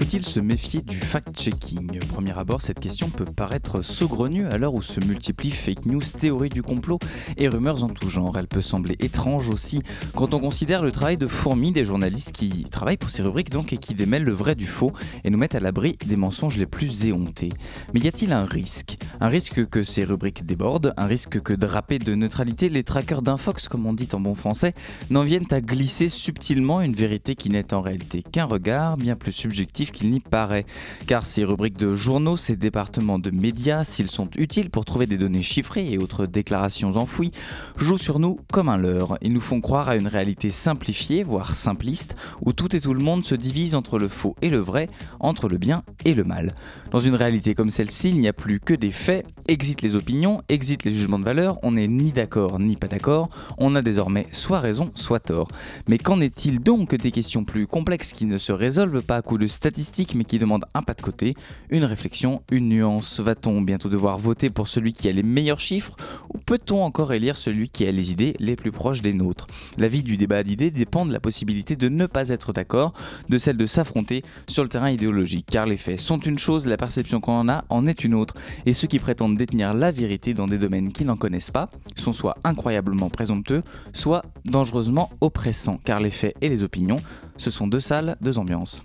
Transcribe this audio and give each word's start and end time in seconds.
Faut-il 0.00 0.24
se 0.24 0.40
méfier 0.40 0.80
du 0.80 0.98
fact-checking? 0.98 1.98
Premier 2.08 2.36
abord, 2.38 2.62
cette 2.62 2.80
question 2.80 3.10
peut 3.10 3.26
paraître 3.26 3.82
saugrenue 3.82 4.46
à 4.46 4.56
l'heure 4.56 4.72
où 4.72 4.80
se 4.80 4.98
multiplient 4.98 5.50
fake 5.50 5.84
news, 5.84 6.00
théories 6.00 6.48
du 6.48 6.62
complot 6.62 6.98
et 7.36 7.48
rumeurs 7.48 7.84
en 7.84 7.90
tout 7.90 8.08
genre. 8.08 8.38
Elle 8.38 8.48
peut 8.48 8.62
sembler 8.62 8.96
étrange 9.00 9.50
aussi 9.50 9.82
quand 10.16 10.32
on 10.32 10.40
considère 10.40 10.82
le 10.82 10.90
travail 10.90 11.18
de 11.18 11.26
fourmi 11.26 11.70
des 11.70 11.84
journalistes 11.84 12.32
qui 12.32 12.64
travaillent 12.70 12.96
pour 12.96 13.10
ces 13.10 13.20
rubriques 13.20 13.50
donc 13.50 13.74
et 13.74 13.76
qui 13.76 13.92
démêlent 13.92 14.24
le 14.24 14.32
vrai 14.32 14.54
du 14.54 14.66
faux 14.66 14.90
et 15.22 15.28
nous 15.28 15.36
mettent 15.36 15.54
à 15.54 15.60
l'abri 15.60 15.98
des 16.06 16.16
mensonges 16.16 16.56
les 16.56 16.64
plus 16.64 17.04
éhontés. 17.04 17.50
Mais 17.92 18.00
y 18.00 18.08
a-t-il 18.08 18.32
un 18.32 18.46
risque? 18.46 18.96
Un 19.20 19.28
risque 19.28 19.68
que 19.68 19.84
ces 19.84 20.04
rubriques 20.04 20.46
débordent, 20.46 20.94
un 20.96 21.06
risque 21.06 21.42
que 21.42 21.52
drapés 21.52 21.98
de 21.98 22.14
neutralité, 22.14 22.70
les 22.70 22.84
trackers 22.84 23.20
d'infox, 23.20 23.68
comme 23.68 23.84
on 23.84 23.92
dit 23.92 24.08
en 24.14 24.20
bon 24.20 24.34
français, 24.34 24.72
n'en 25.10 25.24
viennent 25.24 25.44
à 25.50 25.60
glisser 25.60 26.08
subtilement 26.08 26.80
une 26.80 26.94
vérité 26.94 27.36
qui 27.36 27.50
n'est 27.50 27.74
en 27.74 27.82
réalité 27.82 28.22
qu'un 28.22 28.46
regard 28.46 28.96
bien 28.96 29.14
plus 29.14 29.32
subjectif 29.32 29.89
qu'il 29.92 30.10
n'y 30.10 30.20
paraît. 30.20 30.66
Car 31.06 31.26
ces 31.26 31.44
rubriques 31.44 31.78
de 31.78 31.94
journaux, 31.94 32.36
ces 32.36 32.56
départements 32.56 33.18
de 33.18 33.30
médias, 33.30 33.84
s'ils 33.84 34.10
sont 34.10 34.28
utiles 34.36 34.70
pour 34.70 34.84
trouver 34.84 35.06
des 35.06 35.18
données 35.18 35.42
chiffrées 35.42 35.90
et 35.90 35.98
autres 35.98 36.26
déclarations 36.26 36.96
enfouies, 36.96 37.32
jouent 37.76 37.98
sur 37.98 38.18
nous 38.18 38.38
comme 38.52 38.68
un 38.68 38.78
leurre. 38.78 39.18
Ils 39.22 39.32
nous 39.32 39.40
font 39.40 39.60
croire 39.60 39.88
à 39.88 39.96
une 39.96 40.06
réalité 40.06 40.50
simplifiée, 40.50 41.22
voire 41.22 41.54
simpliste, 41.54 42.16
où 42.42 42.52
tout 42.52 42.74
et 42.74 42.80
tout 42.80 42.94
le 42.94 43.02
monde 43.02 43.24
se 43.24 43.34
divise 43.34 43.74
entre 43.74 43.98
le 43.98 44.08
faux 44.08 44.36
et 44.42 44.48
le 44.48 44.58
vrai, 44.58 44.88
entre 45.18 45.48
le 45.48 45.58
bien 45.58 45.82
et 46.04 46.14
le 46.14 46.24
mal. 46.24 46.54
Dans 46.90 47.00
une 47.00 47.14
réalité 47.14 47.54
comme 47.54 47.70
celle-ci, 47.70 48.10
il 48.10 48.20
n'y 48.20 48.28
a 48.28 48.32
plus 48.32 48.60
que 48.60 48.74
des 48.74 48.92
faits, 48.92 49.26
exit 49.48 49.82
les 49.82 49.96
opinions, 49.96 50.42
exit 50.48 50.84
les 50.84 50.94
jugements 50.94 51.18
de 51.18 51.24
valeur, 51.24 51.58
on 51.62 51.72
n'est 51.72 51.88
ni 51.88 52.12
d'accord 52.12 52.58
ni 52.58 52.76
pas 52.76 52.88
d'accord, 52.88 53.30
on 53.58 53.74
a 53.74 53.82
désormais 53.82 54.26
soit 54.32 54.60
raison, 54.60 54.90
soit 54.94 55.20
tort. 55.20 55.48
Mais 55.88 55.98
qu'en 55.98 56.20
est-il 56.20 56.60
donc 56.60 56.94
des 56.94 57.10
questions 57.10 57.44
plus 57.44 57.66
complexes 57.66 58.12
qui 58.12 58.26
ne 58.26 58.38
se 58.38 58.52
résolvent 58.52 59.02
pas 59.02 59.16
à 59.16 59.22
coup 59.22 59.38
de 59.38 59.46
statistiques 59.46 59.79
mais 60.14 60.24
qui 60.24 60.38
demande 60.38 60.64
un 60.74 60.82
pas 60.82 60.94
de 60.94 61.02
côté, 61.02 61.34
une 61.70 61.84
réflexion, 61.84 62.42
une 62.50 62.68
nuance. 62.68 63.20
Va-t-on 63.20 63.62
bientôt 63.62 63.88
devoir 63.88 64.18
voter 64.18 64.50
pour 64.50 64.68
celui 64.68 64.92
qui 64.92 65.08
a 65.08 65.12
les 65.12 65.22
meilleurs 65.22 65.60
chiffres 65.60 65.96
ou 66.32 66.38
peut-on 66.38 66.82
encore 66.82 67.12
élire 67.12 67.36
celui 67.36 67.68
qui 67.68 67.86
a 67.86 67.92
les 67.92 68.10
idées 68.10 68.34
les 68.38 68.56
plus 68.56 68.72
proches 68.72 69.00
des 69.00 69.12
nôtres? 69.12 69.46
La 69.78 69.88
vie 69.88 70.02
du 70.02 70.16
débat 70.16 70.42
d'idées 70.42 70.70
dépend 70.70 71.06
de 71.06 71.12
la 71.12 71.20
possibilité 71.20 71.76
de 71.76 71.88
ne 71.88 72.06
pas 72.06 72.28
être 72.28 72.52
d'accord, 72.52 72.92
de 73.28 73.38
celle 73.38 73.56
de 73.56 73.66
s'affronter 73.66 74.22
sur 74.48 74.62
le 74.62 74.68
terrain 74.68 74.90
idéologique, 74.90 75.46
car 75.50 75.66
les 75.66 75.76
faits 75.76 75.98
sont 75.98 76.18
une 76.18 76.38
chose, 76.38 76.66
la 76.66 76.76
perception 76.76 77.20
qu'on 77.20 77.40
en 77.40 77.48
a 77.48 77.64
en 77.68 77.86
est 77.86 78.04
une 78.04 78.14
autre, 78.14 78.34
et 78.66 78.74
ceux 78.74 78.86
qui 78.86 78.98
prétendent 78.98 79.36
détenir 79.36 79.74
la 79.74 79.92
vérité 79.92 80.34
dans 80.34 80.46
des 80.46 80.58
domaines 80.58 80.92
qu'ils 80.92 81.06
n'en 81.06 81.16
connaissent 81.16 81.50
pas 81.50 81.70
sont 81.96 82.12
soit 82.12 82.36
incroyablement 82.44 83.10
présomptueux, 83.10 83.62
soit 83.92 84.22
dangereusement 84.44 85.10
oppressants, 85.20 85.80
car 85.84 86.00
les 86.00 86.10
faits 86.10 86.36
et 86.40 86.48
les 86.48 86.62
opinions, 86.62 86.98
ce 87.36 87.50
sont 87.50 87.66
deux 87.66 87.80
salles, 87.80 88.16
deux 88.20 88.38
ambiances. 88.38 88.82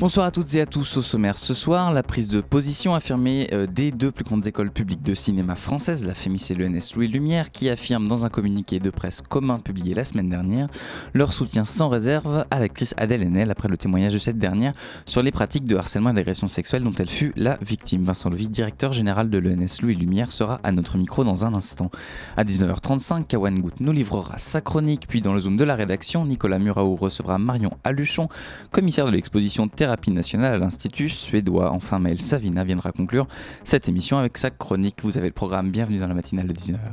Bonsoir 0.00 0.26
à 0.26 0.30
toutes 0.30 0.54
et 0.54 0.60
à 0.60 0.66
tous 0.66 0.96
au 0.96 1.02
sommaire 1.02 1.38
ce 1.38 1.54
soir. 1.54 1.92
La 1.92 2.04
prise 2.04 2.28
de 2.28 2.40
position 2.40 2.94
affirmée 2.94 3.48
euh, 3.52 3.66
des 3.66 3.90
deux 3.90 4.12
plus 4.12 4.24
grandes 4.24 4.46
écoles 4.46 4.70
publiques 4.70 5.02
de 5.02 5.12
cinéma 5.12 5.56
françaises, 5.56 6.04
la 6.04 6.14
FEMIS 6.14 6.46
et 6.50 6.54
l'ENS 6.54 6.94
Louis 6.94 7.08
Lumière, 7.08 7.50
qui 7.50 7.68
affirment 7.68 8.06
dans 8.06 8.24
un 8.24 8.28
communiqué 8.28 8.78
de 8.78 8.90
presse 8.90 9.22
commun 9.28 9.58
publié 9.58 9.94
la 9.94 10.04
semaine 10.04 10.28
dernière 10.28 10.68
leur 11.14 11.32
soutien 11.32 11.64
sans 11.64 11.88
réserve 11.88 12.46
à 12.48 12.60
l'actrice 12.60 12.94
Adèle 12.96 13.24
Haenel 13.24 13.50
après 13.50 13.66
le 13.66 13.76
témoignage 13.76 14.12
de 14.12 14.18
cette 14.18 14.38
dernière 14.38 14.72
sur 15.04 15.20
les 15.20 15.32
pratiques 15.32 15.64
de 15.64 15.74
harcèlement 15.74 16.10
et 16.10 16.14
d'agression 16.14 16.46
sexuelle 16.46 16.84
dont 16.84 16.94
elle 16.96 17.10
fut 17.10 17.32
la 17.34 17.58
victime. 17.60 18.04
Vincent 18.04 18.30
Levy, 18.30 18.46
directeur 18.46 18.92
général 18.92 19.30
de 19.30 19.38
l'ENS 19.38 19.82
Louis 19.82 19.96
Lumière, 19.96 20.30
sera 20.30 20.60
à 20.62 20.70
notre 20.70 20.96
micro 20.96 21.24
dans 21.24 21.44
un 21.44 21.54
instant. 21.54 21.90
À 22.36 22.44
19h35, 22.44 23.26
Kawan 23.26 23.58
Gout 23.58 23.80
nous 23.80 23.90
livrera 23.90 24.38
sa 24.38 24.60
chronique, 24.60 25.08
puis 25.08 25.22
dans 25.22 25.34
le 25.34 25.40
zoom 25.40 25.56
de 25.56 25.64
la 25.64 25.74
rédaction, 25.74 26.24
Nicolas 26.24 26.60
Muraou 26.60 26.94
recevra 26.94 27.38
Marion 27.38 27.72
Aluchon, 27.82 28.28
commissaire 28.70 29.06
de 29.06 29.10
l'exposition 29.10 29.66
thérapie 29.88 30.10
nationale 30.10 30.54
à 30.54 30.58
l'Institut 30.58 31.08
suédois. 31.08 31.70
Enfin, 31.70 31.98
Maël 31.98 32.20
Savina 32.20 32.62
viendra 32.62 32.92
conclure 32.92 33.26
cette 33.64 33.88
émission 33.88 34.18
avec 34.18 34.36
sa 34.36 34.50
chronique. 34.50 34.96
Vous 35.02 35.16
avez 35.16 35.28
le 35.28 35.32
programme. 35.32 35.70
Bienvenue 35.70 35.98
dans 35.98 36.08
la 36.08 36.12
matinale 36.12 36.46
de 36.46 36.52
19h. 36.52 36.92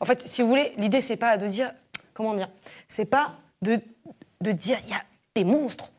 En 0.00 0.06
fait, 0.06 0.22
si 0.22 0.40
vous 0.40 0.48
voulez, 0.48 0.72
l'idée, 0.78 1.02
c'est 1.02 1.18
pas 1.18 1.36
de 1.36 1.46
dire. 1.46 1.70
Comment 2.14 2.32
dire 2.32 2.48
C'est 2.88 3.10
pas 3.10 3.38
de, 3.60 3.78
de 4.40 4.52
dire 4.52 4.78
il 4.86 4.90
y 4.90 4.94
a 4.94 5.02
des 5.34 5.44
monstres. 5.44 5.92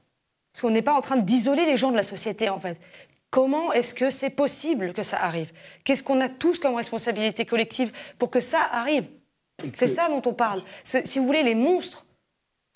Parce 0.52 0.64
qu'on 0.64 0.72
n'est 0.72 0.82
pas 0.82 0.96
en 0.96 1.02
train 1.02 1.18
d'isoler 1.18 1.68
les 1.68 1.78
gens 1.78 1.92
de 1.92 1.96
la 1.96 2.02
société, 2.02 2.50
en 2.50 2.60
fait. 2.60 2.82
Comment 3.30 3.72
est-ce 3.72 3.94
que 3.94 4.10
c'est 4.10 4.32
possible 4.32 4.94
que 4.94 5.04
ça 5.04 5.24
arrive? 5.24 5.52
Qu'est-ce 5.84 6.04
qu'on 6.04 6.22
a 6.22 6.28
tous 6.28 6.58
comme 6.58 6.74
responsabilité 6.74 7.46
collective 7.46 7.92
pour 8.18 8.32
que 8.32 8.40
ça 8.40 8.62
arrive? 8.72 9.08
C'est 9.74 9.86
ça 9.86 10.10
dont 10.10 10.24
on 10.26 10.34
parle. 10.34 10.64
Si 10.84 11.20
vous 11.20 11.26
voulez, 11.28 11.44
les 11.44 11.54
monstres, 11.54 12.08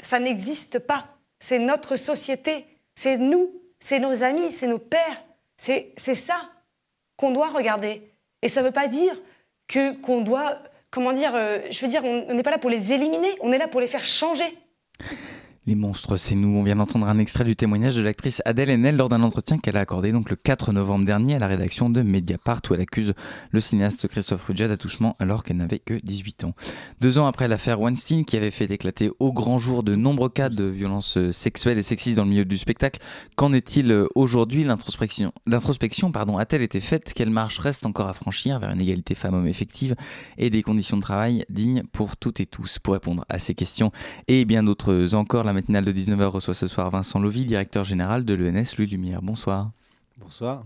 ça 0.03 0.19
n'existe 0.19 0.77
pas. 0.77 1.17
C'est 1.39 1.57
notre 1.57 1.95
société. 1.95 2.67
C'est 2.95 3.17
nous 3.17 3.61
c'est 3.79 3.99
nos 3.99 4.23
amis, 4.23 4.51
c'est 4.51 4.67
nos 4.67 4.79
pères. 4.79 5.23
C'est 5.57 5.93
ça 5.95 6.49
qu'on 7.17 7.31
doit 7.31 7.49
regarder. 7.49 8.11
Et 8.41 8.49
ça 8.49 8.61
ne 8.61 8.65
veut 8.65 8.71
pas 8.71 8.87
dire 8.87 9.15
que 9.67 9.93
qu'on 9.93 10.21
doit, 10.21 10.57
comment 10.91 11.13
dire, 11.13 11.35
euh, 11.35 11.59
je 11.69 11.81
veux 11.81 11.87
dire, 11.87 12.03
on 12.03 12.33
n'est 12.33 12.43
pas 12.43 12.51
là 12.51 12.57
pour 12.57 12.69
les 12.69 12.93
éliminer, 12.93 13.29
on 13.41 13.51
est 13.51 13.57
là 13.57 13.67
pour 13.67 13.81
les 13.81 13.87
faire 13.87 14.03
changer. 14.03 14.57
Les 15.67 15.73
monstres, 15.73 16.15
c'est 16.17 16.35
nous. 16.35 16.59
On 16.59 16.61
vient 16.61 16.75
d'entendre 16.75 17.07
un 17.07 17.17
extrait 17.17 17.43
du 17.43 17.55
témoignage 17.55 17.95
de 17.95 18.03
l'actrice 18.03 18.39
Adèle 18.45 18.69
Haenel 18.69 18.97
lors 18.97 19.09
d'un 19.09 19.23
entretien 19.23 19.57
qu'elle 19.57 19.77
a 19.77 19.79
accordé 19.79 20.11
donc 20.11 20.29
le 20.29 20.35
4 20.35 20.73
novembre 20.73 21.05
dernier 21.05 21.33
à 21.33 21.39
la 21.39 21.47
rédaction 21.47 21.89
de 21.89 22.03
Mediapart 22.03 22.61
où 22.69 22.75
elle 22.75 22.81
accuse 22.81 23.15
le 23.49 23.59
cinéaste 23.59 24.07
Christophe 24.07 24.45
Rudja 24.45 24.67
d'attouchement 24.67 25.15
alors 25.17 25.43
qu'elle 25.43 25.57
n'avait 25.57 25.79
que 25.79 25.99
18 26.03 26.43
ans. 26.43 26.53
Deux 27.01 27.17
ans 27.17 27.25
après 27.25 27.47
l'affaire 27.47 27.81
Weinstein 27.81 28.25
qui 28.25 28.37
avait 28.37 28.51
fait 28.51 28.69
éclater 28.69 29.09
au 29.17 29.33
grand 29.33 29.57
jour 29.57 29.81
de 29.81 29.95
nombreux 29.95 30.29
cas 30.29 30.49
de 30.49 30.65
violences 30.65 31.17
sexuelles 31.31 31.79
et 31.79 31.81
sexistes 31.81 32.17
dans 32.17 32.25
le 32.25 32.29
milieu 32.29 32.45
du 32.45 32.59
spectacle, 32.59 33.01
qu'en 33.35 33.51
est-il 33.51 34.05
aujourd'hui? 34.13 34.65
L'introspection, 34.65 36.11
pardon, 36.11 36.37
a-t-elle 36.37 36.61
été 36.61 36.79
faite? 36.79 37.11
Quelle 37.15 37.31
marche 37.31 37.57
reste 37.57 37.87
encore 37.87 38.07
à 38.07 38.13
franchir 38.13 38.59
vers 38.59 38.69
une 38.69 38.81
égalité 38.81 39.15
femmes-hommes 39.15 39.47
effective 39.47 39.95
et 40.37 40.51
des 40.51 40.61
conditions 40.61 40.97
de 40.97 41.01
travail 41.01 41.43
dignes 41.49 41.81
pour 41.91 42.17
toutes 42.17 42.39
et 42.39 42.45
tous? 42.45 42.77
Pour 42.77 42.93
répondre 42.93 43.25
à 43.29 43.39
ces 43.39 43.55
questions 43.55 43.91
et 44.27 44.45
bien 44.45 44.61
d'autres 44.61 45.15
encore, 45.15 45.43
la 45.43 45.54
matinale 45.55 45.85
de 45.85 45.91
19h 45.91 46.25
reçoit 46.25 46.53
ce 46.53 46.67
soir 46.67 46.89
Vincent 46.91 47.19
Lovy, 47.19 47.45
directeur 47.45 47.83
général 47.83 48.25
de 48.25 48.33
l'ENS 48.33 48.75
Louis 48.77 48.87
Lumière. 48.87 49.21
Bonsoir. 49.21 49.71
Bonsoir. 50.17 50.65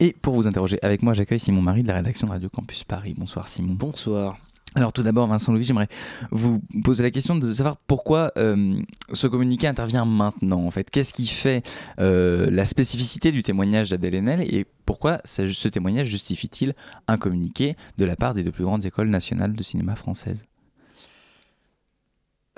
Et 0.00 0.12
pour 0.12 0.34
vous 0.34 0.46
interroger 0.46 0.78
avec 0.82 1.02
moi, 1.02 1.14
j'accueille 1.14 1.38
Simon 1.38 1.62
Marie 1.62 1.82
de 1.82 1.88
la 1.88 1.94
rédaction 1.94 2.26
de 2.26 2.32
Radio 2.32 2.48
Campus 2.48 2.84
Paris. 2.84 3.14
Bonsoir 3.16 3.48
Simon. 3.48 3.74
Bonsoir. 3.74 4.38
Alors 4.74 4.92
tout 4.92 5.02
d'abord, 5.02 5.26
Vincent 5.26 5.52
Louis, 5.52 5.64
j'aimerais 5.64 5.88
vous 6.30 6.60
poser 6.84 7.02
la 7.02 7.10
question 7.10 7.36
de 7.36 7.52
savoir 7.52 7.76
pourquoi 7.76 8.32
euh, 8.36 8.80
ce 9.12 9.26
communiqué 9.26 9.66
intervient 9.66 10.04
maintenant. 10.04 10.64
En 10.64 10.70
fait, 10.70 10.90
qu'est-ce 10.90 11.14
qui 11.14 11.26
fait 11.26 11.62
euh, 12.00 12.50
la 12.50 12.64
spécificité 12.64 13.32
du 13.32 13.42
témoignage 13.42 13.90
d'Adèle 13.90 14.16
Haenel 14.16 14.42
et 14.42 14.66
pourquoi 14.84 15.20
ce 15.24 15.68
témoignage 15.68 16.06
justifie-t-il 16.06 16.74
un 17.08 17.16
communiqué 17.16 17.76
de 17.96 18.04
la 18.04 18.16
part 18.16 18.34
des 18.34 18.42
deux 18.42 18.52
plus 18.52 18.64
grandes 18.64 18.84
écoles 18.84 19.08
nationales 19.08 19.54
de 19.54 19.62
cinéma 19.62 19.96
françaises? 19.96 20.44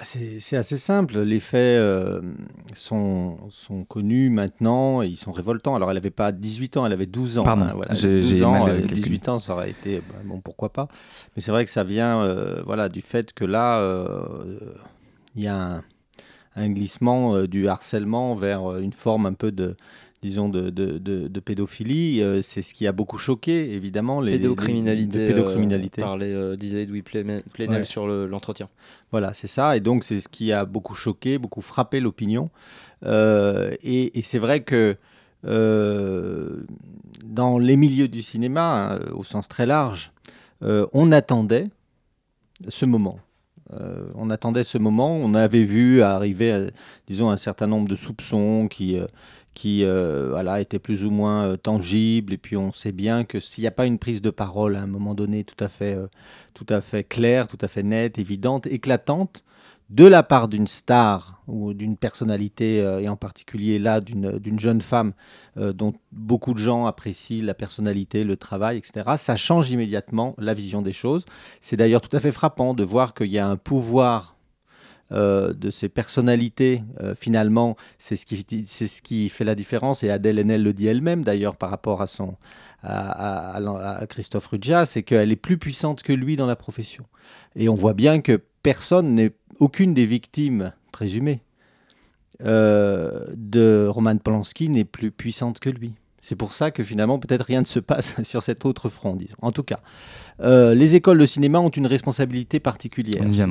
C'est 0.05 0.57
assez 0.57 0.77
simple. 0.77 1.19
Les 1.21 1.41
faits 1.41 1.59
euh, 1.59 2.21
sont, 2.73 3.39
sont, 3.51 3.85
connus 3.85 4.31
maintenant 4.31 5.03
et 5.03 5.09
ils 5.09 5.17
sont 5.17 5.33
révoltants. 5.33 5.75
Alors, 5.75 5.91
elle 5.91 5.97
n'avait 5.97 6.11
pas 6.11 6.33
18 6.33 6.77
ans, 6.77 6.87
elle 6.87 6.93
avait 6.93 7.07
12 7.07 7.39
ans. 7.39 7.45
Pardon, 7.45 7.65
hein, 7.65 7.73
voilà. 7.75 7.95
j'ai 7.95 8.21
12 8.21 8.43
ans, 8.43 8.69
18 8.69 9.29
ans, 9.29 9.39
ça 9.39 9.53
aurait 9.53 9.71
été, 9.71 9.99
bah, 9.99 10.17
bon, 10.25 10.41
pourquoi 10.41 10.73
pas. 10.73 10.89
Mais 11.35 11.43
c'est 11.43 11.51
vrai 11.51 11.65
que 11.65 11.71
ça 11.71 11.85
vient 11.85 12.21
euh, 12.21 12.63
voilà, 12.65 12.89
du 12.89 13.03
fait 13.03 13.33
que 13.33 13.45
là, 13.45 13.81
euh, 13.81 14.59
il 15.37 15.43
y 15.43 15.49
a 15.49 15.57
un, 15.57 15.83
un 16.57 16.71
glissement 16.71 17.43
du 17.43 17.69
harcèlement 17.69 18.35
vers 18.35 18.79
une 18.79 18.93
forme 18.93 19.27
un 19.27 19.35
peu 19.35 19.53
de, 19.53 19.77
disons, 20.23 20.49
de, 20.49 20.71
de, 20.71 20.99
de, 20.99 21.41
pédophilie. 21.41 22.23
Euh, 22.23 22.43
c'est 22.43 22.63
ce 22.63 22.75
qui 22.75 22.87
a 22.87 22.93
beaucoup 22.93 23.19
choqué, 23.19 23.73
évidemment. 23.73 24.21
Les, 24.21 24.33
pédocriminalité, 24.33 25.29
de 25.29 25.33
pédocriminalité. 25.33 26.03
Euh, 26.03 26.53
euh 26.53 26.57
disait 26.57 26.85
Louis 26.85 27.03
Plenel 27.03 27.87
sur 27.87 28.07
l'entretien. 28.07 28.69
voilà, 29.11 29.35
c'est 29.35 29.47
ça. 29.47 29.77
Et 29.77 29.81
donc, 29.81 30.05
c'est 30.05 30.21
ce 30.21 30.29
qui 30.29 30.53
a 30.53 30.65
beaucoup 30.65 30.95
choqué, 30.95 31.39
beaucoup 31.39 31.63
frappé 31.63 32.01
l'opinion. 32.01 32.51
Euh, 33.05 33.75
et, 33.83 34.19
et 34.19 34.23
c'est 34.23 34.39
vrai 34.39 34.61
que 34.61 34.97
dans 35.43 36.59
les 37.59 37.77
milieux 37.77 38.09
du 38.09 38.21
cinéma, 38.21 38.93
hein, 38.93 39.01
au 39.15 39.25
sens 39.25 39.49
très 39.49 39.65
large, 39.65 40.13
on 40.61 41.13
attendait 41.13 41.71
ce 42.69 42.85
moment. 42.85 43.19
on 44.17 44.29
attendait 44.29 44.65
ce 44.65 44.77
moment. 44.77 45.17
On 45.17 45.33
avait 45.33 45.65
vu 45.65 46.03
arriver, 46.03 46.69
disons, 47.07 47.31
un 47.31 47.39
certain 47.39 47.67
nombre 47.67 47.89
de 47.89 47.97
soupçons 47.97 48.69
qui 48.69 48.99
qui 49.61 49.85
voilà, 49.85 50.61
étaient 50.61 50.79
plus 50.79 51.05
ou 51.05 51.11
moins 51.11 51.57
tangibles. 51.57 52.33
Et 52.33 52.39
puis 52.39 52.57
on 52.57 52.73
sait 52.73 52.93
bien 52.93 53.25
que 53.25 53.41
s'il 53.41 53.63
n'y 53.63 53.69
a 53.69 53.73
pas 53.73 53.87
une 53.87 53.99
prise 53.99 54.23
de 54.23 54.31
parole 54.31 54.77
à 54.77 54.83
un 54.83 54.87
moment 54.87 55.15
donné 55.15 55.45
tout 55.45 55.63
à 55.63 55.69
fait, 55.69 55.99
tout 56.55 56.67
à 56.69 56.81
fait 56.81 57.05
claire, 57.05 57.47
tout 57.47 57.59
à 57.61 57.69
fait 57.69 57.83
nette, 57.83 58.19
évidente, 58.19 58.67
éclatante, 58.67 59.45
de 59.91 60.07
la 60.07 60.23
part 60.23 60.47
d'une 60.47 60.69
star 60.69 61.43
ou 61.49 61.75
d'une 61.75 61.97
personnalité, 61.97 62.81
euh, 62.81 63.01
et 63.01 63.09
en 63.09 63.17
particulier 63.17 63.79
là 63.81 64.01
d'une 64.01 64.59
jeune 64.59 64.81
femme 64.81 65.13
euh, 65.57 65.73
dont 65.73 65.93
beaucoup 66.13 66.55
de 66.55 66.59
gens 66.59 66.87
apprécient 66.87 67.45
la 67.45 67.55
personnalité, 67.55 68.23
le 68.23 68.37
travail, 68.37 68.79
etc., 68.79 69.11
ça 69.17 69.37
change 69.37 69.71
immédiatement 69.71 70.35
la 70.39 70.55
vision 70.55 70.81
des 70.81 70.93
choses. 70.93 71.27
C'est 71.61 71.77
d'ailleurs 71.77 72.01
tout 72.01 72.17
à 72.17 72.21
fait 72.21 72.31
frappant 72.31 72.73
de 72.73 72.85
voir 72.85 73.15
qu'il 73.15 73.31
y 73.31 73.39
a 73.39 73.49
un 73.49 73.57
pouvoir 73.57 74.37
euh, 75.13 75.53
de 75.53 75.71
ces 75.71 75.89
personnalités, 75.89 76.83
finalement, 77.17 77.77
c'est 77.99 78.17
ce, 78.17 78.27
qui, 78.27 78.67
ce 78.67 79.03
qui 79.03 79.29
fait 79.29 79.45
la 79.45 79.55
différence, 79.55 80.03
et 80.03 80.11
Adèle 80.11 80.39
Haenel 80.39 80.63
le 80.63 80.73
dit 80.73 80.87
elle-même 80.87 81.25
d'ailleurs 81.25 81.57
par 81.57 81.71
rapport 81.71 82.03
à, 82.03 82.07
son, 82.07 82.37
à, 82.83 84.01
Christophe 84.09 84.47
Ruggia, 84.47 84.87
c'est 84.87 85.03
qu'elle 85.03 85.33
est 85.33 85.37
plus 85.37 85.59
puissante 85.59 86.03
que 86.03 86.13
lui 86.13 86.37
dans 86.37 86.47
la 86.47 86.57
profession. 86.57 87.05
Et 87.57 87.69
on 87.69 87.75
voit 87.75 87.95
bien 87.95 88.21
que 88.21 88.41
personne 88.63 89.15
n'est 89.15 89.33
aucune 89.59 89.95
des 89.95 90.07
victimes 90.07 90.73
présumées 90.93 91.43
euh, 92.45 93.27
de 93.37 93.87
Roman 93.87 94.17
Polanski 94.17 94.69
n'est 94.69 94.85
plus 94.85 95.11
puissante 95.11 95.59
que 95.59 95.69
lui. 95.69 95.93
C'est 96.23 96.37
pour 96.37 96.53
ça 96.53 96.71
que 96.71 96.85
finalement, 96.85 97.19
peut-être 97.19 97.45
rien 97.45 97.61
ne 97.61 97.67
se 97.67 97.81
passe 97.81 98.15
sur 98.23 98.43
cet 98.43 98.65
autre 98.65 98.89
front, 98.89 99.17
disons. 99.17 99.37
En 99.43 99.53
tout 99.53 99.63
cas, 99.63 99.81
euh, 100.41 100.75
les 100.75 100.95
écoles 100.95 101.19
de 101.19 101.27
cinéma 101.27 101.61
ont 101.61 101.71
une 101.71 101.87
responsabilité 101.87 102.61
particulière. 102.61 103.23
On 103.25 103.31
y. 103.31 103.43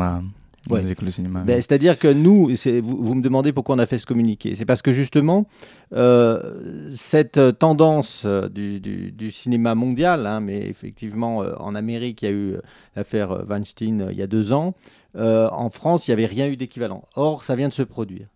Les 0.69 0.91
écoles 0.91 1.07
de 1.07 1.11
cinéma. 1.11 1.43
Ben, 1.45 1.55
c'est-à-dire 1.55 1.97
que 1.97 2.07
nous, 2.07 2.47
vous, 2.47 2.97
vous, 3.03 3.15
me 3.15 3.21
demandez 3.21 3.53
pourquoi 3.53 3.75
on 3.75 3.79
a 3.79 3.85
fait 3.85 3.97
ce 3.97 4.05
communiqué. 4.05 4.55
C'est 4.55 4.65
parce 4.65 4.81
que 4.81 4.91
justement, 4.91 5.47
euh, 5.93 6.91
cette 6.95 7.39
tendance 7.57 8.25
du, 8.25 8.79
du, 8.79 9.31
cinéma 9.31 9.73
mondial, 9.73 10.27
hein, 10.27 10.41
mais 10.41 10.67
effectivement 10.67 11.37
en 11.37 11.75
Amérique, 11.75 12.21
il 12.21 12.25
y 12.25 12.27
a 12.27 12.31
eu 12.31 12.53
l'affaire 12.95 13.45
Weinstein 13.47 14.09
il 14.11 14.17
y 14.17 14.21
a 14.21 14.27
deux 14.27 14.53
ans. 14.53 14.75
Euh, 15.15 15.49
en 15.51 15.69
France, 15.69 16.07
il 16.07 16.11
n'y 16.11 16.13
avait 16.13 16.31
rien 16.31 16.47
eu 16.47 16.57
d'équivalent. 16.57 17.03
Or, 17.15 17.43
ça 17.43 17.55
vient 17.55 17.69
de 17.69 17.73
se 17.73 17.83
produire. 17.83 18.27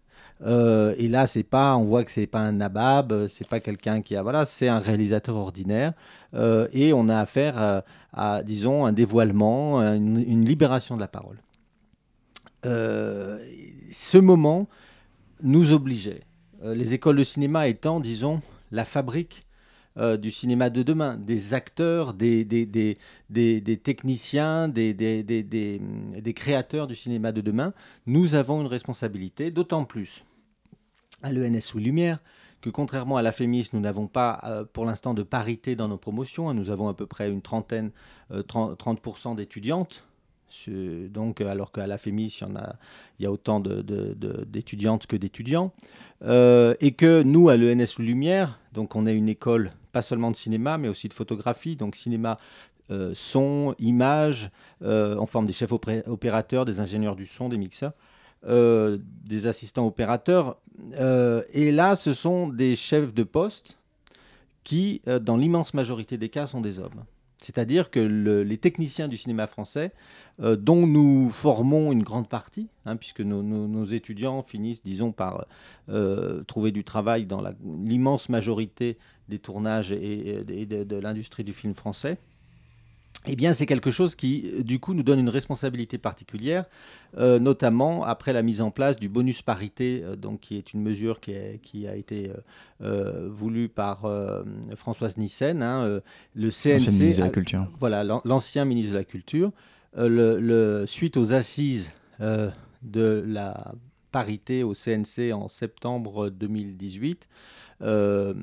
Euh, 0.45 0.93
et 0.97 1.07
là, 1.07 1.27
c'est 1.27 1.43
pas, 1.43 1.77
on 1.77 1.83
voit 1.83 2.03
que 2.03 2.11
c'est 2.11 2.27
pas 2.27 2.39
un 2.39 2.53
nabab, 2.53 3.27
c'est 3.27 3.47
pas 3.47 3.59
quelqu'un 3.59 4.01
qui 4.01 4.15
a, 4.15 4.23
voilà, 4.23 4.45
c'est 4.45 4.67
un 4.67 4.79
réalisateur 4.79 5.35
ordinaire. 5.35 5.93
Euh, 6.33 6.67
et 6.73 6.91
on 6.93 7.07
a 7.07 7.17
affaire 7.17 7.83
à, 8.11 8.43
disons, 8.43 8.85
un 8.85 8.91
dévoilement, 8.91 9.79
une, 9.81 10.23
une, 10.27 10.43
libération 10.43 10.95
de 10.95 11.01
la 11.01 11.07
parole. 11.07 11.37
Ce 12.63 14.17
moment 14.17 14.67
nous 15.41 15.73
obligeait, 15.73 16.21
les 16.63 16.93
écoles 16.93 17.17
de 17.17 17.23
cinéma 17.23 17.67
étant, 17.67 17.99
disons, 17.99 18.41
la 18.71 18.85
fabrique 18.85 19.45
euh, 19.99 20.17
du 20.17 20.31
cinéma 20.31 20.71
de 20.71 20.81
demain, 20.81 21.17
des 21.17 21.53
acteurs, 21.53 22.15
des, 22.15 22.43
des, 22.45 22.65
des, 22.65 22.97
des 23.29 23.77
techniciens, 23.77 24.67
des, 24.67 24.95
créateurs 26.35 26.87
du 26.87 26.95
cinéma 26.95 27.31
de 27.31 27.41
demain, 27.41 27.73
nous 28.07 28.33
avons 28.33 28.61
une 28.61 28.67
responsabilité, 28.67 29.51
d'autant 29.51 29.85
plus 29.85 30.25
à 31.21 31.31
l'ENS 31.31 31.75
ou 31.75 31.77
Lumière 31.77 32.17
que 32.59 32.71
contrairement 32.71 33.17
à 33.17 33.21
la 33.21 33.31
FEMIS, 33.31 33.69
nous 33.73 33.81
n'avons 33.81 34.07
pas 34.07 34.39
euh, 34.45 34.63
pour 34.63 34.85
l'instant 34.85 35.13
de 35.13 35.21
parité 35.21 35.75
dans 35.75 35.89
nos 35.89 35.97
promotions. 35.97 36.51
Nous 36.55 36.71
avons 36.71 36.87
à 36.87 36.95
peu 36.95 37.05
près 37.05 37.29
une 37.29 37.41
trentaine, 37.43 37.91
30%, 38.31 38.71
euh, 38.71 38.75
30 38.75 39.35
d'étudiantes 39.35 40.07
donc, 40.67 41.41
alors 41.41 41.71
qu'à 41.71 41.87
la 41.87 41.97
FEMIS, 41.97 42.39
il 42.41 42.47
y, 42.47 42.57
a, 42.57 42.75
il 43.19 43.23
y 43.23 43.25
a 43.25 43.31
autant 43.31 43.59
d'étudiantes 43.59 45.07
que 45.07 45.15
d'étudiants. 45.15 45.73
et 46.21 46.93
que 46.97 47.23
nous, 47.23 47.49
à 47.49 47.57
l'ENS 47.57 47.99
Lumière, 47.99 48.59
donc 48.73 48.95
on 48.95 49.05
est 49.05 49.15
une 49.15 49.29
école 49.29 49.71
pas 49.93 50.01
seulement 50.01 50.31
de 50.31 50.35
cinéma, 50.35 50.77
mais 50.77 50.89
aussi 50.89 51.07
de 51.07 51.13
photographie, 51.13 51.75
donc 51.77 51.95
cinéma, 51.95 52.39
euh, 52.91 53.13
son, 53.15 53.75
image, 53.79 54.49
euh, 54.81 55.15
en 55.17 55.25
forme 55.25 55.45
des 55.45 55.53
chefs 55.53 55.71
opérateurs, 55.71 56.65
des 56.65 56.81
ingénieurs 56.81 57.15
du 57.15 57.25
son, 57.25 57.47
des 57.47 57.57
mixeurs, 57.57 57.93
euh, 58.45 58.97
des 59.23 59.47
assistants 59.47 59.87
opérateurs. 59.87 60.57
et 61.53 61.71
là, 61.71 61.95
ce 61.95 62.13
sont 62.13 62.47
des 62.47 62.75
chefs 62.75 63.13
de 63.13 63.23
poste 63.23 63.77
qui, 64.63 65.01
dans 65.21 65.37
l'immense 65.37 65.73
majorité 65.73 66.17
des 66.17 66.29
cas, 66.29 66.47
sont 66.47 66.61
des 66.61 66.79
hommes. 66.79 67.03
C'est-à-dire 67.43 67.89
que 67.89 67.99
les 67.99 68.57
techniciens 68.57 69.09
du 69.09 69.17
cinéma 69.17 69.47
français, 69.47 69.91
dont 70.39 70.87
nous 70.87 71.29
formons 71.29 71.91
une 71.91 72.01
grande 72.01 72.29
partie, 72.29 72.69
hein, 72.85 72.95
puisque 72.95 73.19
nos, 73.19 73.85
étudiants 73.85 74.43
finissent, 74.43 74.81
disons, 74.81 75.11
par 75.11 75.45
trouver 76.47 76.71
du 76.71 76.85
travail 76.85 77.25
dans 77.25 77.43
l'immense 77.83 78.29
majorité 78.29 78.97
des 79.27 79.39
tournages 79.39 79.91
et, 79.91 80.43
de, 80.43 80.95
l'industrie 80.95 81.43
du 81.43 81.53
film 81.53 81.73
français, 81.73 82.17
eh 83.25 83.35
bien, 83.35 83.53
c'est 83.53 83.65
quelque 83.65 83.91
chose 83.91 84.15
qui, 84.15 84.63
du 84.63 84.79
coup, 84.79 84.93
nous 84.93 85.03
donne 85.03 85.19
une 85.19 85.29
responsabilité 85.29 85.97
particulière, 85.97 86.65
euh, 87.17 87.39
notamment 87.39 88.03
après 88.03 88.33
la 88.33 88.41
mise 88.41 88.61
en 88.61 88.69
place 88.69 88.97
du 88.97 89.07
bonus 89.07 89.41
parité, 89.41 90.01
euh, 90.03 90.15
donc, 90.15 90.41
qui 90.41 90.57
est 90.57 90.73
une 90.73 90.81
mesure 90.81 91.19
qui, 91.19 91.33
qui 91.61 91.87
a 91.87 91.95
été 91.95 92.31
euh, 92.81 93.29
voulue 93.31 93.69
par 93.69 94.11
Françoise 94.75 95.17
Nissen, 95.17 95.63
hein, 95.63 96.01
le 96.35 96.49
CNC. 96.49 96.91
ministre 96.91 97.19
de 97.19 97.25
la 97.25 97.29
Culture. 97.29 97.67
voilà, 97.79 98.03
l'ancien 98.03 98.65
ministre 98.65 98.91
de 98.91 98.97
la 98.97 99.05
Culture. 99.05 99.51
Le, 99.95 100.85
suite 100.85 101.17
aux 101.17 101.33
assises 101.33 101.91
de 102.19 103.23
la 103.25 103.73
parité 104.11 104.63
au 104.63 104.73
CNC 104.73 105.33
en 105.33 105.47
septembre 105.47 106.29
2018, 106.29 107.27
euh, 107.81 108.33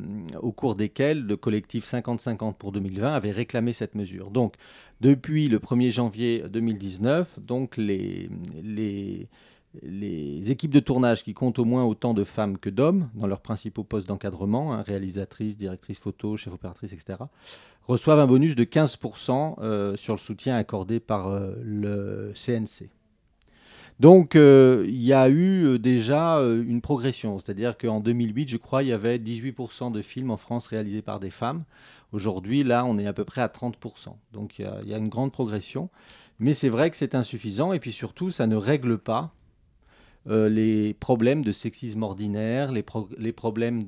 au 0.41 0.53
cours 0.53 0.75
desquels 0.75 1.23
le 1.23 1.37
collectif 1.37 1.91
50-50 1.91 2.55
pour 2.55 2.73
2020 2.73 3.13
avait 3.13 3.31
réclamé 3.31 3.73
cette 3.73 3.95
mesure. 3.95 4.31
Donc, 4.31 4.55
depuis 5.01 5.49
le 5.49 5.59
1er 5.59 5.93
janvier 5.93 6.45
2019, 6.49 7.41
donc 7.41 7.77
les, 7.77 8.29
les, 8.63 9.29
les 9.83 10.51
équipes 10.51 10.73
de 10.73 10.81
tournage 10.81 11.23
qui 11.23 11.33
comptent 11.33 11.59
au 11.59 11.65
moins 11.65 11.85
autant 11.85 12.15
de 12.15 12.25
femmes 12.25 12.59
que 12.59 12.71
d'hommes 12.71 13.09
dans 13.15 13.27
leurs 13.27 13.41
principaux 13.41 13.85
postes 13.85 14.09
d'encadrement, 14.09 14.75
hein, 14.75 14.83
réalisatrices, 14.83 15.57
directrices 15.57 15.99
photo, 15.99 16.37
chef 16.37 16.53
opératrice, 16.53 16.93
etc., 16.93 17.19
reçoivent 17.87 18.21
un 18.21 18.27
bonus 18.27 18.55
de 18.55 18.65
15% 18.65 19.57
euh, 19.61 19.97
sur 19.97 20.15
le 20.15 20.21
soutien 20.21 20.57
accordé 20.57 21.01
par 21.01 21.29
euh, 21.29 21.55
le 21.63 22.33
CNC. 22.35 22.91
Donc 24.01 24.35
euh, 24.35 24.87
il 24.89 25.03
y 25.03 25.13
a 25.13 25.29
eu 25.29 25.67
euh, 25.67 25.79
déjà 25.79 26.39
euh, 26.39 26.65
une 26.67 26.81
progression, 26.81 27.39
c'est-à-dire 27.39 27.77
qu'en 27.77 28.01
2008, 28.01 28.49
je 28.49 28.57
crois, 28.57 28.83
il 28.83 28.89
y 28.89 28.93
avait 28.93 29.19
18% 29.19 29.93
de 29.93 30.01
films 30.01 30.31
en 30.31 30.39
France 30.39 30.69
réalisés 30.69 31.03
par 31.03 31.21
des 31.21 31.29
femmes. 31.29 31.65
Aujourd'hui, 32.13 32.65
là, 32.65 32.87
on 32.87 32.97
est 32.97 33.07
à 33.07 33.13
peu 33.13 33.27
près 33.27 33.43
à 33.43 33.49
30%. 33.49 34.15
Donc 34.33 34.59
il 34.59 34.67
y, 34.87 34.95
a 34.95 34.97
une 34.97 35.11
grande 35.11 35.33
progression. 35.33 35.91
Mais 36.39 36.55
c'est 36.55 36.71
vrai 36.71 36.89
que 36.89 36.97
c'est 36.97 37.15
insuffisant 37.15 37.75
et 37.75 37.79
puis 37.79 37.93
surtout, 37.93 38.31
ça 38.31 38.47
ne 38.47 38.57
règle 38.57 38.97
pas 38.97 39.35
les 40.27 40.95
problèmes 40.95 41.43
de 41.43 41.51
sexisme 41.51 42.03
ordinaire, 42.03 42.73
les, 42.73 42.85
les 43.19 43.33
problèmes 43.33 43.83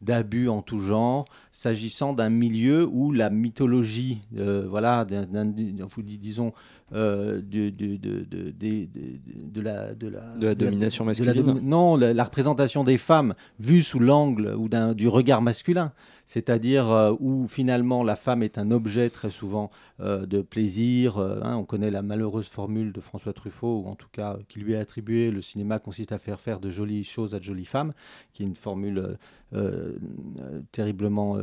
d'abus 0.00 0.48
en 0.48 0.62
tout 0.62 0.80
genre, 0.80 1.26
s'agissant 1.52 2.14
d'un 2.14 2.30
milieu 2.30 2.86
où 2.86 3.12
la 3.12 3.28
mythologie, 3.30 4.22
voilà, 4.32 5.06
disons, 5.06 6.52
euh, 6.92 7.40
de, 7.40 7.70
de, 7.70 7.96
de, 7.96 8.24
de, 8.28 9.60
la, 9.60 9.94
de, 9.94 10.08
la, 10.08 10.20
de 10.36 10.46
la 10.46 10.54
domination 10.54 11.04
masculine. 11.04 11.60
Non, 11.62 11.96
la, 11.96 12.24
représentation 12.24 12.84
des 12.84 12.98
femmes 12.98 13.34
vue 13.58 13.82
sous 13.82 13.98
l'angle 13.98 14.54
ou 14.54 14.68
du 14.94 15.08
regard 15.08 15.40
masculin, 15.40 15.92
c'est-à-dire 16.26 16.90
euh, 16.90 17.12
où 17.20 17.46
finalement 17.48 18.02
la 18.02 18.16
femme 18.16 18.42
est 18.42 18.58
un 18.58 18.70
objet 18.70 19.10
très 19.10 19.30
souvent 19.30 19.70
euh, 20.00 20.26
de 20.26 20.42
plaisir. 20.42 21.18
Hein, 21.18 21.56
on 21.56 21.64
connaît 21.64 21.90
la 21.90 22.02
malheureuse 22.02 22.48
formule 22.48 22.92
de 22.92 23.00
François 23.00 23.32
Truffaut, 23.32 23.82
ou 23.84 23.88
en 23.88 23.94
tout 23.94 24.08
cas 24.12 24.38
qui 24.48 24.60
lui 24.60 24.72
est 24.72 24.78
attribuée, 24.78 25.30
le 25.30 25.42
cinéma 25.42 25.78
consiste 25.78 26.12
à 26.12 26.18
faire 26.18 26.40
faire 26.40 26.60
de 26.60 26.70
jolies 26.70 27.04
choses 27.04 27.34
à 27.34 27.38
de 27.38 27.44
jolies 27.44 27.64
femmes, 27.64 27.92
qui 28.32 28.42
est 28.42 28.46
une 28.46 28.56
formule 28.56 29.16
terriblement 30.72 31.38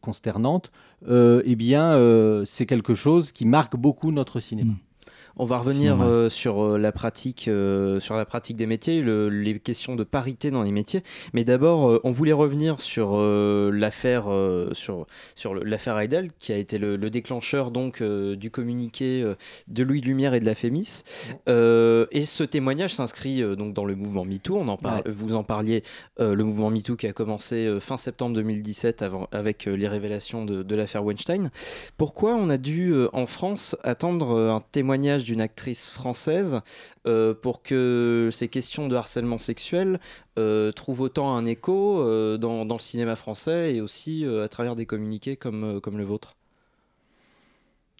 consternante. 0.00 0.72
eh 1.08 1.56
bien, 1.56 2.44
c'est 2.44 2.66
quelque 2.66 2.94
chose 2.94 3.30
qui 3.30 3.46
marque 3.46 3.76
beaucoup 3.76 4.10
notre 4.10 4.40
cinéma. 4.40 4.72
cinéma. 4.72 4.89
On 5.36 5.44
va 5.44 5.58
revenir 5.58 6.00
euh, 6.00 6.28
sur, 6.28 6.64
euh, 6.64 6.78
la 6.78 6.92
pratique, 6.92 7.48
euh, 7.48 8.00
sur 8.00 8.16
la 8.16 8.24
pratique 8.24 8.56
des 8.56 8.66
métiers, 8.66 9.02
les 9.02 9.58
questions 9.58 9.96
de 9.96 10.04
parité 10.04 10.50
dans 10.50 10.62
les 10.62 10.72
métiers. 10.72 11.02
Mais 11.32 11.44
d'abord, 11.44 12.00
on 12.04 12.10
voulait 12.10 12.32
revenir 12.32 12.80
sur 12.80 13.18
l'affaire 13.18 14.28
sur, 14.72 15.06
sur 15.34 15.54
l'affaire 15.54 15.98
Heidel, 15.98 16.30
qui 16.38 16.52
a 16.52 16.56
été 16.56 16.78
le, 16.78 16.98
déclencheur 17.10 17.70
donc 17.70 18.02
du 18.02 18.50
communiqué 18.50 19.24
de 19.68 19.82
Louis 19.82 20.00
Lumière 20.00 20.34
et 20.34 20.40
de 20.40 20.44
la 20.44 20.54
Fémis. 20.54 21.02
et 21.46 22.24
ce 22.24 22.44
témoignage 22.44 22.94
s'inscrit 22.94 23.42
donc 23.56 23.74
dans 23.74 23.84
le 23.84 23.94
mouvement 23.94 24.24
MeToo. 24.24 24.56
On 24.56 24.68
en 24.68 24.78
Vous 25.06 25.34
en 25.34 25.42
parliez, 25.42 25.82
le 26.18 26.42
mouvement 26.42 26.70
MeToo 26.70 26.96
qui 26.96 27.06
a 27.06 27.12
commencé 27.12 27.78
fin 27.80 27.96
septembre 27.96 28.34
2017 28.36 29.02
avant, 29.02 29.28
avec 29.32 29.64
les 29.64 29.88
révélations 29.88 30.44
de, 30.44 30.62
de 30.62 30.74
l'affaire 30.74 31.04
Weinstein. 31.04 31.50
Pourquoi 31.96 32.34
on 32.34 32.50
a 32.50 32.58
dû 32.58 32.94
en 33.12 33.26
France 33.26 33.76
attendre 33.82 34.38
un 34.38 34.62
témoignage 34.72 35.19
d'une 35.24 35.40
actrice 35.40 35.88
française 35.90 36.60
euh, 37.06 37.34
pour 37.34 37.62
que 37.62 38.28
ces 38.32 38.48
questions 38.48 38.88
de 38.88 38.96
harcèlement 38.96 39.38
sexuel 39.38 40.00
euh, 40.38 40.72
trouvent 40.72 41.00
autant 41.00 41.34
un 41.34 41.44
écho 41.44 42.02
dans, 42.38 42.64
dans, 42.64 42.74
le 42.74 42.80
cinéma 42.80 43.16
français 43.16 43.74
et 43.74 43.80
aussi 43.80 44.24
à 44.24 44.48
travers 44.48 44.76
des 44.76 44.86
communiqués 44.86 45.36
comme, 45.36 45.80
comme 45.80 45.98
le 45.98 46.04
vôtre 46.04 46.36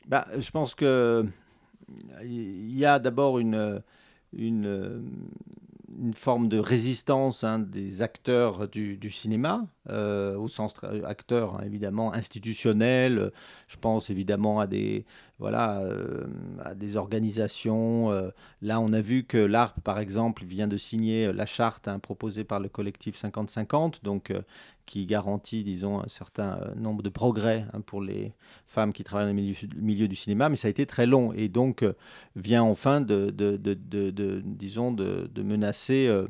bah, 0.07 0.27
Je 0.39 0.50
pense 0.50 0.75
que 0.75 1.27
il 2.23 2.77
y 2.77 2.85
a 2.85 2.99
d'abord 2.99 3.39
une, 3.39 3.83
une, 4.33 5.11
forme 6.15 6.49
de 6.49 6.59
résistance 6.59 7.45
hein, 7.45 7.59
des 7.59 8.00
acteurs 8.00 8.69
du, 8.69 9.11
cinéma, 9.11 9.67
euh, 9.89 10.37
au 10.37 10.49
sens 10.49 10.75
acteurs 11.05 11.57
hein, 11.57 11.62
évidemment 11.65 12.12
institutionnels. 12.12 13.33
Je 13.69 13.77
pense 13.77 14.09
évidemment 14.09 14.61
à 14.61 14.67
des, 14.67 15.05
voilà, 15.40 15.80
euh, 15.80 16.26
à 16.62 16.75
des 16.75 16.97
organisations. 16.97 18.12
Euh, 18.12 18.30
là, 18.62 18.80
on 18.80 18.92
a 18.92 19.00
vu 19.00 19.25
que 19.25 19.38
l'ARP, 19.38 19.80
par 19.80 19.99
exemple, 19.99 20.44
vient 20.44 20.68
de 20.68 20.76
signer 20.76 21.32
la 21.32 21.47
charte 21.47 21.88
hein, 21.88 21.99
proposée 21.99 22.44
par 22.44 22.61
le 22.61 22.68
collectif 22.68 23.20
50-50, 23.20 24.04
donc 24.04 24.32
qui 24.90 25.06
garantit, 25.06 25.62
disons, 25.62 26.00
un 26.00 26.09
certain 26.09 26.59
euh, 26.59 26.75
nombre 26.75 27.04
de 27.04 27.11
progrès 27.11 27.64
hein, 27.73 27.80
pour 27.80 28.02
les 28.02 28.32
femmes 28.66 28.92
qui 28.92 29.04
travaillent 29.04 29.32
dans 29.32 29.40
le 29.40 29.80
milieu, 29.80 30.09
du 30.09 30.16
cinéma, 30.16 30.49
mais 30.49 30.56
ça 30.56 30.66
a 30.66 30.70
été 30.70 30.85
très 30.85 31.06
long 31.06 31.32
et 31.32 31.49
donc 31.49 31.85
euh, 31.85 31.92
vient 32.35 32.64
enfin 32.64 33.00
de, 33.00 33.30
de, 33.30 33.56
de, 33.56 34.42
disons, 34.44 34.90
de, 34.90 35.42
menacer 35.42 36.09
euh, 36.09 36.26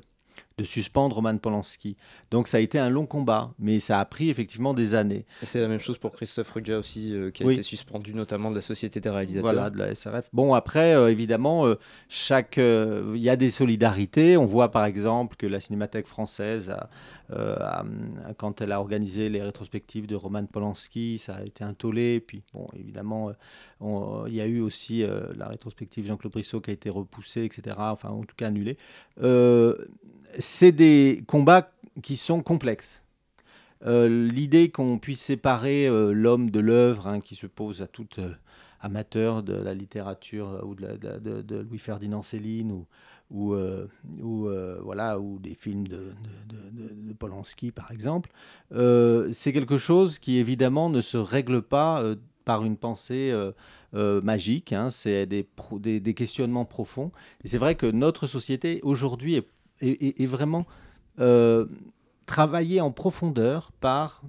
de 0.60 0.64
suspendre 0.66 1.16
Roman 1.16 1.36
Polanski. 1.38 1.96
Donc 2.30 2.48
ça 2.48 2.58
a 2.58 2.60
été 2.60 2.78
un 2.78 2.90
long 2.90 3.06
combat, 3.06 3.52
mais 3.58 3.80
ça 3.80 3.98
a 3.98 4.04
pris 4.04 4.30
effectivement 4.30 4.74
des 4.74 4.94
années. 4.94 5.24
C'est 5.42 5.60
la 5.60 5.68
même 5.68 5.80
chose 5.80 5.98
pour 5.98 6.12
Christophe 6.12 6.50
Ruggia 6.50 6.78
aussi, 6.78 7.14
qui 7.34 7.44
a 7.44 7.52
été 7.52 7.62
suspendu 7.62 8.14
notamment 8.14 8.50
de 8.50 8.56
la 8.56 8.60
Société 8.60 9.00
des 9.00 9.10
réalisateurs. 9.10 9.52
Voilà, 9.52 9.70
de 9.70 9.78
la 9.78 9.94
SRF. 9.94 10.28
Bon, 10.32 10.54
après, 10.54 10.92
évidemment, 11.10 11.66
chaque, 12.08 12.58
il 12.58 13.20
y 13.20 13.30
a 13.30 13.36
des 13.36 13.50
solidarités. 13.50 14.36
On 14.36 14.44
voit 14.44 14.70
par 14.70 14.84
exemple 14.84 15.36
que 15.36 15.46
la 15.46 15.60
Cinémathèque 15.60 16.06
française 16.06 16.70
a, 16.70 16.90
euh, 17.32 17.56
quand 18.38 18.60
elle 18.60 18.72
a 18.72 18.80
organisé 18.80 19.28
les 19.28 19.42
rétrospectives 19.42 20.06
de 20.06 20.16
Roman 20.16 20.46
Polanski, 20.46 21.18
ça 21.18 21.36
a 21.36 21.42
été 21.42 21.62
un 21.62 21.74
tollé. 21.74 22.20
Puis, 22.20 22.42
bon, 22.52 22.66
évidemment, 22.74 23.32
euh, 23.82 24.24
il 24.28 24.34
y 24.34 24.40
a 24.40 24.46
eu 24.46 24.60
aussi 24.60 25.02
euh, 25.02 25.32
la 25.36 25.48
rétrospective 25.48 26.06
Jean-Claude 26.06 26.32
Brissot 26.32 26.60
qui 26.60 26.70
a 26.70 26.72
été 26.72 26.90
repoussée, 26.90 27.44
etc. 27.44 27.76
Enfin, 27.78 28.10
en 28.10 28.22
tout 28.22 28.36
cas 28.36 28.48
annulée. 28.48 28.76
C'est 30.50 30.73
des 30.73 31.23
combats 31.26 31.71
qui 32.02 32.16
sont 32.16 32.42
complexes. 32.42 33.02
L'idée 33.87 34.71
qu'on 34.71 34.99
puisse 34.99 35.23
séparer 35.23 35.88
l'homme 36.12 36.50
de 36.50 36.61
l'œuvre, 36.61 37.07
hein, 37.07 37.21
qui 37.21 37.35
se 37.35 37.47
pose 37.47 37.80
à 37.80 37.87
tout 37.87 38.09
amateur 38.80 39.42
de 39.42 39.54
la 39.54 39.73
littérature 39.73 40.62
ou 40.64 40.75
de, 40.75 40.97
de 41.42 41.61
Louis-Ferdinand 41.61 42.23
Céline 42.23 42.73
ou, 42.73 42.87
ou, 43.30 43.54
euh, 43.54 43.88
euh, 44.23 44.80
voilà, 44.83 45.21
ou 45.21 45.38
des 45.38 45.54
films 45.54 45.87
de, 45.87 46.12
Polanski, 47.19 47.71
par 47.71 47.90
exemple, 47.90 48.30
euh, 48.73 49.28
c'est 49.33 49.52
quelque 49.52 49.78
chose 49.78 50.19
qui, 50.19 50.38
évidemment, 50.38 50.90
ne 50.90 51.00
se 51.00 51.16
règle 51.16 51.62
pas 51.62 52.02
par 52.45 52.64
une 52.64 52.76
pensée 52.76 53.33
magique. 53.92 54.73
Hein. 54.73 54.90
c'est 54.90 55.26
des, 55.26 55.47
des, 56.00 56.14
questionnements 56.14 56.64
profonds. 56.64 57.12
C'est 57.45 57.59
vrai 57.59 57.75
que 57.75 57.87
notre 57.87 58.26
société, 58.26 58.80
aujourd'hui, 58.83 59.37
est, 59.37 59.47
est, 59.80 60.26
vraiment 60.26 60.66
travaillée 62.26 62.80
en 62.80 62.90
profondeur 62.90 63.72
par 63.80 64.22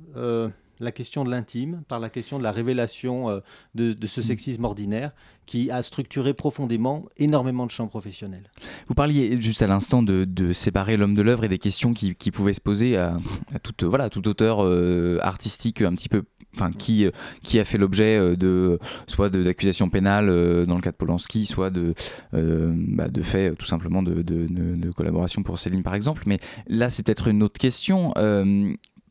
la 0.82 0.92
question 0.92 1.24
de 1.24 1.30
l'intime, 1.30 1.84
par 1.88 2.00
la 2.00 2.10
question 2.10 2.38
de 2.38 2.44
la 2.44 2.52
révélation 2.52 3.30
euh, 3.30 3.40
de, 3.76 3.96
ce 4.08 4.20
mm. 4.20 4.24
sexisme 4.24 4.66
ordinaire 4.66 5.12
qui 5.46 5.70
a 5.70 5.84
structuré 5.84 6.34
profondément 6.34 7.06
énormément 7.18 7.66
de 7.66 7.72
champs 7.72 7.88
professionnels. 7.88 8.50
Vous 8.88 8.96
parliez 8.96 9.40
juste 9.40 9.62
à 9.62 9.68
l'instant 9.68 10.02
de, 10.04 10.54
séparer 10.54 10.98
l'homme 10.98 11.14
de 11.14 11.22
l'œuvre 11.22 11.44
et 11.44 11.50
des 11.50 11.60
questions 11.60 11.94
qui, 11.94 12.16
pouvaient 12.32 12.54
se 12.54 12.62
poser 12.62 12.98
à, 12.98 13.18
toute, 13.64 13.84
voilà, 13.84 14.10
tout 14.10 14.28
auteur 14.28 14.64
euh, 14.64 15.20
artistique 15.22 15.82
un 15.82 15.94
petit 15.94 16.10
peu 16.10 16.24
enfin 16.54 16.74
qui 16.74 17.08
qui 17.44 17.60
a 17.60 17.66
fait 17.66 17.78
l'objet 17.78 18.18
euh, 18.18 18.36
de 18.36 18.78
soit 19.08 19.30
d'accusations 19.30 19.90
pénales 19.90 20.28
dans 20.66 20.76
le 20.76 20.82
cas 20.82 20.92
de 20.92 20.98
Polanski, 20.98 21.46
soit 21.46 21.70
de 21.70 21.94
bah, 22.32 23.08
de 23.08 23.22
fait 23.22 23.56
tout 23.56 23.66
simplement 23.66 24.04
de, 24.04 24.22
de, 24.22 24.92
collaboration 24.92 25.44
pour 25.44 25.60
Céline 25.60 25.84
par 25.84 25.96
exemple. 25.96 26.24
Mais 26.26 26.40
là 26.68 26.90
c'est 26.90 27.04
peut-être 27.04 27.28
une 27.28 27.44
autre 27.44 27.60
question 27.60 28.14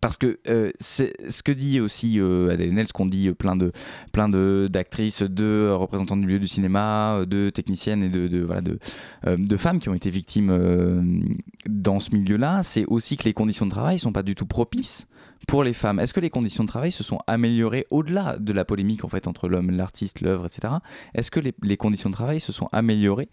parce 0.00 0.16
que 0.16 0.38
euh, 0.48 0.72
ce 0.80 1.42
que 1.42 1.52
dit 1.52 1.80
aussi 1.80 2.18
euh, 2.20 2.50
Adèle 2.50 2.86
ce 2.86 2.92
qu'on 2.92 3.06
dit 3.06 3.28
euh, 3.28 3.34
plein 3.34 3.56
de 3.56 4.68
d'actrices, 4.68 5.22
de 5.22 5.70
représentants 5.70 6.16
du 6.16 6.26
milieu 6.26 6.38
du 6.38 6.48
cinéma, 6.48 7.24
de 7.26 7.50
techniciennes 7.50 8.02
et 8.02 8.08
de, 8.08 9.56
femmes 9.56 9.78
qui 9.78 9.88
ont 9.88 9.94
été 9.94 10.10
victimes 10.10 11.28
dans 11.66 11.98
ce 11.98 12.14
milieu-là, 12.14 12.62
c'est 12.62 12.86
aussi 12.86 13.16
que 13.16 13.24
les 13.24 13.34
conditions 13.34 13.66
de 13.66 13.70
travail 13.70 13.98
sont 13.98 14.12
pas 14.12 14.22
du 14.22 14.34
tout 14.34 14.46
propices 14.46 15.06
pour 15.48 15.64
les 15.64 15.72
femmes. 15.72 15.98
Est-ce 15.98 16.14
que 16.14 16.20
les 16.20 16.30
conditions 16.30 16.64
de 16.64 16.68
travail 16.68 16.92
se 16.92 17.02
sont 17.02 17.18
améliorées 17.26 17.86
au-delà 17.90 18.36
de 18.38 18.52
la 18.52 18.64
polémique 18.64 19.04
en 19.04 19.08
fait 19.08 19.26
entre 19.26 19.48
l'homme, 19.48 19.70
l'artiste, 19.70 20.20
l'œuvre, 20.20 20.46
etc. 20.46 20.74
Est-ce 21.14 21.30
que 21.30 21.40
les, 21.40 21.54
les, 21.62 21.76
conditions 21.76 22.10
de 22.10 22.14
travail 22.14 22.40
se 22.40 22.52
sont 22.52 22.68
améliorées 22.72 23.28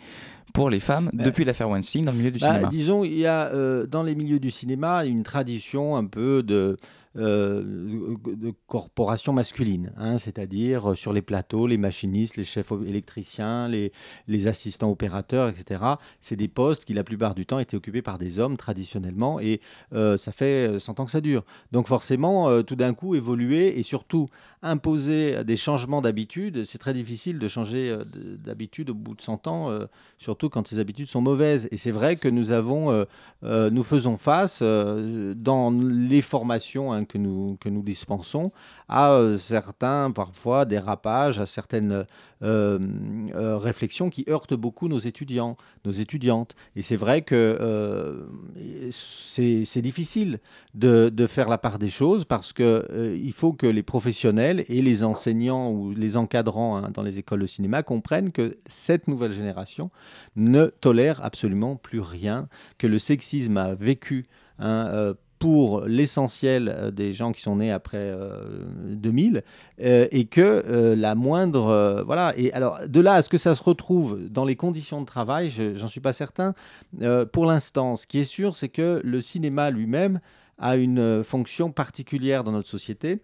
pour 0.53 0.69
les 0.69 0.79
femmes 0.79 1.09
bah, 1.13 1.23
depuis 1.23 1.45
l'affaire 1.45 1.69
Weinstein 1.69 2.05
dans 2.05 2.11
le 2.11 2.17
milieu 2.17 2.31
du 2.31 2.39
bah, 2.39 2.47
cinéma? 2.47 2.69
Disons, 2.69 3.03
il 3.03 3.17
y 3.17 3.25
a 3.25 3.47
euh, 3.47 3.85
dans 3.85 4.03
les 4.03 4.15
milieux 4.15 4.39
du 4.39 4.51
cinéma 4.51 5.05
une 5.05 5.23
tradition 5.23 5.95
un 5.95 6.05
peu 6.05 6.43
de 6.43 6.77
de 7.17 8.53
corporations 8.67 9.33
masculines, 9.33 9.91
hein, 9.97 10.17
c'est-à-dire 10.17 10.91
euh, 10.91 10.95
sur 10.95 11.13
les 11.13 11.21
plateaux, 11.21 11.67
les 11.67 11.77
machinistes, 11.77 12.37
les 12.37 12.43
chefs 12.43 12.71
électriciens, 12.85 13.67
les, 13.67 13.91
assistants 14.47 14.91
opérateurs, 14.91 15.49
etc. 15.49 15.81
C'est 16.19 16.35
des 16.35 16.47
postes 16.47 16.85
qui 16.85 16.93
la 16.93 17.03
plupart 17.03 17.33
du 17.33 17.45
temps 17.45 17.59
étaient 17.59 17.75
occupés 17.75 18.01
par 18.03 18.17
des 18.17 18.39
hommes 18.39 18.55
traditionnellement 18.55 19.39
et 19.39 19.61
euh, 19.93 20.17
ça 20.17 20.31
fait 20.31 20.79
100 20.79 20.99
ans 20.99 21.05
que 21.05 21.11
ça 21.11 21.21
dure. 21.21 21.43
Donc 21.71 21.87
forcément, 21.87 22.61
tout 22.63 22.75
d'un 22.75 22.93
coup, 22.93 23.15
évoluer 23.15 23.79
et 23.79 23.83
surtout 23.83 24.29
imposer 24.61 25.43
des 25.43 25.57
changements 25.57 26.01
d'habitude, 26.01 26.65
c'est 26.65 26.77
très 26.77 26.93
difficile 26.93 27.39
de 27.39 27.47
changer 27.47 27.97
d'habitude 28.43 28.91
au 28.91 28.93
bout 28.93 29.15
de 29.15 29.21
100 29.21 29.47
ans, 29.47 29.79
surtout 30.17 30.49
quand 30.49 30.67
ces 30.67 30.79
habitudes 30.79 31.07
sont 31.07 31.21
mauvaises. 31.21 31.67
Et 31.71 31.77
c'est 31.77 31.91
vrai 31.91 32.15
que 32.15 32.27
nous 32.27 32.51
avons, 32.51 33.05
nous 33.43 33.83
faisons 33.83 34.17
face 34.17 34.61
dans 34.61 35.71
les 35.71 36.21
formations 36.21 36.93
que 37.07 37.17
nous, 37.17 37.57
que 37.59 37.69
nous 37.69 37.81
dispensons 37.81 38.51
à 38.87 39.11
euh, 39.11 39.37
certains, 39.37 40.11
parfois, 40.11 40.65
dérapages, 40.65 41.39
à 41.39 41.45
certaines 41.45 42.05
euh, 42.43 42.79
euh, 43.33 43.57
réflexions 43.57 44.09
qui 44.09 44.25
heurtent 44.29 44.53
beaucoup 44.53 44.87
nos 44.87 44.99
étudiants, 44.99 45.57
nos 45.85 45.91
étudiantes. 45.91 46.55
Et 46.75 46.81
c'est 46.81 46.95
vrai 46.95 47.21
que 47.21 48.27
c'est 48.91 49.81
difficile 49.81 50.39
de, 50.73 51.09
de, 51.09 51.27
faire 51.27 51.49
la 51.49 51.57
part 51.57 51.79
des 51.79 51.89
choses 51.89 52.25
parce 52.25 52.53
qu'il 52.53 53.19
il 53.27 53.33
faut 53.33 53.53
que 53.53 53.67
les 53.67 53.83
professionnels 53.83 54.63
et 54.69 54.81
les 54.81 55.03
enseignants 55.03 55.71
ou 55.71 55.91
les 55.91 56.17
encadrants 56.17 56.77
hein, 56.77 56.89
dans 56.93 57.03
les 57.03 57.19
écoles 57.19 57.41
de 57.41 57.47
cinéma 57.47 57.83
comprennent 57.83 58.31
que 58.31 58.57
cette 58.67 59.07
nouvelle 59.07 59.33
génération 59.33 59.89
ne 60.35 60.67
tolère 60.67 61.23
absolument 61.23 61.75
plus 61.75 61.99
rien, 61.99 62.47
que 62.77 62.87
le 62.87 62.99
sexisme 62.99 63.57
a 63.57 63.73
vécu 63.73 64.27
hein, 64.59 65.15
pour 65.39 65.81
l'essentiel 65.81 66.69
euh, 66.69 66.91
des 66.91 67.13
gens 67.13 67.31
qui 67.31 67.41
sont 67.41 67.57
nés 67.57 67.71
après 67.71 68.15
2000 68.85 69.37
euh, 69.37 69.41
euh, 69.81 70.07
et 70.11 70.25
que 70.25 70.93
la 70.95 71.15
moindre 71.15 72.03
voilà. 72.05 72.33
Et 72.37 72.51
alors 72.53 72.79
de 72.87 72.99
là 72.99 73.13
à 73.13 73.21
ce 73.21 73.29
que 73.29 73.37
ça 73.37 73.55
se 73.55 73.63
retrouve 73.63 74.27
dans 74.29 74.45
les 74.45 74.55
conditions 74.55 75.01
de 75.01 75.05
travail 75.05 75.51
j'en 75.75 75.87
suis 75.87 76.01
pas 76.01 76.13
certain. 76.13 76.53
Pour 77.31 77.45
l'instant 77.45 77.95
ce 77.95 78.07
qui 78.07 78.19
est 78.19 78.23
sûr 78.23 78.55
c'est 78.55 78.69
que 78.69 79.01
le 79.03 79.21
cinéma 79.21 79.69
lui-même 79.69 80.19
a 80.57 80.75
une 80.75 81.23
fonction 81.23 81.71
particulière 81.71 82.43
dans 82.43 82.51
notre 82.51 82.69
société. 82.69 83.21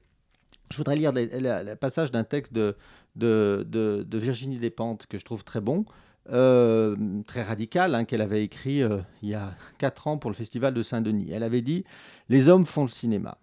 Je 0.72 0.78
voudrais 0.78 0.96
lire 0.96 1.12
le 1.14 1.76
passage 1.76 2.12
d'un 2.12 2.24
texte 2.24 2.54
de, 2.54 2.76
de, 3.16 3.66
de, 3.68 4.06
de 4.08 4.18
Virginie 4.18 4.58
Despentes 4.58 5.06
que 5.08 5.18
je 5.18 5.26
trouve 5.26 5.44
très 5.44 5.62
bon 5.62 5.86
euh, 6.32 6.96
très 7.28 7.42
radical 7.42 7.96
hein, 7.96 8.06
qu'elle 8.06 8.22
avait 8.22 8.44
écrit 8.44 8.82
euh, 8.82 9.00
il 9.22 9.30
y 9.30 9.34
a 9.34 9.56
4 9.80 10.08
ans 10.08 10.18
pour 10.18 10.30
le 10.30 10.36
Festival 10.36 10.74
de 10.74 10.82
Saint-Denis. 10.82 11.30
Elle 11.32 11.44
avait 11.44 11.62
dit 11.62 11.84
Les 12.30 12.48
hommes 12.48 12.66
font 12.66 12.84
le 12.84 12.90
cinéma. 12.90 13.38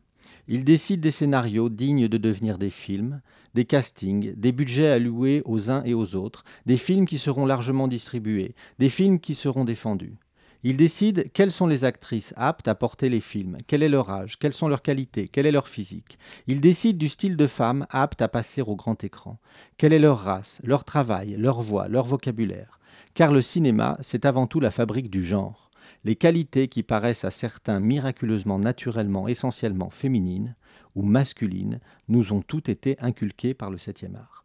Ils 0.48 0.64
décident 0.64 1.02
des 1.02 1.10
scénarios 1.10 1.68
dignes 1.68 2.08
de 2.08 2.16
devenir 2.16 2.58
des 2.58 2.70
films, 2.70 3.20
des 3.54 3.64
castings, 3.64 4.34
des 4.34 4.52
budgets 4.52 4.88
alloués 4.88 5.42
aux 5.44 5.70
uns 5.70 5.84
et 5.84 5.94
aux 5.94 6.16
autres, 6.16 6.44
des 6.66 6.76
films 6.76 7.06
qui 7.06 7.18
seront 7.18 7.46
largement 7.46 7.86
distribués, 7.86 8.54
des 8.78 8.88
films 8.88 9.20
qui 9.20 9.34
seront 9.34 9.64
défendus. 9.64 10.16
Ils 10.62 10.76
décident 10.76 11.22
quelles 11.32 11.50
sont 11.50 11.66
les 11.66 11.84
actrices 11.84 12.34
aptes 12.36 12.68
à 12.68 12.74
porter 12.74 13.08
les 13.08 13.20
films, 13.20 13.58
quel 13.66 13.82
est 13.82 13.88
leur 13.88 14.10
âge, 14.10 14.38
quelles 14.38 14.52
sont 14.52 14.68
leurs 14.68 14.82
qualités, 14.82 15.28
quelle 15.28 15.46
est 15.46 15.52
leur 15.52 15.68
physique? 15.68 16.18
Ils 16.46 16.60
décident 16.60 16.98
du 16.98 17.08
style 17.08 17.36
de 17.36 17.46
femme 17.46 17.86
apte 17.88 18.20
à 18.20 18.28
passer 18.28 18.60
au 18.60 18.76
grand 18.76 19.02
écran, 19.02 19.38
quelle 19.78 19.94
est 19.94 19.98
leur 19.98 20.18
race, 20.18 20.60
leur 20.62 20.84
travail, 20.84 21.36
leur 21.38 21.62
voix, 21.62 21.88
leur 21.88 22.04
vocabulaire? 22.04 22.78
Car 23.14 23.32
le 23.32 23.40
cinéma, 23.42 23.96
c'est 24.00 24.26
avant 24.26 24.46
tout 24.46 24.60
la 24.60 24.70
fabrique 24.70 25.10
du 25.10 25.24
genre. 25.24 25.70
Les 26.04 26.16
qualités 26.16 26.68
qui 26.68 26.82
paraissent 26.82 27.24
à 27.24 27.30
certains 27.30 27.80
miraculeusement 27.80 28.58
naturellement 28.58 29.28
essentiellement 29.28 29.90
féminines 29.90 30.56
ou 30.94 31.02
masculines 31.02 31.80
nous 32.08 32.32
ont 32.32 32.42
toutes 32.42 32.68
été 32.68 32.96
inculquées 33.00 33.54
par 33.54 33.70
le 33.70 33.78
septième 33.78 34.16
art. 34.16 34.44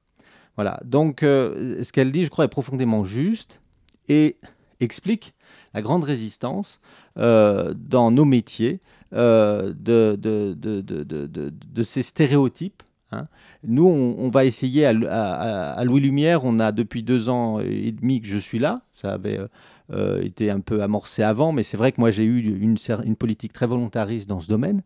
Voilà. 0.56 0.80
Donc, 0.86 1.20
ce 1.22 1.92
qu'elle 1.92 2.12
dit, 2.12 2.24
je 2.24 2.30
crois, 2.30 2.46
est 2.46 2.50
profondément 2.50 3.04
juste 3.04 3.62
et 4.08 4.38
explique 4.80 5.34
la 5.76 5.82
grande 5.84 6.04
résistance 6.04 6.80
dans 7.16 8.12
nos 8.12 8.26
métiers 8.26 8.80
de, 9.12 9.74
de, 9.76 10.16
de, 10.56 10.82
de, 10.82 11.84
ces 11.84 12.02
stéréotypes 12.02 12.82
Hein. 13.12 13.28
Nous, 13.64 13.86
on, 13.86 14.30
va 14.30 14.46
essayer 14.46 14.86
à, 14.86 15.84
Louis 15.84 16.02
Lumière, 16.02 16.44
on 16.44 16.60
a 16.60 16.72
depuis 16.72 17.04
deux 17.04 17.30
ans 17.30 17.60
et 17.60 17.92
demi 17.92 18.22
que 18.22 18.28
je 18.28 18.38
suis 18.38 18.60
là. 18.60 18.82
Ça 18.94 19.14
avait 19.14 19.40
euh, 19.40 19.48
euh, 19.92 20.24
été 20.24 20.50
un 20.50 20.60
peu 20.60 20.82
amorcé 20.82 21.24
avant, 21.24 21.52
mais 21.52 21.64
c'est 21.64 21.78
vrai 21.78 21.92
que 21.92 22.02
moi 22.02 22.12
j'ai 22.12 22.24
eu 22.24 22.40
une, 22.40 22.78
une, 23.04 23.16
politique 23.16 23.54
très 23.54 23.68
volontariste 23.68 24.28
dans 24.28 24.42
ce 24.42 24.48
domaine. 24.48 24.82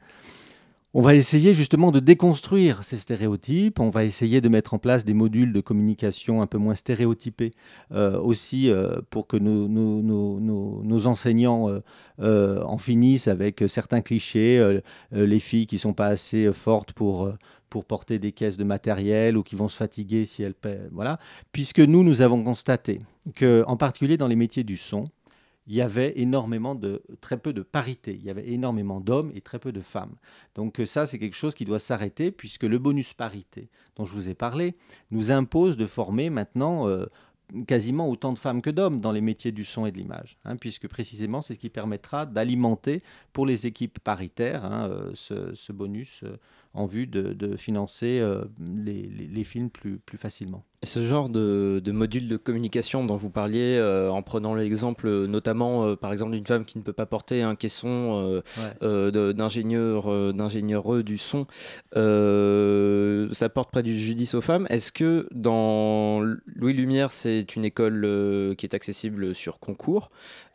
On 0.95 1.01
va 1.01 1.13
essayer 1.13 1.53
justement 1.53 1.91
de 1.91 1.99
déconstruire 1.99 2.83
ces 2.83 2.97
stéréotypes, 2.97 3.79
on 3.79 3.91
va 3.91 4.05
essayer 4.05 4.41
de 4.41 4.49
mettre 4.49 4.73
en 4.73 4.79
place 4.79 5.05
des 5.05 5.13
modules 5.13 5.53
de 5.53 5.61
communication 5.61 6.41
un 6.41 6.47
peu 6.47 6.57
moins 6.57 6.73
stéréotypés 6.73 7.53
euh, 7.91 8.19
aussi 8.19 8.71
pour 9.11 9.27
que 9.27 9.37
nos, 9.37 11.07
enseignants 11.07 11.69
en 12.19 12.77
finissent 12.79 13.27
avec 13.27 13.63
certains 13.67 14.01
clichés, 14.01 14.79
les 15.11 15.39
filles 15.39 15.67
qui 15.67 15.75
ne 15.75 15.81
sont 15.81 15.93
pas 15.93 16.07
assez 16.07 16.51
fortes 16.53 16.93
pour 16.93 17.31
pour 17.69 17.85
porter 17.85 18.19
des 18.19 18.31
caisses 18.31 18.57
de 18.57 18.63
matériel 18.63 19.37
ou 19.37 19.43
qui 19.43 19.55
vont 19.55 19.67
se 19.67 19.77
fatiguer 19.77 20.25
si 20.25 20.43
elles 20.43 20.53
paient, 20.53 20.81
voilà. 20.91 21.19
Puisque 21.51 21.79
nous, 21.79 22.03
nous 22.03 22.21
avons 22.21 22.43
constaté 22.43 23.01
que, 23.35 23.63
en 23.67 23.77
particulier 23.77 24.17
dans 24.17 24.27
les 24.27 24.35
métiers 24.35 24.63
du 24.63 24.77
son, 24.77 25.09
il 25.67 25.75
y 25.75 25.81
avait 25.81 26.13
énormément 26.19 26.75
de 26.75 27.03
très 27.21 27.37
peu 27.37 27.53
de 27.53 27.61
parité. 27.61 28.15
Il 28.15 28.23
y 28.23 28.29
avait 28.29 28.49
énormément 28.49 28.99
d'hommes 28.99 29.31
et 29.35 29.41
très 29.41 29.59
peu 29.59 29.71
de 29.71 29.81
femmes. 29.81 30.15
Donc 30.55 30.79
euh, 30.79 30.85
ça, 30.85 31.05
c'est 31.05 31.19
quelque 31.19 31.35
chose 31.35 31.53
qui 31.53 31.65
doit 31.65 31.79
s'arrêter 31.79 32.31
puisque 32.31 32.63
le 32.63 32.79
bonus 32.79 33.13
parité 33.13 33.69
dont 33.95 34.05
je 34.05 34.13
vous 34.13 34.29
ai 34.29 34.33
parlé 34.33 34.75
nous 35.11 35.31
impose 35.31 35.77
de 35.77 35.85
former 35.85 36.29
maintenant 36.29 36.87
euh, 36.87 37.05
quasiment 37.67 38.09
autant 38.09 38.33
de 38.33 38.39
femmes 38.39 38.61
que 38.61 38.69
d'hommes 38.69 38.99
dans 38.99 39.11
les 39.11 39.21
métiers 39.21 39.51
du 39.51 39.63
son 39.63 39.85
et 39.85 39.91
de 39.91 39.97
l'image, 39.97 40.37
hein, 40.45 40.55
puisque 40.55 40.87
précisément 40.87 41.41
c'est 41.41 41.55
ce 41.55 41.59
qui 41.59 41.69
permettra 41.69 42.25
d'alimenter 42.25 43.01
pour 43.33 43.45
les 43.45 43.65
équipes 43.65 43.99
paritaires 43.99 44.65
hein, 44.65 44.87
euh, 44.89 45.11
ce, 45.13 45.71
bonus 45.71 46.23
en 46.73 46.85
vue 46.85 47.07
de, 47.07 47.55
financer 47.55 48.19
euh, 48.19 48.43
les, 48.59 49.43
films 49.43 49.69
plus, 49.69 49.97
plus 49.97 50.17
facilement. 50.17 50.63
Ce 50.83 51.01
genre 51.01 51.29
de, 51.29 51.81
de, 51.83 51.91
module 51.91 52.29
de 52.29 52.37
communication 52.37 53.03
dont 53.03 53.17
vous 53.17 53.31
parliez, 53.31 53.77
euh, 53.77 54.09
en 54.09 54.21
prenant 54.21 54.53
l'exemple 54.53 55.25
notamment 55.25 55.83
euh, 55.83 55.95
par 55.95 56.13
exemple 56.13 56.31
d'une 56.31 56.45
femme 56.45 56.65
qui 56.65 56.77
ne 56.77 56.83
peut 56.83 56.93
pas 56.93 57.05
porter 57.05 57.41
un 57.41 57.55
caisson 57.55 58.41
d'ingénieur 58.81 61.03
du 61.03 61.17
son, 61.17 61.47
ça 61.93 63.49
porte 63.49 63.71
préjudice 63.71 64.35
aux 64.35 64.41
femmes. 64.41 64.67
Est-ce 64.69 64.91
que 64.91 65.27
dans 65.31 66.21
Louis 66.45 66.73
Lumière, 66.73 67.11
c'est 67.11 67.55
une 67.55 67.65
école 67.65 68.55
qui 68.57 68.65
est 68.65 68.75
accessible 68.75 69.33
sur 69.33 69.59
concours 69.59 70.11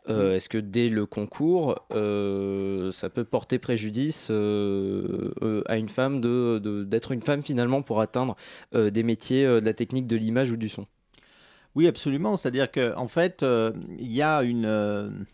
euh, 0.09 0.35
est-ce 0.35 0.49
que 0.49 0.57
dès 0.57 0.89
le 0.89 1.05
concours, 1.05 1.85
euh, 1.93 2.91
ça 2.91 3.09
peut 3.09 3.23
porter 3.23 3.59
préjudice 3.59 4.27
euh, 4.29 5.63
à 5.65 5.77
une 5.77 5.89
femme 5.89 6.21
d'être 6.85 7.11
une 7.11 7.21
femme 7.21 7.43
finalement 7.43 7.81
pour 7.81 8.01
atteindre 8.01 8.35
des 8.73 9.03
métiers 9.03 9.45
de 9.45 9.65
la 9.65 9.73
technique 9.73 10.07
de 10.07 10.15
l'image 10.15 10.51
ou 10.51 10.57
du 10.57 10.69
son? 10.69 10.85
Oui, 11.75 11.87
absolument. 11.87 12.37
C'est-à-dire 12.37 12.71
qu'en 12.71 12.95
en 12.95 13.07
fait, 13.07 13.45
il 13.99 14.11
y 14.11 14.21
a 14.21 14.43
une, 14.43 15.25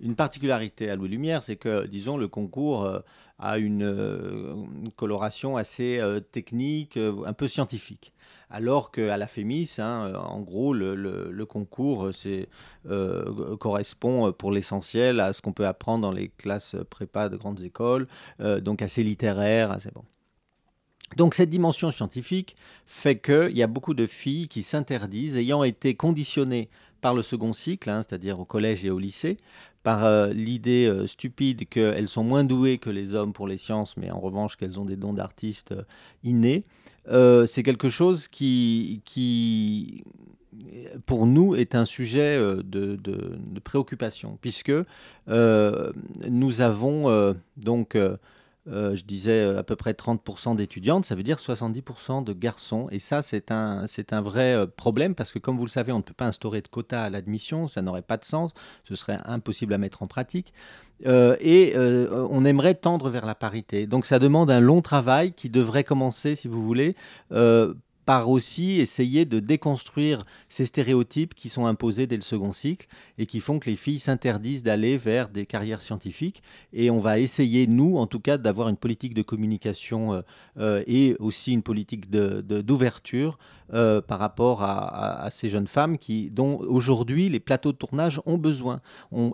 une 0.00 0.16
particularité 0.16 0.90
à 0.90 0.96
Louis 0.96 1.08
Lumière, 1.08 1.42
c'est 1.42 1.56
que, 1.56 1.86
disons, 1.86 2.16
le 2.16 2.28
concours 2.28 2.90
a 3.38 3.58
une 3.58 4.66
coloration 4.96 5.56
assez 5.56 6.00
technique, 6.32 6.96
un 6.96 7.32
peu 7.32 7.48
scientifique 7.48 8.12
alors 8.54 8.92
qu'à 8.92 9.16
la 9.16 9.26
FEMIS, 9.26 9.76
hein, 9.78 10.06
euh, 10.06 10.16
en 10.16 10.40
gros, 10.40 10.72
le, 10.74 11.44
concours 11.44 12.06
euh, 12.06 12.46
euh, 12.86 13.56
correspond 13.56 14.32
pour 14.32 14.52
l'essentiel 14.52 15.18
à 15.18 15.32
ce 15.32 15.42
qu'on 15.42 15.52
peut 15.52 15.66
apprendre 15.66 16.02
dans 16.02 16.12
les 16.12 16.28
classes 16.28 16.76
prépa 16.88 17.28
de 17.28 17.36
grandes 17.36 17.62
écoles, 17.62 18.06
donc 18.38 18.80
assez 18.80 19.02
littéraire, 19.02 19.72
assez 19.72 19.90
bon. 19.90 20.04
Donc 21.16 21.34
cette 21.34 21.50
dimension 21.50 21.90
scientifique 21.90 22.56
fait 22.86 23.18
qu'il 23.18 23.56
y 23.56 23.62
a 23.62 23.66
beaucoup 23.66 23.94
de 23.94 24.06
filles 24.06 24.48
qui 24.48 24.62
s'interdisent, 24.62 25.36
ayant 25.36 25.62
été 25.64 25.94
conditionnées 25.94 26.70
par 27.00 27.14
le 27.14 27.22
second 27.22 27.52
cycle, 27.52 27.90
hein, 27.90 28.02
c'est-à-dire 28.02 28.40
au 28.40 28.44
collège 28.44 28.84
et 28.84 28.90
au 28.90 28.98
lycée, 28.98 29.38
par 29.84 30.28
l'idée 30.28 30.92
stupide 31.06 31.68
qu'elles 31.68 32.08
sont 32.08 32.24
moins 32.24 32.42
douées 32.42 32.78
que 32.78 32.90
les 32.90 33.14
hommes 33.14 33.32
pour 33.32 33.46
les 33.46 33.58
sciences, 33.58 33.96
mais 33.96 34.10
en 34.10 34.18
revanche 34.18 34.56
qu'elles 34.56 34.80
ont 34.80 34.84
des 34.84 34.96
dons 34.96 35.12
d'artistes 35.12 35.74
innés, 36.24 36.64
euh, 37.08 37.46
c'est 37.46 37.62
quelque 37.62 37.90
chose 37.90 38.28
qui, 38.28 39.02
qui, 39.04 40.04
pour 41.06 41.26
nous, 41.26 41.54
est 41.54 41.74
un 41.74 41.84
sujet 41.84 42.36
euh, 42.36 42.62
de, 42.62 42.98
préoccupation, 43.62 44.38
puisque 44.40 44.72
euh, 45.28 45.92
nous 46.28 46.60
avons 46.60 47.34
donc, 47.56 47.98
je 48.66 49.02
disais, 49.02 49.44
à 49.56 49.62
peu 49.62 49.76
près 49.76 49.92
30% 49.92 50.56
d'étudiantes, 50.56 51.04
ça 51.04 51.14
veut 51.14 51.22
dire 51.22 51.38
70% 51.38 52.24
de 52.24 52.32
garçons, 52.32 52.88
et 52.90 52.98
ça, 52.98 53.22
c'est 53.22 53.50
un, 53.50 53.84
un 54.10 54.20
vrai 54.20 54.66
problème, 54.76 55.14
parce 55.14 55.32
que 55.32 55.38
comme 55.38 55.56
vous 55.56 55.66
le 55.66 55.70
savez, 55.70 55.92
on 55.92 55.98
ne 55.98 56.02
peut 56.02 56.14
pas 56.14 56.26
instaurer 56.26 56.62
de 56.62 56.68
quotas 56.68 57.04
à 57.04 57.10
l'admission, 57.10 57.66
ça 57.66 57.82
n'aurait 57.82 58.02
pas 58.02 58.16
de 58.16 58.24
sens, 58.24 58.52
ce 58.84 58.96
serait 58.96 59.18
impossible 59.24 59.74
à 59.74 59.78
mettre 59.78 60.02
en 60.02 60.06
pratique. 60.06 60.52
Euh, 61.06 61.36
et 61.40 61.72
euh, 61.76 62.26
on 62.30 62.44
aimerait 62.44 62.74
tendre 62.74 63.10
vers 63.10 63.26
la 63.26 63.34
parité. 63.34 63.86
Donc 63.86 64.06
ça 64.06 64.18
demande 64.18 64.50
un 64.50 64.60
long 64.60 64.80
travail 64.80 65.32
qui 65.32 65.50
devrait 65.50 65.84
commencer, 65.84 66.36
si 66.36 66.48
vous 66.48 66.64
voulez, 66.64 66.94
euh, 67.32 67.74
par 68.06 68.28
aussi 68.30 68.80
essayer 68.80 69.24
de 69.24 69.40
déconstruire 69.40 70.24
ces 70.48 70.66
stéréotypes 70.66 71.34
qui 71.34 71.48
sont 71.48 71.66
imposés 71.66 72.06
dès 72.06 72.16
le 72.16 72.22
second 72.22 72.52
cycle 72.52 72.86
et 73.18 73.26
qui 73.26 73.40
font 73.40 73.58
que 73.58 73.70
les 73.70 73.76
filles 73.76 73.98
s'interdisent 73.98 74.62
d'aller 74.62 74.96
vers 74.96 75.28
des 75.28 75.46
carrières 75.46 75.80
scientifiques. 75.80 76.42
Et 76.72 76.90
on 76.90 76.98
va 76.98 77.18
essayer, 77.18 77.66
nous, 77.66 77.96
en 77.96 78.06
tout 78.06 78.20
cas, 78.20 78.38
d'avoir 78.38 78.68
une 78.68 78.76
politique 78.76 79.14
de 79.14 79.22
communication 79.22 80.22
et 80.58 81.16
aussi 81.18 81.52
une 81.52 81.62
politique 81.62 82.10
d'ouverture 82.10 83.38
euh, 83.72 84.00
par 84.00 84.18
rapport 84.18 84.62
à, 84.62 85.28
ces 85.30 85.48
jeunes 85.48 85.66
femmes 85.66 85.96
qui, 85.98 86.30
dont 86.30 86.58
aujourd'hui 86.58 87.28
les 87.28 87.40
plateaux 87.40 87.72
de 87.72 87.76
tournage 87.76 88.20
ont 88.26 88.36
besoin 88.36 88.80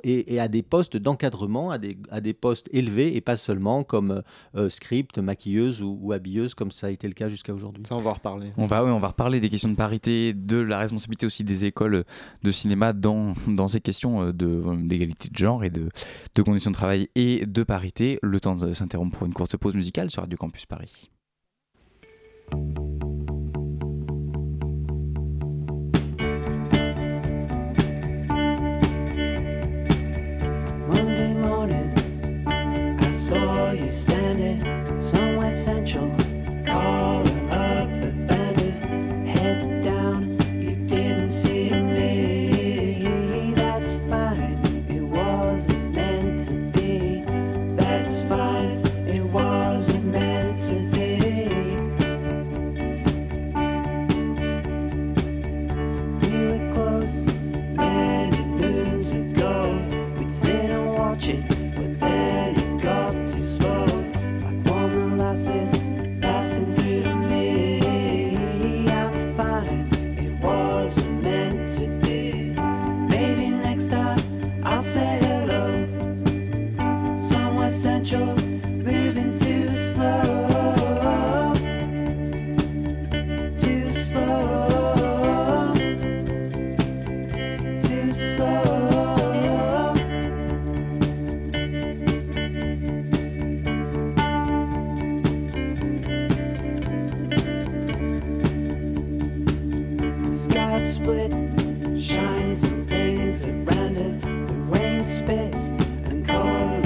et, 0.04 0.38
à 0.38 0.48
des 0.48 0.62
postes 0.62 0.96
d'encadrement, 0.96 1.70
à 1.70 1.78
des, 1.78 1.98
à 2.10 2.20
des 2.20 2.32
postes 2.32 2.68
élevés 2.72 3.16
et 3.16 3.20
pas 3.20 3.36
seulement 3.36 3.82
comme 3.82 4.22
euh, 4.54 4.68
script, 4.68 5.18
maquilleuse 5.18 5.82
ou, 5.82 6.12
habilleuse 6.12 6.54
comme 6.54 6.70
ça 6.70 6.88
a 6.88 6.90
été 6.90 7.08
le 7.08 7.14
cas 7.14 7.28
jusqu'à 7.28 7.52
aujourd'hui. 7.52 7.84
Ça 7.86 7.94
on 7.96 8.02
va 8.02 8.10
en 8.10 8.14
reparler. 8.14 8.52
On 8.56 8.66
va, 8.66 8.84
on 8.84 9.00
va 9.00 9.08
reparler 9.08 9.40
des 9.40 9.48
questions 9.48 9.68
de 9.68 9.76
parité, 9.76 10.32
de 10.32 10.58
la 10.58 10.78
responsabilité 10.78 11.26
aussi 11.26 11.44
des 11.44 11.64
écoles 11.64 12.04
de 12.42 12.50
cinéma 12.50 12.92
dans, 12.92 13.34
dans 13.46 13.68
ces 13.68 13.80
questions 13.80 14.22
euh, 14.22 14.32
d'égalité 14.32 15.28
de, 15.28 15.34
de, 15.34 15.38
genre 15.38 15.64
et 15.64 15.70
de, 15.70 15.88
de 16.34 16.42
conditions 16.42 16.70
de 16.70 16.76
travail 16.76 17.08
et 17.14 17.44
de 17.46 17.62
parité. 17.62 18.18
Le 18.22 18.40
temps 18.40 18.56
de 18.56 18.72
s'interrompre 18.72 19.18
pour 19.18 19.26
une 19.26 19.34
courte 19.34 19.56
pause 19.56 19.74
musicale 19.74 20.10
sur 20.10 20.22
Radio 20.22 20.38
Campus 20.38 20.66
Paris. 20.66 21.10
Standing 33.90 34.60
somewhere 34.96 35.52
central, 35.52 36.08
calling 36.64 37.19
and 105.30 106.26
cars. 106.26 106.79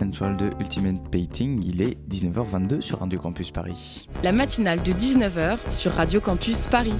Central 0.00 0.34
de 0.38 0.50
Ultimate 0.58 1.10
Painting, 1.10 1.62
il 1.62 1.82
est 1.82 1.98
19h22 2.08 2.80
sur 2.80 3.00
Radio 3.00 3.20
Campus 3.20 3.50
Paris. 3.50 4.08
La 4.24 4.32
matinale 4.32 4.82
de 4.82 4.92
19h 4.92 5.58
sur 5.70 5.92
Radio 5.92 6.22
Campus 6.22 6.66
Paris. 6.68 6.94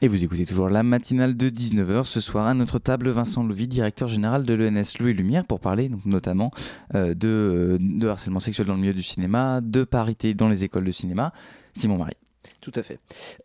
Et 0.00 0.08
vous 0.08 0.24
écoutez 0.24 0.46
toujours 0.46 0.70
la 0.70 0.82
matinale 0.82 1.36
de 1.36 1.50
19h. 1.50 2.06
Ce 2.06 2.22
soir, 2.22 2.46
à 2.46 2.54
notre 2.54 2.78
table, 2.78 3.10
Vincent 3.10 3.44
Louvi, 3.44 3.68
directeur 3.68 4.08
général 4.08 4.46
de 4.46 4.54
l'ENS 4.54 4.94
Louis 5.00 5.12
Lumière, 5.12 5.44
pour 5.44 5.60
parler 5.60 5.90
donc, 5.90 6.06
notamment 6.06 6.50
euh, 6.94 7.12
de, 7.12 7.76
de 7.78 8.08
harcèlement 8.08 8.40
sexuel 8.40 8.66
dans 8.66 8.74
le 8.74 8.80
milieu 8.80 8.94
du 8.94 9.02
cinéma, 9.02 9.60
de 9.60 9.84
parité 9.84 10.32
dans 10.32 10.48
les 10.48 10.64
écoles 10.64 10.86
de 10.86 10.92
cinéma. 10.92 11.34
Simon 11.74 11.98
Marie. 11.98 12.21
Tout 12.60 12.72
à 12.74 12.82
fait. 12.82 12.98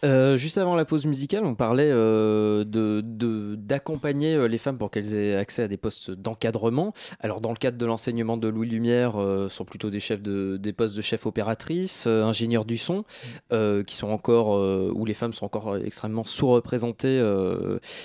Euh, 0.04 0.38
juste 0.38 0.58
avant 0.58 0.76
la 0.76 0.86
pause 0.86 1.06
musicale, 1.06 1.44
on 1.46 1.56
parlait 1.56 1.90
euh, 1.92 2.64
de, 2.64 3.56
d'accompagner 3.56 4.36
euh, 4.36 4.48
les 4.48 4.58
femmes 4.58 4.78
pour 4.78 4.92
qu'elles 4.92 5.16
aient 5.16 5.36
accès 5.36 5.64
à 5.64 5.68
des 5.68 5.78
postes 5.78 6.12
d'encadrement. 6.12 6.94
Alors, 7.20 7.42
dans 7.42 7.52
le 7.52 7.58
cadre 7.58 7.78
de 7.78 7.86
l'enseignement 7.86 8.38
de 8.38 8.48
Louis 8.48 8.68
Lumière, 8.68 9.16
sont 9.50 9.66
plutôt 9.66 9.90
des 9.90 10.00
chefs 10.00 10.22
de, 10.22 10.58
des 10.58 10.74
postes 10.74 10.96
de 10.96 11.02
chef 11.02 11.26
opératrice, 11.26 12.08
ingénieurs 12.08 12.66
du 12.66 12.78
son, 12.78 13.04
qui 13.52 13.96
sont 13.96 14.10
encore 14.10 14.50
où 14.96 15.06
les 15.06 15.14
femmes 15.14 15.34
sont 15.34 15.46
encore 15.46 15.78
extrêmement 15.78 16.26
sous-représentées 16.26 17.20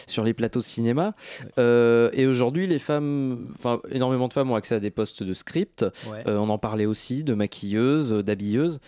sur 0.06 0.24
les 0.24 0.34
plateaux 0.34 0.60
de 0.60 0.64
cinéma. 0.64 1.14
Et 1.58 2.26
aujourd'hui, 2.26 2.66
les 2.66 2.78
femmes, 2.78 3.48
enfin, 3.54 3.80
énormément 3.90 4.28
de 4.28 4.32
femmes 4.32 4.50
ont 4.50 4.56
accès 4.56 4.74
à 4.74 4.80
des 4.80 4.90
postes 4.90 5.22
de 5.22 5.34
script. 5.34 5.84
Ouais. 6.10 6.22
On 6.26 6.48
en 6.48 6.58
parlait 6.58 6.86
aussi 6.86 7.24
de 7.24 7.34
maquilleuses, 7.34 8.12
d'habilleuses. 8.24 8.80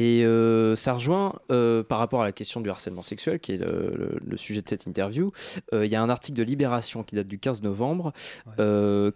Et 0.00 0.24
euh, 0.24 0.76
ça 0.76 0.92
rejoint 0.94 1.40
euh, 1.50 1.82
par 1.82 1.98
rapport 1.98 2.22
à 2.22 2.24
la 2.24 2.30
question 2.30 2.60
du 2.60 2.70
harcèlement 2.70 3.02
sexuel, 3.02 3.40
qui 3.40 3.50
est 3.50 3.56
le, 3.56 3.92
le- 3.96 4.20
le 4.24 4.36
sujet 4.36 4.62
de 4.62 4.68
cette 4.68 4.86
interview. 4.86 5.32
Euh, 5.74 5.84
Il 5.84 5.90
y 5.90 5.96
a 5.96 6.02
un 6.02 6.08
article 6.08 6.38
de 6.38 6.44
Libération 6.44 7.02
qui 7.02 7.16
date 7.16 7.26
du 7.26 7.40
15 7.40 7.62
novembre, 7.62 8.12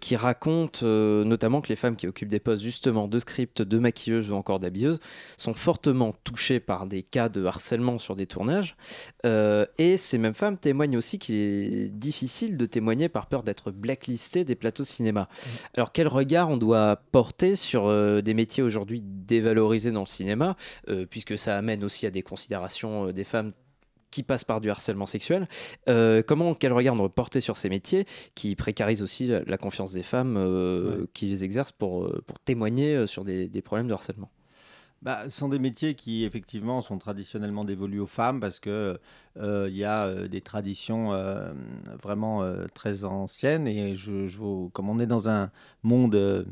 qui 0.01 0.15
raconte 0.17 0.83
notamment 0.83 1.61
que 1.61 1.69
les 1.69 1.77
femmes 1.77 1.95
qui 1.95 2.05
occupent 2.07 2.27
des 2.27 2.41
postes 2.41 2.61
justement 2.63 3.07
de 3.07 3.17
script, 3.19 3.61
de 3.61 3.79
maquilleuses 3.79 4.29
ou 4.29 4.33
encore 4.35 4.59
d'habilleuses 4.59 4.99
sont 5.37 5.53
fortement 5.53 6.13
touchées 6.25 6.59
par 6.59 6.85
des 6.85 7.01
cas 7.01 7.29
de 7.29 7.45
harcèlement 7.45 7.97
sur 7.97 8.17
des 8.17 8.27
tournages. 8.27 8.75
Et 9.23 9.95
ces 9.97 10.17
mêmes 10.17 10.33
femmes 10.33 10.57
témoignent 10.57 10.97
aussi 10.97 11.17
qu'il 11.17 11.35
est 11.35 11.89
difficile 11.89 12.57
de 12.57 12.65
témoigner 12.65 13.07
par 13.07 13.27
peur 13.27 13.43
d'être 13.43 13.71
blacklistées 13.71 14.43
des 14.43 14.55
plateaux 14.55 14.83
de 14.83 14.87
cinéma. 14.87 15.29
Alors 15.77 15.93
quel 15.93 16.09
regard 16.09 16.49
on 16.49 16.57
doit 16.57 16.97
porter 17.13 17.55
sur 17.55 17.87
des 18.21 18.33
métiers 18.33 18.63
aujourd'hui 18.63 19.01
dévalorisés 19.03 19.91
dans 19.91 20.01
le 20.01 20.07
cinéma, 20.07 20.55
puisque 21.09 21.37
ça 21.37 21.57
amène 21.57 21.83
aussi 21.83 22.05
à 22.05 22.11
des 22.11 22.21
considérations 22.21 23.07
euh, 23.07 23.13
des 23.13 23.23
femmes 23.23 23.53
qui 24.11 24.21
passent 24.21 24.43
par 24.43 24.61
du 24.61 24.69
harcèlement 24.69 25.07
sexuel. 25.07 25.47
Euh, 25.89 26.21
comment, 26.21 26.53
quel 26.53 26.71
regard 26.71 26.93
on 26.93 26.97
doit 26.97 27.13
porter 27.13 27.41
sur 27.41 27.57
ces 27.57 27.67
métiers 27.67 28.05
qui 28.35 28.55
précarisent 28.55 29.01
aussi 29.01 29.25
la, 29.25 29.43
la 29.43 29.57
confiance 29.57 29.91
des 29.91 30.03
femmes 30.03 30.37
euh, 30.37 31.07
qui 31.13 31.25
les 31.25 31.43
exercent 31.43 31.71
pour, 31.71 32.05
euh, 32.05 32.23
pour 32.27 32.39
témoigner 32.39 32.95
euh, 32.95 33.07
sur 33.07 33.25
des, 33.25 33.47
des 33.47 33.61
problèmes 33.63 33.87
de 33.87 33.93
harcèlement? 33.93 34.29
Bah, 35.01 35.23
ce 35.25 35.37
sont 35.37 35.49
des 35.49 35.59
métiers 35.59 35.95
qui 35.95 36.23
effectivement 36.23 36.81
sont 36.81 36.97
traditionnellement 36.97 37.65
dévolus 37.65 37.99
aux 37.99 38.05
femmes 38.05 38.39
parce 38.39 38.61
que 38.61 38.99
euh, 39.37 39.67
y 39.69 39.83
a 39.83 40.05
euh, 40.05 40.27
des 40.29 40.39
traditions 40.39 41.13
euh, 41.13 41.51
vraiment 42.01 42.41
euh, 42.41 42.67
très 42.73 43.03
anciennes 43.03 43.67
et 43.67 43.97
je, 43.97 44.29
comme 44.69 44.89
on 44.89 44.99
est 44.99 45.05
dans 45.05 45.27
un 45.27 45.51
monde 45.81 46.15
euh, 46.15 46.45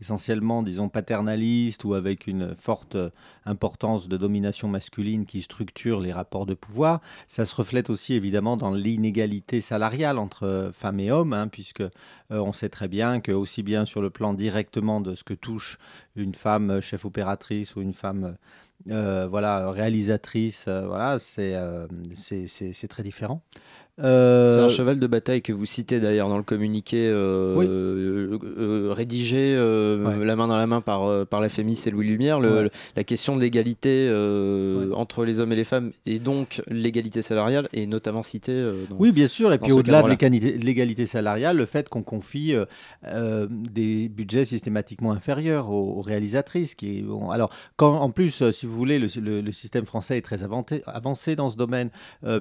essentiellement 0.00 0.62
disons 0.62 0.88
paternaliste 0.88 1.84
ou 1.84 1.94
avec 1.94 2.26
une 2.26 2.54
forte 2.54 2.96
importance 3.44 4.08
de 4.08 4.16
domination 4.16 4.68
masculine 4.68 5.26
qui 5.26 5.42
structure 5.42 6.00
les 6.00 6.12
rapports 6.12 6.46
de 6.46 6.54
pouvoir, 6.54 7.00
ça 7.28 7.44
se 7.44 7.54
reflète 7.54 7.90
aussi 7.90 8.14
évidemment 8.14 8.56
dans 8.56 8.72
l'inégalité 8.72 9.60
salariale 9.60 10.18
entre 10.18 10.70
femmes 10.72 11.00
et 11.00 11.10
hommes 11.10 11.32
hein, 11.32 11.48
puisque 11.48 11.80
euh, 11.80 11.90
on 12.30 12.52
sait 12.52 12.68
très 12.68 12.88
bien 12.88 13.20
que 13.20 13.32
aussi 13.32 13.62
bien 13.62 13.86
sur 13.86 14.02
le 14.02 14.10
plan 14.10 14.34
directement 14.34 15.00
de 15.00 15.14
ce 15.14 15.24
que 15.24 15.34
touche 15.34 15.78
une 16.14 16.34
femme 16.34 16.80
chef 16.80 17.04
opératrice 17.04 17.76
ou 17.76 17.80
une 17.82 17.94
femme 17.94 18.36
euh, 18.90 19.26
voilà 19.26 19.70
réalisatrice 19.70 20.66
euh, 20.68 20.86
voilà 20.86 21.18
c'est- 21.18 21.56
c'est 22.72 22.88
très 22.88 23.02
différent 23.02 23.42
Euh, 24.02 24.50
C'est 24.50 24.60
un 24.60 24.68
cheval 24.68 25.00
de 25.00 25.06
bataille 25.06 25.40
que 25.40 25.54
vous 25.54 25.64
citez 25.64 26.00
d'ailleurs 26.00 26.28
dans 26.28 26.36
le 26.36 26.42
communiqué 26.42 27.08
euh, 27.08 27.54
Oui. 27.56 27.66
euh, 27.66 28.92
rédigé 28.92 29.56
la 29.56 30.36
main 30.36 30.46
dans 30.48 30.56
la 30.56 30.66
main 30.66 30.82
par, 30.82 31.26
par 31.26 31.40
la 31.40 31.48
FMI 31.48 31.80
et 31.86 31.90
Louis 31.90 32.06
Lumière. 32.06 32.38
Le- 32.40 32.46
Ouais. 32.56 32.62
le- 32.64 32.70
la 32.94 33.04
question 33.04 33.36
de 33.36 33.40
l'égalité 33.40 34.08
entre 34.94 35.24
les 35.24 35.40
hommes 35.40 35.52
et 35.52 35.56
les 35.56 35.64
femmes 35.64 35.92
et 36.04 36.18
donc 36.18 36.62
l'égalité 36.68 37.22
salariale 37.22 37.68
est 37.72 37.86
notamment 37.86 38.22
citée. 38.22 38.62
dans- 38.90 38.96
Oui, 38.98 39.12
bien 39.12 39.26
sûr. 39.28 39.52
Et 39.52 39.58
puis 39.58 39.72
au-delà 39.72 40.02
de 40.02 40.08
l'égalité- 40.08 41.06
salariale, 41.06 41.56
le 41.56 41.64
fait 41.66 41.88
qu'on 41.88 42.02
confie 42.02 42.54
des 43.02 44.08
budgets 44.08 44.44
systématiquement 44.44 45.12
inférieurs 45.12 45.70
aux, 45.70 45.98
aux 45.98 46.02
réalisatrices. 46.02 46.74
Qui, 46.74 47.02
bon, 47.02 47.30
alors, 47.30 47.50
quand, 47.76 47.94
en 47.94 48.10
plus, 48.10 48.50
si 48.50 48.66
vous 48.66 48.76
voulez, 48.76 48.98
le, 48.98 49.08
système 49.52 49.86
français 49.86 50.18
est 50.18 50.22
très 50.22 50.44
avancé, 50.44 50.82
avancé 50.86 51.34
dans 51.36 51.50
ce 51.50 51.56
domaine, 51.56 51.88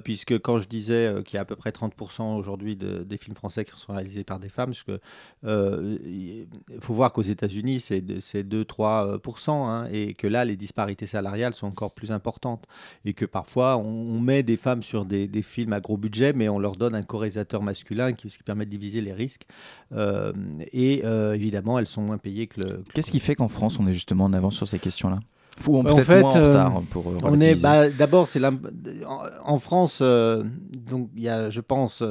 puisque 0.04 0.38
quand 0.40 0.60
je 0.60 0.68
disais 0.68 1.14
qu'il 1.26 1.38
y 1.38 1.40
a 1.40 1.45
à 1.46 1.48
peu 1.48 1.56
près 1.56 1.72
30% 1.72 2.36
aujourd'hui 2.38 2.76
de- 2.76 3.04
des 3.04 3.18
films 3.18 3.36
français 3.36 3.64
qui 3.66 3.72
sont 3.80 3.94
réalisés 3.94 4.24
par 4.24 4.40
des 4.40 4.50
femmes, 4.50 4.74
que 4.86 5.00
euh, 5.46 5.98
il 6.06 6.48
faut 6.82 6.94
voir 6.94 7.14
qu'aux 7.14 7.22
États-Unis, 7.22 7.80
c'est 7.80 8.02
de- 8.02 8.20
c'est 8.20 8.44
2-3%, 8.44 9.68
hein, 9.70 9.88
et 9.92 10.14
que 10.14 10.28
là, 10.28 10.44
les 10.46 10.56
disparités 10.56 11.06
salariales 11.06 11.54
sont 11.54 11.68
encore 11.68 11.94
plus 11.94 12.12
importantes. 12.12 12.66
Et 13.06 13.14
que 13.14 13.26
parfois, 13.26 13.78
on, 13.78 14.20
met 14.20 14.44
des 14.44 14.58
femmes 14.58 14.82
sur 14.82 15.06
des, 15.06 15.28
des 15.28 15.42
films 15.44 15.74
à 15.74 15.80
gros 15.80 15.98
budget, 15.98 16.34
mais 16.34 16.50
on 16.50 16.58
leur 16.58 16.76
donne 16.78 16.96
un 16.96 17.04
co-réalisateur 17.04 17.62
masculin, 17.62 18.14
qui, 18.14 18.30
ce 18.30 18.38
qui 18.38 18.44
permet 18.44 18.66
de 18.66 18.72
diviser 18.72 19.02
les 19.02 19.14
risques. 19.14 19.44
Euh, 19.92 20.34
et 20.72 21.02
euh, 21.06 21.34
évidemment, 21.34 21.78
elles 21.78 21.88
sont 21.88 22.02
moins 22.02 22.18
payées 22.18 22.48
que 22.48 22.62
le. 22.62 22.84
Qu'est-ce 22.94 23.12
qui 23.12 23.20
fait 23.20 23.36
qu'en 23.36 23.48
France, 23.48 23.80
on 23.80 23.88
est 23.88 23.94
justement 23.94 24.26
en 24.26 24.34
avance 24.34 24.56
sur 24.56 24.68
ces 24.68 24.80
questions-là? 24.80 25.20
Ou 25.68 25.80
en 25.80 25.96
fait, 25.96 26.22
moins 26.22 26.32
en 26.32 26.36
euh, 26.36 26.48
retard 26.48 26.82
pour 26.90 27.08
euh, 27.10 27.18
on 27.24 27.40
est 27.40 27.56
bah, 27.56 27.90
d'abord 27.90 28.28
c'est 28.28 28.42
en, 28.44 29.58
France 29.58 30.00
euh, 30.02 30.44
donc 30.74 31.10
il 31.16 31.24
y 31.24 31.30
a 31.30 31.50
je 31.50 31.62
pense 31.62 32.04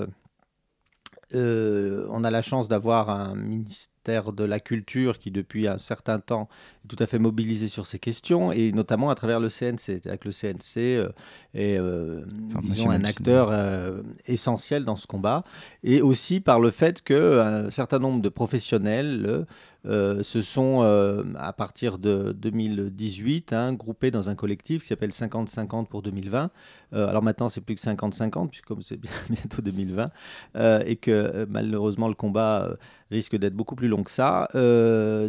on 1.32 2.24
a 2.24 2.30
la 2.30 2.42
chance 2.42 2.68
d'avoir 2.68 3.10
un 3.10 3.34
ministère 3.34 3.84
de 4.04 4.44
la 4.44 4.60
Culture 4.60 5.18
qui, 5.18 5.30
depuis 5.30 5.66
un 5.66 5.78
certain 5.78 6.20
temps, 6.20 6.48
est 6.84 6.88
tout 6.88 7.02
à 7.02 7.06
fait 7.06 7.18
mobilisé 7.18 7.68
sur 7.68 7.86
ces 7.86 7.98
questions, 7.98 8.52
et 8.52 8.72
notamment 8.72 9.10
à 9.10 9.14
travers 9.14 9.40
le 9.40 9.48
CNC. 9.48 9.78
C'est-à-dire 9.78 10.18
que 10.18 10.28
le 10.28 10.32
CNC 10.32 10.76
euh, 10.76 11.08
est 11.54 11.78
euh, 11.78 12.24
disons, 12.62 12.90
un 12.90 13.04
acteur 13.04 13.48
euh, 13.50 14.02
essentiel 14.26 14.84
dans 14.84 14.96
ce 14.96 15.06
combat, 15.06 15.44
et 15.82 16.02
aussi 16.02 16.40
par 16.40 16.60
le 16.60 16.70
fait 16.70 17.02
qu'un 17.02 17.70
certain 17.70 17.98
nombre 17.98 18.20
de 18.20 18.28
professionnels 18.28 19.46
euh, 19.86 20.22
se 20.22 20.40
sont, 20.40 20.80
euh, 20.82 21.22
à 21.36 21.52
partir 21.52 21.98
de 21.98 22.32
2018, 22.32 23.52
hein, 23.52 23.72
groupés 23.74 24.10
dans 24.10 24.30
un 24.30 24.34
collectif 24.34 24.82
qui 24.82 24.88
s'appelle 24.88 25.12
50-50 25.12 25.86
pour 25.88 26.02
2020. 26.02 26.50
Euh, 26.94 27.08
alors 27.08 27.22
maintenant, 27.22 27.48
c'est 27.48 27.60
plus 27.60 27.74
que 27.74 27.80
50-50, 27.80 28.48
puisque 28.48 28.66
comme 28.66 28.82
c'est 28.82 28.98
bientôt 29.30 29.62
2020, 29.62 30.10
euh, 30.56 30.82
et 30.86 30.96
que 30.96 31.10
euh, 31.10 31.46
malheureusement 31.48 32.08
le 32.08 32.14
combat 32.14 32.76
risque 33.10 33.36
d'être 33.36 33.54
beaucoup 33.54 33.76
plus 33.76 33.88
long 33.88 34.02
que 34.02 34.10
ça. 34.10 34.48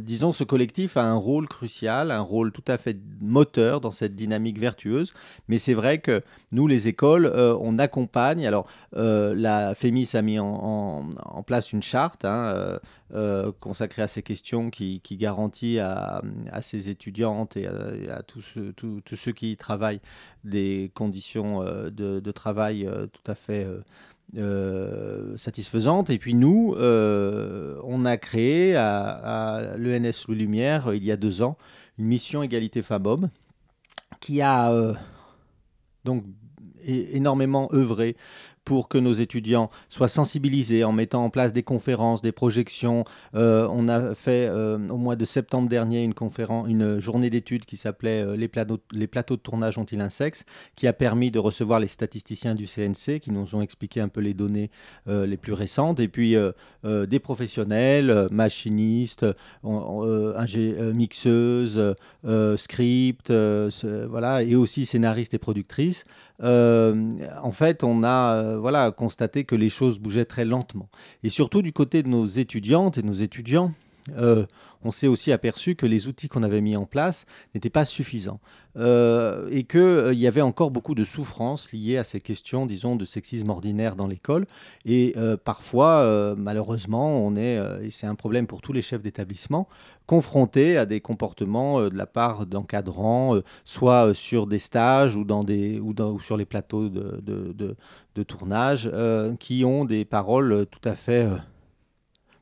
Disons, 0.02 0.32
ce 0.32 0.44
collectif 0.44 0.98
a 0.98 1.04
un 1.04 1.16
rôle 1.16 1.48
crucial, 1.48 2.10
un 2.12 2.22
rôle 2.22 2.52
tout 2.52 2.64
à 2.68 2.78
fait 2.78 2.98
moteur 3.22 3.82
dans 3.82 3.92
cette 3.92 4.16
dynamique 4.16 4.60
vertueuse. 4.60 5.14
Mais 5.50 5.60
c'est 5.60 5.74
vrai 5.74 6.00
que 6.00 6.24
nous, 6.52 6.68
les 6.68 6.88
écoles, 6.88 7.32
on 7.36 7.78
accompagne. 7.78 8.48
Alors, 8.48 8.68
la 8.94 9.76
FEMIS 9.76 10.12
a 10.16 10.22
mis 10.24 10.40
en, 10.40 11.10
place 11.46 11.74
une 11.74 11.84
charte 11.84 12.26
hein, 12.26 12.80
euh, 13.14 13.52
consacrée 13.60 14.02
à 14.02 14.08
ces 14.08 14.24
questions 14.24 14.72
qui, 14.72 15.00
garantit 15.12 15.78
à, 15.78 16.24
à 16.52 16.64
ses 16.64 16.90
étudiantes 16.90 17.56
et 17.56 17.68
à, 17.68 18.24
tous 18.24 18.42
ceux 19.16 19.32
qui 19.32 19.52
y 19.52 19.58
travaillent 19.58 20.02
des 20.44 20.92
conditions 20.96 21.55
euh, 21.62 21.90
de, 21.90 22.32
travail 22.32 22.86
euh, 22.86 23.08
tout 23.08 23.32
à 23.32 23.36
fait 23.36 23.68
euh, 24.38 25.38
satisfaisantes. 25.38 26.10
Et 26.10 26.18
puis 26.18 26.34
nous, 26.34 26.76
on 26.78 28.06
a 28.06 28.18
créé 28.18 28.76
à, 28.76 29.76
l'ENS 29.78 30.26
Louis 30.28 30.38
Lumière, 30.38 30.94
il 30.94 31.04
y 31.04 31.12
a 31.12 31.18
deux 31.18 31.42
ans, 31.42 31.58
une 31.98 32.06
mission 32.06 32.44
égalité 32.44 32.82
femmes-hommes 32.82 33.30
qui 34.20 34.42
a 34.42 34.72
donc 36.04 36.24
énormément 36.86 37.70
œuvré 37.74 38.16
pour 38.66 38.90
que 38.90 38.98
nos 38.98 39.14
étudiants 39.14 39.70
soient 39.90 40.08
sensibilisés 40.08 40.84
en 40.84 40.92
mettant 40.92 41.24
en 41.24 41.30
place 41.30 41.54
des 41.54 41.64
conférences, 41.64 42.22
des 42.22 42.32
projections. 42.32 43.06
Euh, 43.36 43.68
on 43.72 43.88
a 43.88 44.16
fait 44.16 44.48
euh, 44.50 44.80
au 44.90 44.98
mois 44.98 45.16
de 45.16 45.24
septembre 45.24 45.70
dernier 45.70 46.04
une, 46.04 46.16
conférence, 46.16 46.68
une 46.68 47.00
journée 47.00 47.30
d'études 47.30 47.66
qui 47.66 47.78
s'appelait 47.78 48.22
euh, 48.22 48.36
les, 48.36 48.48
plateaux, 48.48 48.80
les 48.92 49.08
plateaux 49.08 49.36
de 49.36 49.42
tournage 49.42 49.78
ont-ils 49.78 50.02
un 50.02 50.10
sexe 50.10 50.44
qui 50.76 50.88
a 50.88 50.94
permis 50.94 51.30
de 51.30 51.40
recevoir 51.40 51.80
les 51.80 51.88
statisticiens 51.88 52.56
du 52.56 52.66
CNC 52.66 53.20
qui 53.20 53.32
nous 53.32 53.56
ont 53.56 53.62
expliqué 53.62 54.02
un 54.02 54.10
peu 54.10 54.20
les 54.20 54.34
données 54.34 54.72
les 55.06 55.38
plus 55.38 55.54
récentes 55.54 56.00
et 56.00 56.08
puis 56.08 56.36
des 56.84 57.20
professionnels, 57.20 58.28
machinistes, 58.32 59.26
mixeuses, 60.94 61.96
script, 62.56 63.32
voilà, 63.32 64.42
et 64.42 64.56
aussi 64.56 64.86
scénaristes 64.88 65.36
et 65.36 65.38
productrices. 65.38 66.06
En 66.42 67.52
fait, 67.52 67.84
on 67.84 68.04
a 68.04 68.55
euh, 68.56 68.60
voilà, 68.60 68.92
constaté 68.92 69.44
que 69.44 69.56
les 69.56 69.70
choses 69.70 70.00
bougeaient 70.00 70.26
très 70.26 70.46
lentement. 70.46 70.90
Et 71.24 71.30
surtout 71.30 71.62
du 71.62 71.74
côté 71.74 72.04
de 72.04 72.08
nos 72.08 72.26
étudiantes 72.26 72.98
et 72.98 73.04
nos 73.04 73.14
étudiants, 73.14 73.72
euh, 74.18 74.46
on 74.84 74.92
s'est 74.92 75.08
aussi 75.08 75.32
aperçu 75.32 75.76
que 75.76 75.88
les 75.88 76.08
outils 76.08 76.28
qu'on 76.28 76.44
avait 76.44 76.62
mis 76.62 76.76
en 76.76 76.86
place 76.86 77.26
n'étaient 77.54 77.72
pas 77.72 77.86
suffisants 77.86 78.40
euh, 78.78 79.48
et 79.50 79.64
qu'il 79.64 80.14
y 80.20 80.28
avait 80.28 80.42
encore 80.42 80.70
beaucoup 80.70 80.94
de 80.94 81.04
souffrances 81.04 81.72
liées 81.72 81.98
à 81.98 82.04
ces 82.04 82.22
questions, 82.22 82.68
disons, 82.68 82.96
de 82.96 83.04
sexisme 83.06 83.50
ordinaire 83.50 83.96
dans 83.96 84.06
l'école. 84.06 84.46
Et 84.86 85.14
euh, 85.18 85.38
parfois, 85.44 86.02
euh, 86.02 86.36
malheureusement, 86.38 87.26
on 87.26 87.36
est, 87.36 87.58
euh, 87.58 87.82
et 87.82 87.90
c'est 87.90 88.06
un 88.06 88.14
problème 88.16 88.46
pour 88.46 88.62
tous 88.62 88.74
les 88.74 88.84
chefs 88.84 89.02
d'établissement, 89.02 89.68
confrontés 90.06 90.78
à 90.78 90.86
des 90.86 91.02
comportements 91.02 91.80
euh, 91.80 91.90
de 91.90 91.98
la 91.98 92.06
part 92.06 92.46
d'encadrants, 92.46 93.36
euh, 93.36 93.44
soit 93.64 94.10
euh, 94.10 94.14
sur 94.14 94.46
des 94.46 94.60
stages 94.60 95.16
ou, 95.16 95.24
dans 95.24 95.44
des, 95.44 95.80
ou, 95.80 95.96
sur 96.20 96.38
les 96.38 96.46
plateaux 96.46 96.90
de, 96.90 97.22
de- 97.24 97.54
de- 98.14 98.24
tournage, 98.24 98.90
euh, 98.94 99.36
qui 99.36 99.66
ont 99.66 99.84
des 99.84 100.06
paroles 100.06 100.52
euh, 100.54 100.66
tout 100.66 100.88
à 100.88 100.96
fait 100.96 101.28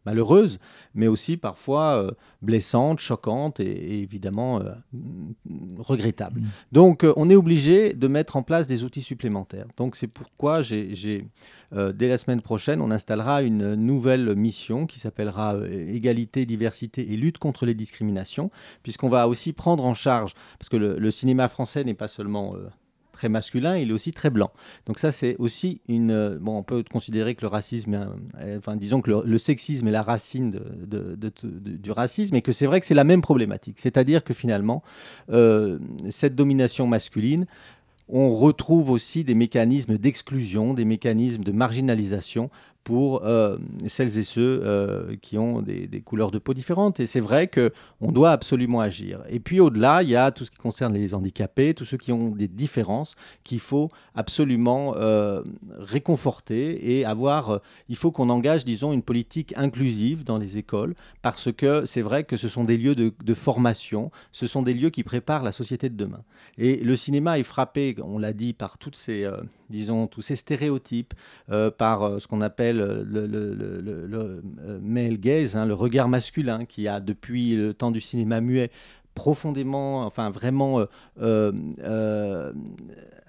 malheureuses, 0.06 0.60
mais 0.94 1.08
aussi 1.08 1.38
parfois 1.38 1.98
euh, 1.98 2.12
blessantes, 2.42 3.00
choquantes 3.00 3.60
et, 3.60 3.64
et 3.66 4.02
évidemment 4.02 4.60
euh, 4.60 4.74
mm, 4.94 5.80
regrettables. 5.80 6.42
Donc 6.72 7.04
euh, 7.04 7.14
on 7.16 7.30
est 7.30 7.36
obligé 7.36 7.94
de 7.94 8.08
mettre 8.08 8.36
en 8.36 8.44
place 8.44 8.68
des 8.68 8.84
outils 8.84 9.02
supplémentaires. 9.02 9.68
Donc 9.78 9.96
c'est 9.96 10.08
pourquoi 10.08 10.62
j'ai, 10.62 10.94
j'ai, 10.94 11.26
euh, 11.74 11.92
dès 11.94 12.08
la 12.08 12.18
semaine 12.18 12.42
prochaine, 12.42 12.82
on 12.82 12.92
installera 12.92 13.44
une 13.44 13.76
nouvelle 13.76 14.36
mission 14.36 14.86
qui 14.86 15.00
s'appellera 15.00 15.56
euh, 15.56 15.94
Égalité, 15.94 16.46
diversité 16.46 17.14
et 17.14 17.16
lutte 17.18 17.38
contre 17.38 17.66
les 17.66 17.74
discriminations, 17.74 18.52
puisqu'on 18.84 19.10
va 19.10 19.28
aussi 19.28 19.54
prendre 19.54 19.86
en 19.86 19.94
charge, 19.94 20.34
parce 20.60 20.70
que 20.70 20.78
le, 20.78 20.98
le 21.00 21.12
cinéma 21.12 21.48
français 21.48 21.84
n'est 21.84 21.94
pas 21.94 22.08
seulement... 22.08 22.52
euh, 22.56 22.68
très 23.14 23.30
masculin, 23.30 23.78
il 23.78 23.90
est 23.90 23.94
aussi 23.94 24.12
très 24.12 24.30
blanc. 24.30 24.52
Donc 24.86 25.00
ça, 25.00 25.14
c'est 25.14 25.38
aussi 25.40 25.80
une... 25.88 26.12
euh, 26.12 26.38
Bon, 26.42 26.58
on 26.58 26.64
peut 26.64 26.84
considérer 26.92 27.36
que 27.36 27.42
le 27.42 27.48
racisme, 27.48 28.10
euh, 28.42 28.58
enfin 28.58 28.76
disons 28.76 29.02
que 29.02 29.12
le, 29.26 29.38
sexisme 29.38 29.88
est 29.88 29.92
la 29.92 30.02
racine 30.04 30.60
du 31.80 31.92
racisme, 31.92 32.36
et 32.36 32.42
que 32.42 32.52
c'est 32.52 32.66
vrai 32.66 32.80
que 32.82 32.86
c'est 32.86 32.94
la 32.94 33.06
même 33.06 33.22
problématique. 33.22 33.80
C'est-à-dire 33.80 34.24
que 34.24 34.34
finalement, 34.34 34.84
euh, 35.30 35.80
cette 36.10 36.36
domination 36.36 36.88
masculine, 36.88 37.46
on 38.10 38.34
retrouve 38.34 38.90
aussi 38.90 39.24
des 39.24 39.36
mécanismes 39.36 39.98
d'exclusion, 39.98 40.74
des 40.74 40.86
mécanismes 40.86 41.44
de 41.44 41.52
marginalisation 41.52 42.50
pour 42.84 43.24
euh, 43.24 43.58
celles 43.88 44.18
et 44.18 44.24
ceux 44.24 44.62
euh, 44.64 45.16
qui 45.22 45.38
ont 45.38 45.62
des, 45.62 46.02
couleurs 46.02 46.32
de 46.32 46.40
peau 46.40 46.54
différentes. 46.54 47.00
Et 47.00 47.06
c'est 47.06 47.20
vrai 47.20 47.48
qu'on 47.50 48.12
doit 48.12 48.32
absolument 48.32 48.82
agir. 48.82 49.22
Et 49.30 49.40
puis 49.40 49.60
au-delà, 49.60 50.04
il 50.04 50.10
y 50.10 50.16
a 50.16 50.32
tout 50.32 50.46
ce 50.46 50.52
qui 50.52 50.58
concerne 50.58 50.94
les 50.94 51.14
handicapés, 51.14 51.74
tous 51.74 51.86
ceux 51.86 51.98
qui 51.98 52.12
ont 52.12 52.30
des 52.30 52.48
différences 52.48 53.16
qu'il 53.44 53.60
faut 53.60 53.90
absolument 54.16 54.96
euh, 54.98 55.42
réconforter 55.78 56.98
et 56.98 57.06
avoir... 57.06 57.62
il 57.88 57.96
faut 57.96 58.12
qu'on 58.12 58.30
engage, 58.30 58.66
disons, 58.66 58.92
une 58.92 59.04
politique 59.04 59.54
inclusive 59.56 60.24
dans 60.24 60.38
les 60.38 60.58
écoles 60.58 60.96
parce 61.22 61.52
que 61.52 61.86
c'est 61.86 62.02
vrai 62.02 62.24
que 62.26 62.38
ce 62.38 62.48
sont 62.48 62.64
des 62.64 62.78
lieux 62.78 62.96
de, 62.96 63.14
de 63.24 63.34
formation, 63.34 64.12
ce 64.32 64.46
sont 64.46 64.62
des 64.62 64.74
lieux 64.74 64.90
qui 64.90 65.04
préparent 65.04 65.44
la 65.44 65.52
société 65.52 65.90
de 65.90 65.96
demain. 65.96 66.24
Et 66.58 66.78
le 66.78 66.96
cinéma 66.96 67.40
est 67.40 67.44
frappé, 67.44 67.96
on 68.04 68.18
l'a 68.18 68.34
dit, 68.34 68.54
par 68.54 68.78
toutes 68.78 68.96
ces, 68.96 69.30
disons, 69.70 70.08
tous 70.08 70.22
ces 70.22 70.36
stéréotypes, 70.36 71.14
par 71.78 72.20
ce 72.20 72.28
qu'on 72.28 72.42
appelle 72.42 72.73
euh, 72.82 73.04
le, 73.06 74.42
euh, 74.66 74.80
male 74.82 75.18
gaze, 75.18 75.56
hein, 75.56 75.66
le 75.66 75.74
regard 75.74 76.08
masculin 76.08 76.66
qui 76.66 76.88
a 76.88 77.00
depuis 77.00 77.56
le 77.56 77.74
temps 77.74 77.92
du 77.92 78.02
cinéma 78.02 78.42
muet 78.42 78.72
profondément, 79.16 80.06
enfin 80.06 80.32
vraiment 80.32 80.86
euh, 81.22 82.52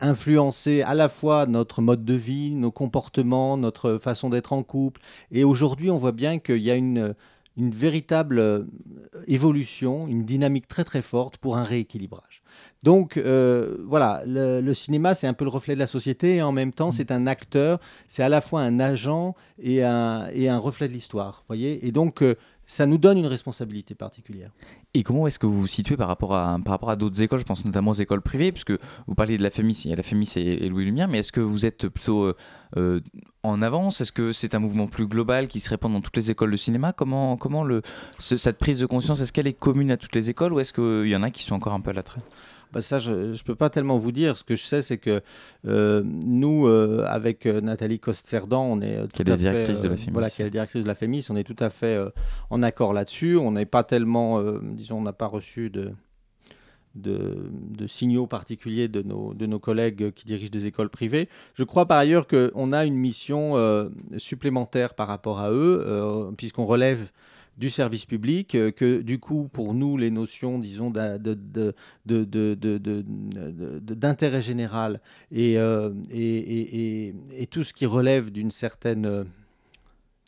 influencé 0.00 0.82
à 0.82 0.94
la 0.94 1.08
fois 1.08 1.46
notre 1.46 1.82
mode 1.82 2.04
de 2.04 2.14
vie, 2.14 2.54
nos 2.54 2.70
comportements, 2.70 3.56
notre 3.56 3.98
façon 3.98 4.30
d'être 4.30 4.52
en 4.52 4.62
couple. 4.62 5.02
Et 5.30 5.44
aujourd'hui, 5.44 5.90
on 5.90 5.98
voit 5.98 6.12
bien 6.12 6.38
qu'il 6.38 6.62
y 6.62 6.70
a 6.70 6.74
une, 6.74 7.14
véritable 7.56 8.66
évolution, 9.26 10.06
une 10.08 10.24
dynamique 10.24 10.68
très 10.68 10.84
très 10.84 11.02
forte 11.02 11.38
pour 11.38 11.56
un 11.56 11.64
rééquilibrage. 11.64 12.42
Donc 12.82 13.16
euh, 13.16 13.78
voilà, 13.86 14.22
le, 14.26 14.60
le 14.60 14.74
cinéma, 14.74 15.14
c'est 15.14 15.26
un 15.26 15.32
peu 15.32 15.44
le 15.44 15.50
reflet 15.50 15.74
de 15.74 15.80
la 15.80 15.86
société 15.86 16.36
et 16.36 16.42
en 16.42 16.52
même 16.52 16.72
temps, 16.72 16.90
c'est 16.90 17.10
un 17.10 17.26
acteur, 17.26 17.80
c'est 18.08 18.22
à 18.22 18.28
la 18.28 18.40
fois 18.40 18.60
un 18.60 18.78
agent 18.78 19.34
et 19.58 19.82
un, 19.82 20.28
et 20.32 20.48
un 20.48 20.58
reflet 20.58 20.86
de 20.88 20.92
l'histoire. 20.92 21.44
voyez? 21.48 21.86
Et 21.86 21.92
donc, 21.92 22.22
euh, 22.22 22.36
ça 22.66 22.86
nous 22.86 22.98
donne 22.98 23.18
une 23.18 23.26
responsabilité 23.26 23.94
particulière. 23.94 24.50
Et 24.94 25.02
comment 25.02 25.26
est-ce 25.26 25.38
que 25.38 25.46
vous 25.46 25.60
vous 25.60 25.66
situez 25.66 25.96
par 25.96 26.08
rapport 26.08 26.34
à, 26.34 26.54
à 26.54 26.96
d'autres 26.96 27.20
écoles? 27.22 27.40
Je 27.40 27.44
pense 27.44 27.64
notamment 27.64 27.90
aux 27.92 27.94
écoles 27.94 28.22
privées, 28.22 28.52
puisque 28.52 28.72
vous 29.06 29.14
parliez 29.14 29.36
de 29.36 29.42
la 29.42 29.50
FEMIS, 29.50 29.82
il 29.84 29.90
y 29.90 29.92
a 29.92 29.96
la 29.96 30.02
FEMIS 30.02 30.32
et, 30.36 30.68
Louis 30.68 30.84
Lumière, 30.84 31.08
mais 31.08 31.18
est-ce 31.18 31.32
que 31.32 31.40
vous 31.40 31.66
êtes 31.66 31.88
plutôt 31.88 32.24
euh, 32.24 32.36
euh, 32.76 33.00
en 33.42 33.62
avance? 33.62 34.00
Est-ce 34.00 34.12
que 34.12 34.32
c'est 34.32 34.54
un 34.54 34.58
mouvement 34.58 34.86
plus 34.86 35.06
global 35.06 35.48
qui 35.48 35.60
se 35.60 35.70
répand 35.70 35.92
dans 35.92 36.00
toutes 36.00 36.16
les 36.16 36.30
écoles 36.30 36.50
de 36.50 36.56
cinéma? 36.56 36.92
Comment, 36.92 37.36
comment 37.36 37.66
cette 38.18 38.58
prise 38.58 38.78
de 38.78 38.86
conscience, 38.86 39.20
est-ce 39.20 39.32
qu'elle 39.32 39.46
est 39.46 39.58
commune 39.58 39.90
à 39.90 39.96
toutes 39.96 40.14
les 40.14 40.30
écoles 40.30 40.52
ou 40.52 40.60
est-ce 40.60 40.72
qu'il 40.72 41.10
y 41.10 41.16
en 41.16 41.22
a 41.22 41.30
qui 41.30 41.42
sont 41.42 41.54
encore 41.54 41.72
un 41.72 41.80
peu 41.80 41.90
à 41.90 41.94
la 41.94 42.02
traîne? 42.02 42.24
Bah 42.74 42.82
ça, 42.82 42.98
je 42.98 43.12
ne 43.12 43.42
peux 43.44 43.54
pas 43.54 43.70
tellement 43.70 43.98
vous 43.98 44.10
dire. 44.10 44.36
Ce 44.36 44.42
que 44.42 44.56
je 44.56 44.64
sais, 44.64 44.82
c'est 44.82 44.98
que 44.98 45.22
euh, 45.66 46.02
nous, 46.04 46.66
euh, 46.66 47.04
avec 47.06 47.46
euh, 47.46 47.60
Nathalie 47.60 48.00
Coste-Cerdan, 48.00 48.62
on 48.62 48.80
est 48.80 49.00
tout 49.08 49.22
Qui 49.22 49.22
est 49.22 49.30
à 49.30 49.36
fait, 49.36 49.42
directrice 49.42 49.80
de 49.80 49.88
la 49.88 49.96
FEMIS. 49.96 50.12
Voilà, 50.12 50.28
qui 50.28 50.42
est 50.42 50.44
la 50.44 50.50
directrice 50.50 50.82
de 50.82 50.88
la 50.88 50.94
FEMIS. 50.94 51.26
On 51.30 51.36
est 51.36 51.44
tout 51.44 51.56
à 51.60 51.70
fait 51.70 51.98
en 52.50 52.62
accord 52.62 52.92
là-dessus. 52.92 53.36
On 53.36 53.52
n'est 53.52 53.64
pas 53.66 53.84
tellement, 53.84 54.42
disons, 54.60 54.98
on 54.98 55.02
n'a 55.02 55.12
pas 55.12 55.26
reçu 55.26 55.70
de, 55.70 55.92
de, 56.94 57.50
de 57.52 57.86
signaux 57.86 58.26
particuliers 58.26 58.88
de 58.88 59.02
nos, 59.02 59.34
de 59.34 59.46
nos 59.46 59.58
collègues 59.58 60.12
qui 60.12 60.26
dirigent 60.26 60.50
des 60.50 60.66
écoles 60.66 60.88
privées. 60.88 61.28
Je 61.54 61.64
crois 61.64 61.86
par 61.86 61.98
ailleurs 61.98 62.26
qu'on 62.26 62.72
a 62.72 62.84
une 62.84 62.96
mission 62.96 63.56
euh, 63.56 63.88
supplémentaire 64.18 64.94
par 64.94 65.08
rapport 65.08 65.40
à 65.40 65.50
eux, 65.50 65.84
euh, 65.86 66.30
puisqu'on 66.36 66.66
relève 66.66 67.10
du 67.56 67.70
service 67.70 68.04
public, 68.04 68.54
euh, 68.54 68.70
que 68.70 69.00
du 69.00 69.18
coup, 69.18 69.48
pour 69.52 69.74
nous, 69.74 69.96
les 69.96 70.10
notions, 70.10 70.58
disons, 70.58 70.90
d'intérêt 73.80 74.42
général 74.42 75.00
euh, 75.32 75.94
et, 76.10 76.28
et, 76.28 77.14
et, 77.36 77.46
tout 77.46 77.64
ce 77.64 77.72
qui 77.72 77.86
relève 77.86 78.30
d'une 78.30 78.50
certaine, 78.50 79.06
euh, 79.06 79.24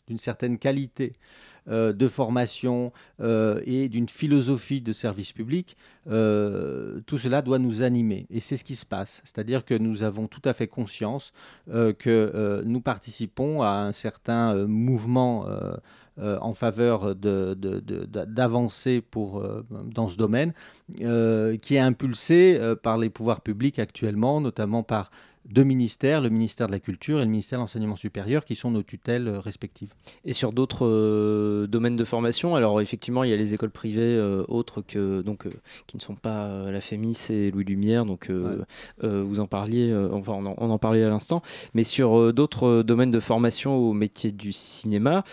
d'une 0.07 0.17
certaine 0.17 0.57
qualité 0.57 1.13
de 1.69 2.07
formation 2.07 2.93
et 3.19 3.89
d'une 3.89 4.07
philosophie 4.07 4.79
de 4.79 4.93
service 4.93 5.33
public, 5.33 5.75
tout 6.05 7.17
cela 7.17 7.41
doit 7.41 7.59
nous 7.59 7.81
animer. 7.81 8.25
Et 8.29 8.39
c'est 8.39 8.55
ce 8.55 8.63
qui 8.63 8.77
se 8.77 8.85
passe. 8.85 9.19
C'est-à-dire 9.25 9.65
que 9.65 9.73
nous 9.73 10.01
avons 10.01 10.27
tout 10.27 10.39
à 10.45 10.53
fait 10.53 10.67
conscience 10.67 11.33
que 11.67 12.63
nous 12.65 12.79
participons 12.79 13.63
à 13.63 13.81
un 13.81 13.91
certain 13.91 14.65
mouvement 14.65 15.45
euh, 16.19 16.37
en 16.41 16.53
faveur 16.53 17.15
de- 17.15 17.53
de- 17.53 17.79
de- 17.79 18.05
d'a- 18.05 18.25
d'avancées 18.25 19.01
pour, 19.01 19.39
euh, 19.39 19.65
dans 19.93 20.07
ce 20.07 20.17
domaine, 20.17 20.53
euh, 21.01 21.57
qui 21.57 21.75
est 21.75 21.79
impulsé 21.79 22.57
euh, 22.59 22.75
par 22.75 22.97
les 22.97 23.09
pouvoirs 23.09 23.41
publics 23.41 23.79
actuellement, 23.79 24.41
notamment 24.41 24.83
par 24.83 25.11
deux 25.49 25.63
ministères, 25.63 26.21
le 26.21 26.29
ministère 26.29 26.67
de 26.67 26.71
la 26.71 26.79
Culture 26.79 27.19
et 27.19 27.23
le 27.25 27.29
ministère 27.31 27.59
de 27.59 27.63
l'Enseignement 27.63 27.95
supérieur, 27.95 28.45
qui 28.45 28.55
sont 28.55 28.71
nos 28.71 28.83
tutelles 28.83 29.27
euh, 29.27 29.39
respectives. 29.39 29.93
Et 30.25 30.33
sur 30.33 30.51
d'autres 30.51 30.85
euh, 30.85 31.67
domaines 31.67 31.95
de 31.95 32.03
formation, 32.03 32.55
alors 32.55 32.81
effectivement, 32.81 33.23
il 33.23 33.29
y 33.29 33.33
a 33.33 33.37
les 33.37 33.53
écoles 33.53 33.69
privées 33.71 34.01
euh, 34.15 34.43
autres 34.47 34.81
que 34.81 35.21
donc 35.21 35.45
euh, 35.45 35.51
qui 35.87 35.97
ne 35.97 36.01
sont 36.01 36.15
pas 36.15 36.69
la 36.71 36.81
FEMIS 36.81 37.27
et 37.29 37.51
Louis 37.51 37.63
Lumière, 37.65 38.05
donc 38.05 38.29
vous 39.01 39.39
en 39.39 39.47
parliez, 39.47 39.93
enfin 40.11 40.33
on 40.33 40.45
en, 40.45 40.55
on 40.57 40.69
en 40.69 40.77
parlait 40.77 41.03
à 41.03 41.09
l'instant, 41.09 41.41
mais 41.73 41.83
sur 41.83 42.33
d'autres 42.33 42.83
domaines 42.83 43.11
de 43.11 43.19
formation 43.19 43.75
au 43.77 43.93
métier 43.93 44.31
du 44.31 44.51
cinéma, 44.51 45.23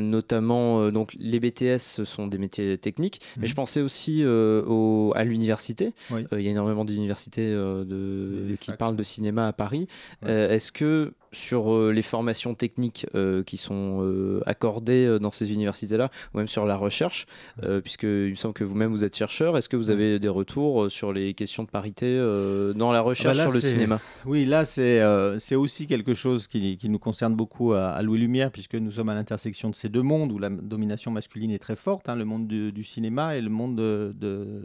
notamment 0.00 0.90
donc 0.90 1.16
les 1.18 1.40
BTS 1.40 1.78
ce 1.78 2.04
sont 2.04 2.26
des 2.26 2.38
métiers 2.38 2.78
techniques, 2.78 3.20
mais 3.36 3.42
Mhm. 3.42 3.48
je 3.48 3.54
pensais 3.54 3.80
aussi 3.80 4.24
au- 4.24 5.12
à 5.14 5.24
l'université. 5.24 5.92
Oui. 6.10 6.24
Il 6.32 6.40
y 6.42 6.48
a 6.48 6.50
énormément 6.50 6.84
d'universités 6.84 7.48
de, 7.50 8.56
qui 8.60 8.72
parlent 8.80 8.96
de 8.96 9.02
cinéma 9.04 9.46
à 9.48 9.52
Paris. 9.52 9.86
Ouais. 10.22 10.30
Euh, 10.30 10.50
Est-ce 10.54 10.72
que 10.72 11.12
sur 11.32 11.72
euh, 11.72 11.92
les 11.92 12.02
formations 12.02 12.54
techniques 12.54 13.06
euh, 13.14 13.42
qui 13.44 13.56
sont 13.56 14.00
euh, 14.02 14.40
accordées 14.46 15.18
dans 15.20 15.30
ces 15.30 15.52
universités-là, 15.52 16.10
ou 16.34 16.38
même 16.38 16.48
sur 16.48 16.66
la 16.66 16.76
recherche, 16.76 17.26
puisque 17.82 18.04
il 18.04 18.30
me 18.30 18.34
semble 18.34 18.54
que 18.54 18.64
vous-même 18.64 18.90
vous 18.90 19.04
êtes 19.04 19.16
chercheur, 19.16 19.56
est-ce 19.56 19.68
que 19.68 19.76
vous 19.76 19.90
avez 19.90 20.18
des 20.18 20.28
retours 20.28 20.90
sur 20.90 21.12
les 21.12 21.34
questions 21.34 21.62
de 21.62 21.68
parité 21.68 22.16
dans 22.74 22.92
la 22.92 23.00
recherche 23.00 23.36
Ah 23.38 23.44
bah 23.44 23.44
là, 23.44 23.50
sur 23.50 23.52
le 23.52 23.60
cinéma? 23.60 24.00
Oui, 24.26 24.44
là, 24.44 24.64
c'est 24.64 25.00
c'est 25.38 25.54
aussi 25.54 25.86
quelque 25.86 26.14
chose 26.14 26.46
qui, 26.46 26.76
qui 26.76 26.88
nous 26.88 26.98
concerne 26.98 27.34
beaucoup 27.34 27.72
à, 27.72 27.88
à 27.88 28.02
Louis 28.02 28.18
Lumière, 28.18 28.50
puisque 28.50 28.74
nous 28.74 28.90
sommes 28.90 29.08
à 29.08 29.14
l'intersection 29.14 29.70
de 29.70 29.74
ces 29.74 29.88
deux 29.88 30.02
mondes 30.02 30.32
où 30.32 30.38
la 30.38 30.50
domination 30.50 31.10
masculine 31.10 31.50
est 31.50 31.58
très 31.58 31.76
forte, 31.76 32.08
hein, 32.08 32.16
le 32.16 32.24
monde 32.24 32.46
du, 32.46 32.72
du 32.72 32.84
cinéma 32.84 33.36
et 33.36 33.40
le 33.40 33.50
monde 33.50 33.76
de, 33.76 34.14
de, 34.18 34.62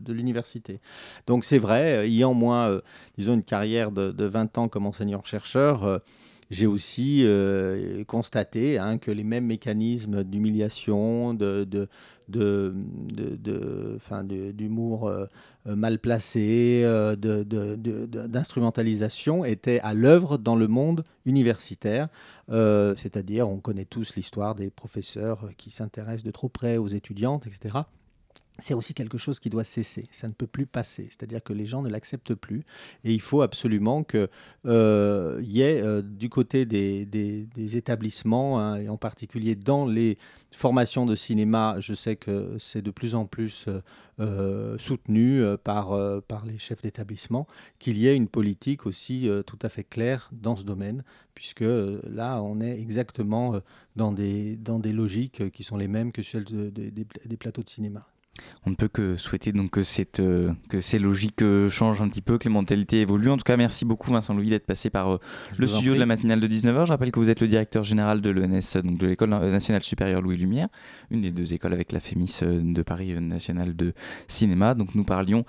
de 0.00 0.12
l'université. 0.12 0.80
Donc 1.26 1.44
c'est 1.44 1.58
vrai, 1.58 2.06
ayant 2.06 2.34
moi, 2.34 2.80
disons, 3.16 3.34
une 3.34 3.42
carrière 3.42 3.90
de, 3.90 4.10
de 4.10 4.24
20 4.24 4.58
ans 4.58 4.68
comme 4.68 4.86
enseignant-chercheur, 4.86 6.00
j'ai 6.50 6.66
aussi 6.66 7.22
euh, 7.24 8.04
constaté 8.04 8.78
hein, 8.78 8.98
que 8.98 9.10
les 9.10 9.24
mêmes 9.24 9.46
mécanismes 9.46 10.22
d'humiliation, 10.24 11.32
de, 11.34 11.64
de, 11.64 11.88
de, 12.28 12.74
d'humour 14.52 15.08
euh, 15.08 15.26
mal 15.66 15.98
placé, 15.98 16.82
euh, 16.84 17.16
d'instrumentalisation 17.16 19.44
étaient 19.44 19.80
à 19.80 19.92
l'œuvre 19.92 20.38
dans 20.38 20.56
le 20.56 20.68
monde 20.68 21.04
universitaire. 21.26 22.08
C'est-à-dire, 22.48 23.50
on 23.50 23.58
connaît 23.58 23.84
tous 23.84 24.16
l'histoire 24.16 24.54
des 24.54 24.70
professeurs 24.70 25.50
qui 25.58 25.68
s'intéressent 25.70 26.24
de 26.24 26.30
trop 26.30 26.48
près 26.48 26.78
aux 26.78 26.88
étudiantes, 26.88 27.46
etc 27.46 27.80
c'est 28.58 28.74
aussi 28.74 28.92
quelque 28.92 29.18
chose 29.18 29.38
qui 29.38 29.50
doit 29.50 29.64
cesser. 29.64 30.06
Ça 30.10 30.26
ne 30.26 30.32
peut 30.32 30.46
plus 30.46 30.66
passer. 30.66 31.06
C'est-à-dire 31.10 31.42
que 31.42 31.52
les 31.52 31.64
gens 31.64 31.82
ne 31.82 31.88
l'acceptent 31.88 32.34
plus. 32.34 32.64
Et 33.04 33.12
il 33.12 33.20
faut 33.20 33.42
absolument 33.42 34.02
qu'il 34.02 34.28
y 34.64 35.60
ait 35.60 35.80
euh, 35.80 36.02
du 36.02 36.28
côté 36.28 36.66
des, 36.66 37.46
établissements, 37.76 38.58
hein, 38.60 38.76
et 38.76 38.88
en 38.88 38.96
particulier 38.96 39.54
dans 39.54 39.86
les 39.86 40.18
formations 40.50 41.06
de 41.06 41.14
cinéma, 41.14 41.76
je 41.78 41.94
sais 41.94 42.16
que 42.16 42.56
c'est 42.58 42.82
de 42.82 42.90
plus 42.90 43.14
en 43.14 43.26
plus 43.26 43.66
euh, 43.68 43.80
euh, 44.20 44.78
soutenu 44.78 45.40
euh, 45.42 45.56
par, 45.56 45.92
euh, 45.92 46.20
les 46.46 46.58
chefs 46.58 46.82
d'établissement, 46.82 47.46
qu'il 47.78 47.98
y 47.98 48.08
ait 48.08 48.16
une 48.16 48.28
politique 48.28 48.86
aussi 48.86 49.28
euh, 49.28 49.42
tout 49.42 49.58
à 49.62 49.68
fait 49.68 49.84
claire 49.84 50.30
dans 50.32 50.56
ce 50.56 50.64
domaine, 50.64 51.04
puisque 51.34 51.62
euh, 51.62 52.00
là, 52.08 52.42
on 52.42 52.60
est 52.60 52.80
exactement 52.80 53.54
euh, 53.54 53.60
dans, 53.94 54.12
des, 54.12 54.58
logiques 54.92 55.42
euh, 55.42 55.50
qui 55.50 55.62
sont 55.62 55.76
les 55.76 55.88
mêmes 55.88 56.10
que 56.10 56.22
celles 56.22 56.44
de- 56.44 56.70
de- 56.70 56.90
des- 56.90 57.06
des 57.26 57.36
plateaux 57.36 57.62
de 57.62 57.68
cinéma. 57.68 58.06
On 58.66 58.70
ne 58.70 58.74
peut 58.74 58.88
que 58.88 59.16
souhaiter 59.16 59.52
donc 59.52 59.70
que, 59.70 59.82
cette, 59.82 60.20
euh, 60.20 60.52
que 60.68 60.80
ces 60.80 60.98
logiques 60.98 61.42
euh, 61.42 61.70
changent 61.70 62.00
un 62.02 62.08
petit 62.08 62.20
peu, 62.22 62.38
que 62.38 62.44
les 62.44 62.50
mentalités 62.50 63.00
évoluent. 63.00 63.30
En 63.30 63.36
tout 63.36 63.44
cas, 63.44 63.56
merci 63.56 63.84
beaucoup 63.84 64.10
Vincent 64.12 64.34
Louis 64.34 64.50
d'être 64.50 64.66
passé 64.66 64.90
par 64.90 65.14
euh, 65.14 65.18
le 65.56 65.66
studio 65.66 65.94
de 65.94 65.98
la 65.98 66.06
matinale 66.06 66.40
de 66.40 66.46
19h. 66.46 66.86
Je 66.86 66.92
rappelle 66.92 67.10
que 67.12 67.18
vous 67.18 67.30
êtes 67.30 67.40
le 67.40 67.48
directeur 67.48 67.82
général 67.84 68.20
de 68.20 68.30
l'ENS, 68.30 68.76
donc 68.82 68.98
de 68.98 69.06
l'École 69.06 69.30
nationale 69.30 69.82
supérieure 69.82 70.20
Louis 70.22 70.36
Lumière, 70.36 70.68
une 71.10 71.20
des 71.22 71.30
deux 71.30 71.52
écoles 71.54 71.72
avec 71.72 71.92
la 71.92 72.00
FEMIS 72.00 72.40
de 72.42 72.82
Paris 72.82 73.14
nationale 73.20 73.74
de 73.74 73.92
cinéma. 74.26 74.74
Donc 74.74 74.94
nous 74.94 75.04
parlions 75.04 75.44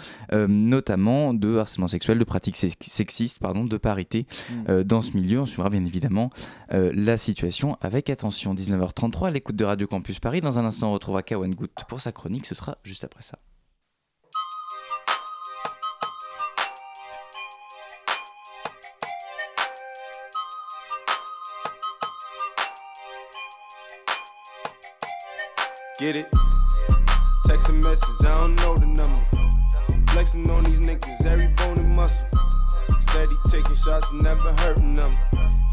notamment 0.47 1.33
de 1.33 1.57
harcèlement 1.57 1.87
sexuel, 1.87 2.19
de 2.19 2.23
pratiques 2.23 2.57
sex- 2.57 2.75
sexistes, 2.81 3.39
pardon, 3.39 3.63
de 3.65 3.77
parité 3.77 4.25
Mm. 4.49 4.53
euh, 4.69 4.83
dans 4.83 5.01
ce 5.01 5.15
milieu. 5.15 5.41
On 5.41 5.45
suivra 5.45 5.69
bien 5.69 5.83
évidemment 5.85 6.29
euh, 6.71 6.91
la 6.93 7.17
situation 7.17 7.77
avec 7.81 8.09
attention. 8.09 8.53
19h33 8.53 9.27
à 9.27 9.31
l'écoute 9.31 9.55
de 9.55 9.65
Radio 9.65 9.87
Campus 9.87 10.19
Paris. 10.19 10.41
Dans 10.41 10.59
un 10.59 10.65
instant, 10.65 10.89
on 10.89 10.93
retrouvera 10.93 11.23
Kawan 11.23 11.55
pour 11.87 12.01
sa 12.01 12.11
chronique. 12.11 12.45
Ce 12.45 12.55
sera 12.55 12.77
juste 12.83 13.03
après 13.03 13.23
ça. 13.23 13.39
Get 25.99 26.15
it? 26.15 26.27
Text 27.45 27.67
a 27.67 27.73
message, 27.73 28.07
I 28.21 28.37
don't 28.37 28.55
know 28.55 28.77
the 28.77 28.85
number. 28.85 29.19
Flexing 30.11 30.49
on 30.49 30.63
these 30.63 30.79
niggas, 30.79 31.25
every 31.25 31.47
bone 31.47 31.77
and 31.77 31.93
muscle. 31.93 32.48
Steady 33.09 33.35
taking 33.49 33.75
shots, 33.75 34.05
and 34.11 34.21
never 34.21 34.53
hurting 34.53 34.93
them. 34.93 35.11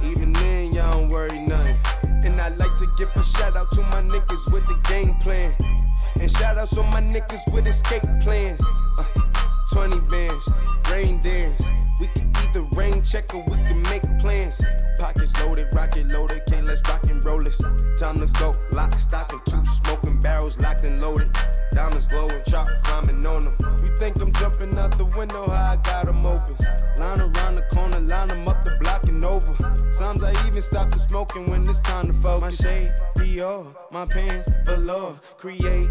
Even 0.02 0.32
then, 0.32 0.72
y'all 0.72 0.90
don't 0.92 1.08
worry 1.08 1.38
nothing. 1.38 1.76
And 2.24 2.40
I 2.40 2.48
like 2.56 2.76
to 2.78 2.86
give 2.96 3.10
a 3.14 3.22
shout 3.22 3.56
out 3.56 3.70
to 3.72 3.82
my 3.82 4.02
niggas 4.02 4.52
with 4.52 4.64
the 4.64 4.74
game 4.88 5.14
plan. 5.16 5.52
And 6.18 6.30
shout 6.30 6.56
outs 6.56 6.76
on 6.78 6.86
my 6.86 7.02
niggas 7.02 7.52
with 7.52 7.68
escape 7.68 8.02
plans. 8.22 8.62
Uh, 8.98 9.04
20 9.72 10.00
bands, 10.08 10.48
rain 10.90 11.20
dance. 11.20 11.62
We 12.00 12.06
can 12.08 12.25
either 12.56 12.66
rain 12.76 13.02
check 13.02 13.34
or 13.34 13.42
we 13.48 13.56
can 13.64 13.82
make 13.82 14.02
plans. 14.18 14.60
Pockets 14.98 15.36
loaded, 15.40 15.68
rocket 15.74 16.10
loaded, 16.12 16.42
okay, 16.48 16.62
let's 16.62 16.80
rock 16.88 17.04
and 17.04 17.24
roll 17.24 17.38
this. 17.38 17.58
Time 17.98 18.16
to 18.16 18.26
go, 18.38 18.52
lock, 18.72 18.98
stock, 18.98 19.32
and 19.32 19.40
two 19.46 19.64
smoking 19.66 20.18
barrels 20.20 20.58
locked 20.60 20.84
and 20.84 20.98
loaded. 21.00 21.30
Diamonds 21.72 22.06
glowing, 22.06 22.42
chop 22.46 22.68
climbing 22.82 23.24
on 23.26 23.40
them. 23.40 23.54
You 23.84 23.94
think 23.96 24.20
I'm 24.20 24.32
jumping 24.32 24.76
out 24.78 24.96
the 24.96 25.04
window, 25.04 25.48
how 25.48 25.72
I 25.72 25.76
got 25.76 26.08
'em 26.08 26.24
open. 26.24 26.56
Line 26.96 27.20
around 27.20 27.54
the 27.54 27.66
corner, 27.72 28.00
line 28.00 28.30
'em 28.30 28.48
up 28.48 28.64
the 28.64 28.76
block 28.80 29.04
and 29.04 29.24
over. 29.24 29.54
Sometimes 29.92 30.22
I 30.22 30.46
even 30.46 30.62
stop 30.62 30.90
the 30.90 30.98
smoking 30.98 31.50
when 31.50 31.62
it's 31.68 31.80
time 31.80 32.06
to 32.06 32.14
focus. 32.14 32.42
My 32.42 32.50
shade, 32.50 32.94
Dior, 33.16 33.66
my 33.90 34.06
pants, 34.06 34.50
velour. 34.64 35.18
Create, 35.36 35.90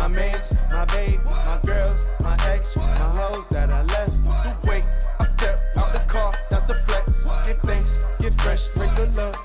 my 0.00 0.08
mans, 0.08 0.56
my 0.70 0.86
babe, 0.86 1.20
my 1.26 1.58
girls, 1.62 2.08
my 2.22 2.34
ex, 2.46 2.74
my 2.74 2.94
hoes 3.18 3.46
that 3.48 3.70
I 3.70 3.82
left. 3.82 4.14
You 4.46 4.70
wait, 4.70 4.88
I 5.18 5.26
step 5.26 5.60
out 5.76 5.92
the 5.92 6.00
car, 6.08 6.32
that's 6.48 6.70
a 6.70 6.74
flex. 6.86 7.26
Give 7.44 7.56
thanks, 7.58 7.98
get 8.18 8.32
fresh, 8.40 8.74
raise 8.76 8.94
the 8.94 9.06
love, 9.14 9.36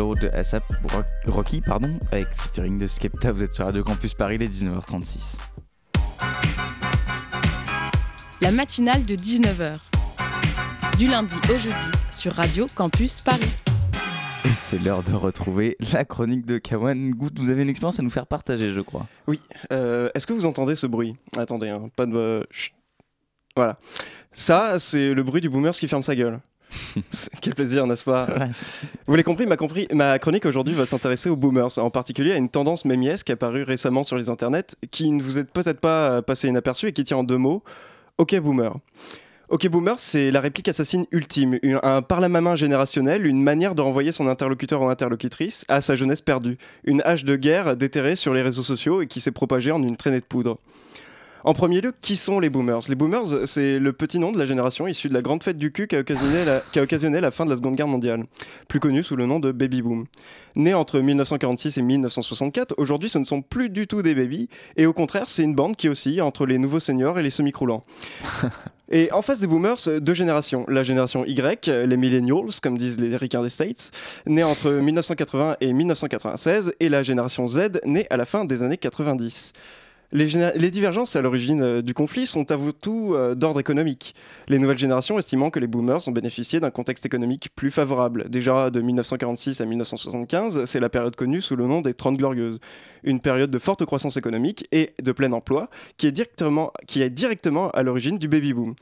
Lord 0.00 0.16
de 0.18 0.30
ASAP 0.34 0.64
Rock- 0.94 1.04
Rocky, 1.26 1.60
pardon, 1.60 1.98
avec 2.10 2.26
featuring 2.34 2.78
de 2.78 2.86
Skepta. 2.86 3.32
Vous 3.32 3.44
êtes 3.44 3.52
sur 3.52 3.66
Radio 3.66 3.84
Campus 3.84 4.14
Paris, 4.14 4.38
les 4.38 4.48
19h36. 4.48 5.36
La 8.40 8.50
matinale 8.50 9.04
de 9.04 9.14
19h. 9.14 9.76
Du 10.96 11.06
lundi 11.06 11.34
au 11.52 11.58
jeudi 11.58 11.74
sur 12.10 12.32
Radio 12.32 12.66
Campus 12.74 13.20
Paris. 13.20 13.54
Et 14.46 14.52
c'est 14.54 14.78
l'heure 14.78 15.02
de 15.02 15.12
retrouver 15.12 15.76
la 15.92 16.06
chronique 16.06 16.46
de 16.46 16.56
Kawan. 16.56 17.10
Good, 17.10 17.38
vous 17.38 17.50
avez 17.50 17.60
une 17.60 17.68
expérience 17.68 18.00
à 18.00 18.02
nous 18.02 18.08
faire 18.08 18.26
partager, 18.26 18.72
je 18.72 18.80
crois. 18.80 19.06
Oui. 19.26 19.38
euh, 19.70 20.08
Est-ce 20.14 20.26
que 20.26 20.32
vous 20.32 20.46
entendez 20.46 20.76
ce 20.76 20.86
bruit? 20.86 21.14
Attendez, 21.36 21.68
hein, 21.68 21.90
pas 21.94 22.06
de. 22.06 22.46
chut. 22.50 22.72
Voilà. 23.54 23.78
Ça, 24.32 24.78
c'est 24.78 25.12
le 25.12 25.22
bruit 25.22 25.42
du 25.42 25.50
boomer 25.50 25.72
qui 25.74 25.88
ferme 25.88 26.02
sa 26.02 26.14
gueule. 26.16 26.40
Quel 27.40 27.54
plaisir, 27.54 27.86
n'est-ce 27.86 28.04
pas 28.04 28.26
Vous 29.06 29.12
l'avez 29.14 29.24
compris 29.24 29.46
ma, 29.46 29.56
compris, 29.56 29.88
ma 29.92 30.18
chronique 30.18 30.46
aujourd'hui 30.46 30.74
va 30.74 30.86
s'intéresser 30.86 31.28
aux 31.30 31.36
boomers, 31.36 31.78
en 31.78 31.90
particulier 31.90 32.32
à 32.32 32.36
une 32.36 32.48
tendance 32.48 32.84
mémiesque 32.84 33.30
apparue 33.30 33.62
récemment 33.62 34.02
sur 34.02 34.16
les 34.16 34.30
internets 34.30 34.76
qui 34.90 35.10
ne 35.10 35.22
vous 35.22 35.38
est 35.38 35.50
peut-être 35.50 35.80
pas 35.80 36.10
euh, 36.10 36.22
passé 36.22 36.48
inaperçue 36.48 36.86
et 36.88 36.92
qui 36.92 37.04
tient 37.04 37.18
en 37.18 37.24
deux 37.24 37.38
mots 37.38 37.62
Ok 38.18 38.38
Boomer. 38.40 38.74
Ok 39.48 39.66
Boomer, 39.68 39.98
c'est 39.98 40.30
la 40.30 40.40
réplique 40.40 40.68
assassine 40.68 41.06
ultime, 41.10 41.58
une- 41.62 41.80
un 41.82 42.02
par 42.02 42.20
la 42.20 42.28
main 42.28 42.54
générationnel, 42.54 43.26
une 43.26 43.42
manière 43.42 43.74
de 43.74 43.80
renvoyer 43.82 44.12
son 44.12 44.28
interlocuteur 44.28 44.80
ou 44.82 44.88
interlocutrice 44.88 45.64
à 45.68 45.80
sa 45.80 45.96
jeunesse 45.96 46.20
perdue, 46.20 46.56
une 46.84 47.02
hache 47.04 47.24
de 47.24 47.34
guerre 47.34 47.76
déterrée 47.76 48.14
sur 48.14 48.32
les 48.32 48.42
réseaux 48.42 48.62
sociaux 48.62 49.02
et 49.02 49.08
qui 49.08 49.20
s'est 49.20 49.32
propagée 49.32 49.72
en 49.72 49.82
une 49.82 49.96
traînée 49.96 50.20
de 50.20 50.24
poudre. 50.24 50.58
En 51.44 51.54
premier 51.54 51.80
lieu, 51.80 51.94
qui 52.02 52.16
sont 52.16 52.38
les 52.38 52.50
boomers? 52.50 52.80
Les 52.88 52.94
boomers, 52.94 53.46
c'est 53.46 53.78
le 53.78 53.92
petit 53.92 54.18
nom 54.18 54.30
de 54.30 54.38
la 54.38 54.44
génération 54.44 54.86
issue 54.86 55.08
de 55.08 55.14
la 55.14 55.22
grande 55.22 55.42
fête 55.42 55.56
du 55.56 55.72
cul 55.72 55.86
qui 55.86 55.96
a, 55.96 56.00
occasionné 56.00 56.44
la, 56.44 56.62
qui 56.72 56.78
a 56.78 56.82
occasionné 56.82 57.20
la 57.20 57.30
fin 57.30 57.46
de 57.46 57.50
la 57.50 57.56
Seconde 57.56 57.76
Guerre 57.76 57.88
mondiale, 57.88 58.24
plus 58.68 58.78
connue 58.78 59.02
sous 59.02 59.16
le 59.16 59.24
nom 59.24 59.40
de 59.40 59.50
baby 59.50 59.80
boom. 59.80 60.06
Nés 60.54 60.74
entre 60.74 61.00
1946 61.00 61.78
et 61.78 61.82
1964, 61.82 62.74
aujourd'hui 62.76 63.08
ce 63.08 63.18
ne 63.18 63.24
sont 63.24 63.40
plus 63.40 63.70
du 63.70 63.86
tout 63.86 64.02
des 64.02 64.14
babies, 64.14 64.48
et 64.76 64.84
au 64.84 64.92
contraire 64.92 65.28
c'est 65.28 65.42
une 65.42 65.54
bande 65.54 65.76
qui 65.76 65.88
oscille 65.88 66.20
entre 66.20 66.44
les 66.44 66.58
nouveaux 66.58 66.80
seniors 66.80 67.18
et 67.18 67.22
les 67.22 67.30
semi-croulants. 67.30 67.84
Et 68.92 69.12
en 69.12 69.22
face 69.22 69.38
des 69.38 69.46
boomers, 69.46 69.76
deux 70.00 70.14
générations. 70.14 70.64
La 70.66 70.82
génération 70.82 71.24
Y, 71.24 71.68
les 71.68 71.96
millennials, 71.96 72.50
comme 72.60 72.76
disent 72.76 72.98
les 72.98 73.16
ricains 73.16 73.40
des 73.40 73.48
States, 73.48 73.92
nés 74.26 74.42
entre 74.42 74.68
1980 74.68 75.58
et 75.60 75.72
1996, 75.72 76.74
et 76.80 76.88
la 76.88 77.04
génération 77.04 77.46
Z, 77.46 77.82
née 77.84 78.08
à 78.10 78.16
la 78.16 78.24
fin 78.24 78.44
des 78.44 78.64
années 78.64 78.78
90. 78.78 79.52
Les, 80.12 80.70
divergences 80.72 81.14
à 81.14 81.22
l'origine 81.22 81.62
euh, 81.62 81.82
du 81.82 81.94
conflit 81.94 82.26
sont 82.26 82.50
avant 82.50 82.72
tout 82.72 83.14
euh, 83.14 83.36
d'ordre 83.36 83.60
économique. 83.60 84.16
Les 84.48 84.58
nouvelles 84.58 84.78
générations 84.78 85.16
estimant 85.20 85.50
que 85.50 85.60
les 85.60 85.68
boomers 85.68 86.08
ont 86.08 86.10
bénéficié 86.10 86.58
d'un 86.58 86.70
contexte 86.70 87.06
économique 87.06 87.50
plus 87.54 87.70
favorable. 87.70 88.28
Déjà 88.28 88.70
de 88.70 88.80
1946 88.80 89.60
à 89.60 89.66
1975, 89.66 90.64
c'est 90.64 90.80
la 90.80 90.88
période 90.88 91.14
connue 91.14 91.40
sous 91.40 91.54
le 91.54 91.66
nom 91.66 91.80
des 91.80 91.94
30 91.94 92.16
glorieuses. 92.16 92.58
Une 93.04 93.20
période 93.20 93.52
de 93.52 93.58
forte 93.60 93.84
croissance 93.84 94.16
économique 94.16 94.66
et 94.72 94.90
de 95.00 95.12
plein 95.12 95.32
emploi 95.32 95.70
qui 95.96 96.08
est 96.08 97.10
directement 97.10 97.70
à 97.70 97.82
l'origine 97.84 98.18
du 98.18 98.26
baby 98.26 98.52
boom. 98.52 98.74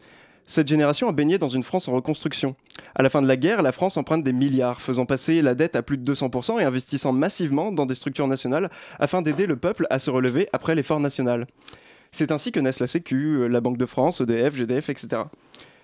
Cette 0.50 0.66
génération 0.66 1.10
a 1.10 1.12
baigné 1.12 1.36
dans 1.36 1.48
une 1.48 1.62
France 1.62 1.88
en 1.88 1.92
reconstruction. 1.92 2.56
À 2.94 3.02
la 3.02 3.10
fin 3.10 3.20
de 3.20 3.28
la 3.28 3.36
guerre, 3.36 3.60
la 3.60 3.70
France 3.70 3.98
emprunte 3.98 4.24
des 4.24 4.32
milliards, 4.32 4.80
faisant 4.80 5.04
passer 5.04 5.42
la 5.42 5.54
dette 5.54 5.76
à 5.76 5.82
plus 5.82 5.98
de 5.98 6.14
200% 6.14 6.58
et 6.58 6.64
investissant 6.64 7.12
massivement 7.12 7.70
dans 7.70 7.84
des 7.84 7.94
structures 7.94 8.26
nationales 8.26 8.70
afin 8.98 9.20
d'aider 9.20 9.44
le 9.44 9.56
peuple 9.56 9.86
à 9.90 9.98
se 9.98 10.08
relever 10.08 10.48
après 10.54 10.74
l'effort 10.74 11.00
national. 11.00 11.46
C'est 12.12 12.32
ainsi 12.32 12.50
que 12.50 12.60
naissent 12.60 12.80
la 12.80 12.86
Sécu, 12.86 13.46
la 13.46 13.60
Banque 13.60 13.76
de 13.76 13.84
France, 13.84 14.22
EDF, 14.22 14.56
GDF, 14.56 14.88
etc. 14.88 15.24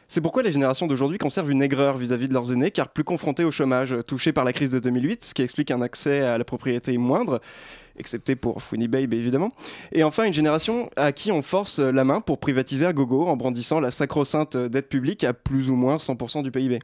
C'est 0.08 0.22
pourquoi 0.22 0.42
les 0.42 0.52
générations 0.52 0.86
d'aujourd'hui 0.86 1.18
conservent 1.18 1.50
une 1.50 1.62
aigreur 1.62 1.98
vis-à-vis 1.98 2.28
de 2.28 2.32
leurs 2.32 2.50
aînés, 2.50 2.70
car 2.70 2.88
plus 2.88 3.04
confrontés 3.04 3.44
au 3.44 3.50
chômage, 3.50 3.94
touchés 4.06 4.32
par 4.32 4.44
la 4.44 4.54
crise 4.54 4.70
de 4.70 4.78
2008, 4.78 5.24
ce 5.24 5.34
qui 5.34 5.42
explique 5.42 5.72
un 5.72 5.82
accès 5.82 6.22
à 6.22 6.38
la 6.38 6.44
propriété 6.44 6.96
moindre, 6.96 7.42
excepté 7.98 8.36
pour 8.36 8.62
Fouini 8.62 8.88
Babe 8.88 9.12
évidemment. 9.12 9.52
Et 9.92 10.02
enfin, 10.04 10.24
une 10.24 10.34
génération 10.34 10.90
à 10.96 11.12
qui 11.12 11.30
on 11.32 11.42
force 11.42 11.78
la 11.78 12.04
main 12.04 12.20
pour 12.20 12.38
privatiser 12.38 12.86
à 12.86 12.92
gogo 12.92 13.26
en 13.26 13.36
brandissant 13.36 13.80
la 13.80 13.90
sacro-sainte 13.90 14.56
dette 14.56 14.88
publique 14.88 15.24
à 15.24 15.32
plus 15.32 15.70
ou 15.70 15.76
moins 15.76 15.96
100% 15.96 16.42
du 16.42 16.50
PIB. 16.50 16.78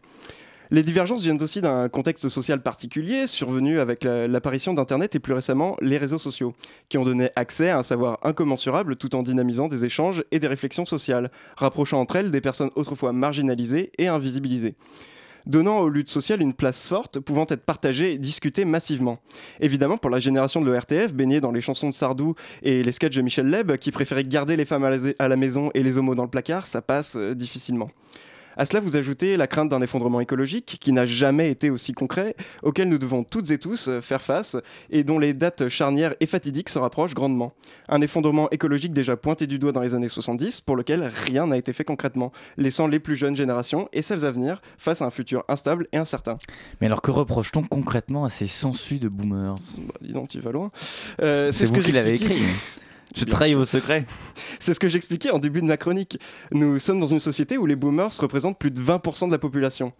Les 0.73 0.85
divergences 0.85 1.23
viennent 1.25 1.43
aussi 1.43 1.61
d'un 1.61 1.89
contexte 1.89 2.29
social 2.29 2.63
particulier, 2.63 3.27
survenu 3.27 3.81
avec 3.81 4.05
la- 4.05 4.29
l'apparition 4.29 4.73
d'Internet 4.73 5.17
et 5.17 5.19
plus 5.19 5.33
récemment 5.33 5.77
les 5.81 5.99
réseaux 5.99 6.19
sociaux, 6.19 6.55
qui 6.89 6.97
ont 6.97 7.05
donné 7.05 7.31
accès 7.35 7.71
à 7.71 7.79
un 7.79 7.83
savoir 7.83 8.21
incommensurable 8.23 8.95
tout 8.95 9.17
en 9.17 9.25
dynamisant 9.25 9.67
des 9.67 9.85
échanges 9.85 10.23
et 10.31 10.39
des 10.39 10.47
réflexions 10.47 10.87
sociales, 10.87 11.33
rapprochant 11.57 11.99
entre 12.01 12.15
elles 12.15 12.31
des 12.31 12.41
personnes 12.41 12.71
autrefois 12.77 13.13
marginalisées 13.13 13.91
et 13.99 14.07
invisibilisées 14.07 14.77
donnant 15.51 15.81
aux 15.81 15.89
luttes 15.89 16.09
sociales 16.09 16.41
une 16.41 16.55
place 16.55 16.87
forte, 16.87 17.19
pouvant 17.19 17.47
être 17.49 17.65
partagées 17.65 18.13
et 18.13 18.19
discutées 18.19 18.65
massivement. 18.65 19.19
Évidemment, 19.61 19.99
pour 19.99 20.11
la 20.11 20.21
génération 20.21 20.61
de 20.61 20.71
l'ORTF, 20.71 21.13
baignée 21.13 21.41
dans 21.41 21.51
les 21.51 21.61
chansons 21.61 21.89
de 21.89 21.95
Sardou 21.95 22.35
et 22.63 22.83
les 22.83 22.93
sketchs 22.93 23.17
de 23.17 23.23
Michel 23.23 23.51
Leb, 23.51 23.77
qui 23.77 23.91
préférait 23.91 24.25
garder 24.25 24.57
les 24.57 24.65
femmes 24.65 24.85
à 24.85 24.91
la, 24.91 24.97
à 25.19 25.29
la 25.29 25.37
maison 25.37 25.71
et 25.75 25.83
les 25.83 25.99
homos 25.99 26.15
dans 26.15 26.23
le 26.23 26.31
placard, 26.31 26.67
ça 26.67 26.81
passe 26.81 27.17
euh, 27.17 27.35
difficilement. 27.35 27.89
À 28.57 28.67
cela, 28.67 28.81
vous 28.81 28.97
ajoutez 28.97 29.37
la 29.37 29.47
crainte 29.47 29.69
d'un 29.69 29.81
effondrement 29.81 30.21
écologique 30.21 30.77
qui 30.81 30.93
n'a 30.93 31.07
jamais 31.07 31.51
été 31.51 31.71
aussi 31.71 31.93
concret, 31.93 32.35
auquel 32.63 32.89
nous 32.89 32.99
devons 32.99 33.25
toutes 33.25 33.51
et 33.51 33.59
tous 33.59 33.89
euh, 33.89 34.01
faire 34.01 34.21
face 34.21 34.57
et 34.91 35.05
dont 35.05 35.19
les 35.19 35.33
dates 35.33 35.69
charnières 35.69 36.15
et 36.21 36.27
fatidiques 36.27 36.69
se 36.69 36.79
rapprochent 36.79 37.15
grandement. 37.15 37.53
Un 37.89 38.01
effondrement 38.01 38.51
écologique 38.51 38.93
déjà 38.93 39.17
pointé 39.17 39.47
du 39.47 39.59
doigt 39.59 39.73
dans 39.73 39.81
les 39.81 39.95
années 39.95 40.09
70, 40.09 40.61
pour 40.61 40.77
lequel 40.77 41.11
rien 41.27 41.47
n'a 41.47 41.57
été 41.57 41.73
fait 41.73 41.85
concrètement, 41.85 42.33
laissant 42.57 42.87
les 42.87 42.99
plus 42.99 43.17
jeunes 43.17 43.37
générations 43.37 43.89
et 43.93 44.03
celles 44.03 44.25
à 44.25 44.31
venir 44.31 44.61
face 44.79 45.03
à 45.03 45.07
un 45.07 45.11
futur 45.11 45.45
instable 45.49 45.87
et 45.93 45.97
incertain. 45.97 46.37
Mais 46.81 46.87
alors 46.87 47.03
que 47.03 47.11
reproche-t-on 47.11 47.63
concrètement 47.63 48.25
à 48.25 48.31
ces 48.31 48.47
sensus 48.47 49.01
de 49.01 49.09
boomers? 49.09 49.55
Bah, 49.79 49.95
dis 50.01 50.13
donc, 50.13 50.29
tu 50.29 50.41
vas 50.41 50.53
loin. 50.53 50.71
Euh, 51.23 51.53
C'est 51.53 51.67
ce 51.67 51.73
vous 51.73 51.81
que 51.81 51.85
qui 51.85 51.93
l'avez 51.93 52.15
écrit. 52.15 52.43
Je 53.17 53.25
trahis 53.25 53.55
vos 53.55 53.65
secrets. 53.65 54.05
C'est 54.61 54.73
ce 54.73 54.81
que 54.81 54.89
j'expliquais 54.89 55.31
en 55.31 55.39
début 55.39 55.61
de 55.61 55.67
ma 55.67 55.77
chronique. 55.77 56.19
Nous 56.53 56.79
sommes 56.79 57.01
dans 57.01 57.07
une 57.07 57.21
société 57.21 57.59
où 57.59 57.67
les 57.67 57.75
boomers 57.75 58.17
représentent 58.19 58.59
plus 58.59 58.71
de 58.71 58.81
20% 58.81 59.27
de 59.27 59.33
la 59.33 59.39
population. 59.39 59.93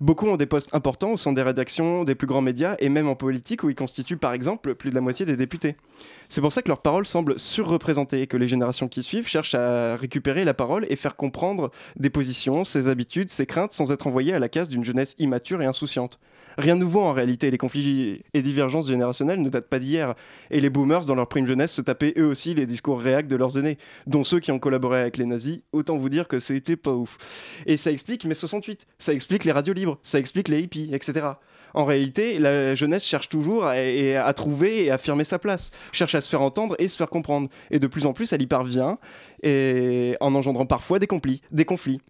Beaucoup 0.00 0.26
ont 0.26 0.36
des 0.36 0.46
postes 0.46 0.74
importants 0.74 1.12
au 1.12 1.16
sein 1.16 1.32
des 1.32 1.42
rédactions, 1.42 2.04
des 2.04 2.14
plus 2.14 2.26
grands 2.26 2.40
médias 2.40 2.76
et 2.78 2.88
même 2.88 3.08
en 3.08 3.16
politique 3.16 3.64
où 3.64 3.70
ils 3.70 3.74
constituent 3.74 4.16
par 4.16 4.32
exemple 4.32 4.74
plus 4.74 4.90
de 4.90 4.94
la 4.94 5.02
moitié 5.02 5.26
des 5.26 5.36
députés. 5.36 5.76
C'est 6.28 6.40
pour 6.40 6.52
ça 6.52 6.62
que 6.62 6.68
leurs 6.68 6.80
paroles 6.80 7.06
semblent 7.06 7.38
surreprésentées 7.38 8.22
et 8.22 8.26
que 8.26 8.36
les 8.36 8.48
générations 8.48 8.88
qui 8.88 9.02
suivent 9.02 9.28
cherchent 9.28 9.54
à 9.54 9.96
récupérer 9.96 10.44
la 10.44 10.54
parole 10.54 10.86
et 10.88 10.96
faire 10.96 11.16
comprendre 11.16 11.70
des 11.96 12.10
positions, 12.10 12.64
ses 12.64 12.88
habitudes, 12.88 13.30
ses 13.30 13.46
craintes 13.46 13.72
sans 13.72 13.92
être 13.92 14.06
envoyés 14.06 14.32
à 14.32 14.38
la 14.38 14.48
case 14.48 14.68
d'une 14.68 14.84
jeunesse 14.84 15.14
immature 15.18 15.60
et 15.60 15.66
insouciante. 15.66 16.18
Rien 16.56 16.76
de 16.76 16.80
nouveau 16.80 17.00
en 17.00 17.12
réalité, 17.12 17.50
les 17.50 17.58
conflits 17.58 18.22
et 18.32 18.42
divergences 18.42 18.88
générationnelles 18.88 19.42
ne 19.42 19.48
datent 19.48 19.68
pas 19.68 19.78
d'hier, 19.78 20.14
et 20.50 20.60
les 20.60 20.70
boomers 20.70 21.04
dans 21.04 21.14
leur 21.14 21.28
prime 21.28 21.46
jeunesse 21.46 21.72
se 21.72 21.82
tapaient 21.82 22.14
eux 22.16 22.26
aussi 22.26 22.54
les 22.54 22.66
discours 22.66 23.00
réacs 23.00 23.26
de 23.26 23.36
leurs 23.36 23.58
aînés, 23.58 23.78
dont 24.06 24.24
ceux 24.24 24.40
qui 24.40 24.52
ont 24.52 24.58
collaboré 24.58 25.00
avec 25.00 25.16
les 25.16 25.26
nazis, 25.26 25.60
autant 25.72 25.96
vous 25.96 26.08
dire 26.08 26.28
que 26.28 26.40
c'était 26.40 26.76
pas 26.76 26.92
ouf. 26.92 27.18
Et 27.66 27.76
ça 27.76 27.90
explique 27.90 28.24
mai 28.24 28.34
68, 28.34 28.86
ça 28.98 29.12
explique 29.12 29.44
les 29.44 29.52
radios 29.52 29.74
libres, 29.74 29.98
ça 30.02 30.18
explique 30.18 30.48
les 30.48 30.60
hippies, 30.60 30.90
etc. 30.92 31.26
En 31.76 31.84
réalité, 31.84 32.38
la 32.38 32.76
jeunesse 32.76 33.04
cherche 33.04 33.28
toujours 33.28 33.64
à, 33.64 33.72
à 33.72 34.32
trouver 34.32 34.84
et 34.84 34.90
à 34.90 34.94
affirmer 34.94 35.24
sa 35.24 35.40
place, 35.40 35.72
cherche 35.90 36.14
à 36.14 36.20
se 36.20 36.28
faire 36.28 36.42
entendre 36.42 36.76
et 36.78 36.88
se 36.88 36.96
faire 36.96 37.10
comprendre, 37.10 37.48
et 37.72 37.80
de 37.80 37.86
plus 37.88 38.06
en 38.06 38.12
plus 38.12 38.32
elle 38.32 38.42
y 38.42 38.46
parvient, 38.46 38.98
en 39.44 40.34
engendrant 40.34 40.66
parfois. 40.66 41.00
Des 41.00 41.08
conflits. 41.64 42.00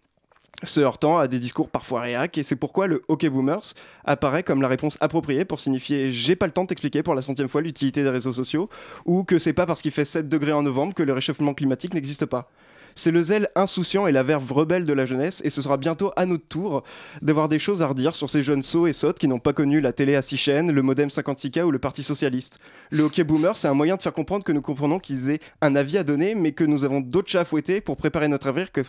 Se 0.63 0.79
heurtant 0.79 1.17
à 1.17 1.27
des 1.27 1.39
discours 1.39 1.69
parfois 1.69 2.01
réac, 2.01 2.37
et 2.37 2.43
c'est 2.43 2.55
pourquoi 2.55 2.87
le 2.87 3.03
hockey 3.07 3.29
boomers 3.29 3.73
apparaît 4.03 4.43
comme 4.43 4.61
la 4.61 4.67
réponse 4.67 4.97
appropriée 5.01 5.45
pour 5.45 5.59
signifier 5.59 6.11
j'ai 6.11 6.35
pas 6.35 6.45
le 6.45 6.51
temps 6.51 6.63
de 6.63 6.67
t'expliquer 6.67 7.03
pour 7.03 7.15
la 7.15 7.21
centième 7.21 7.49
fois 7.49 7.61
l'utilité 7.61 8.03
des 8.03 8.09
réseaux 8.09 8.31
sociaux, 8.31 8.69
ou 9.05 9.23
que 9.23 9.39
c'est 9.39 9.53
pas 9.53 9.65
parce 9.65 9.81
qu'il 9.81 9.91
fait 9.91 10.05
7 10.05 10.29
degrés 10.29 10.53
en 10.53 10.63
novembre 10.63 10.93
que 10.93 11.03
le 11.03 11.13
réchauffement 11.13 11.53
climatique 11.53 11.93
n'existe 11.93 12.25
pas. 12.25 12.49
C'est 12.97 13.11
le 13.11 13.21
zèle 13.21 13.49
insouciant 13.55 14.07
et 14.07 14.13
la 14.13 14.23
verve 14.23 14.49
rebelle 14.53 14.85
de 14.85 14.93
la 14.93 15.05
jeunesse, 15.05 15.41
et 15.43 15.49
ce 15.49 15.61
sera 15.61 15.75
bientôt 15.75 16.13
à 16.15 16.25
notre 16.25 16.47
tour 16.47 16.83
d'avoir 17.21 17.49
des 17.49 17.59
choses 17.59 17.81
à 17.81 17.87
redire 17.87 18.15
sur 18.15 18.29
ces 18.29 18.41
jeunes 18.41 18.63
sots 18.63 18.87
et 18.87 18.93
sottes 18.93 19.19
qui 19.19 19.27
n'ont 19.27 19.37
pas 19.37 19.51
connu 19.51 19.81
la 19.81 19.91
télé 19.91 20.15
à 20.15 20.21
six 20.21 20.37
chaînes, 20.37 20.71
le 20.71 20.81
modem 20.81 21.09
56K 21.09 21.63
ou 21.63 21.71
le 21.71 21.79
Parti 21.79 22.03
Socialiste. 22.03 22.57
Le 22.91 23.03
hockey 23.03 23.25
boomer, 23.25 23.57
c'est 23.57 23.67
un 23.67 23.73
moyen 23.73 23.97
de 23.97 24.01
faire 24.01 24.13
comprendre 24.13 24.45
que 24.45 24.53
nous 24.53 24.61
comprenons 24.61 24.99
qu'ils 24.99 25.29
aient 25.29 25.41
un 25.59 25.75
avis 25.75 25.97
à 25.97 26.05
donner, 26.05 26.35
mais 26.35 26.53
que 26.53 26.63
nous 26.63 26.85
avons 26.85 27.01
d'autres 27.01 27.29
chats 27.29 27.41
à 27.41 27.45
fouetter 27.45 27.81
pour 27.81 27.97
préparer 27.97 28.29
notre 28.29 28.47
avenir 28.47 28.71
que, 28.71 28.81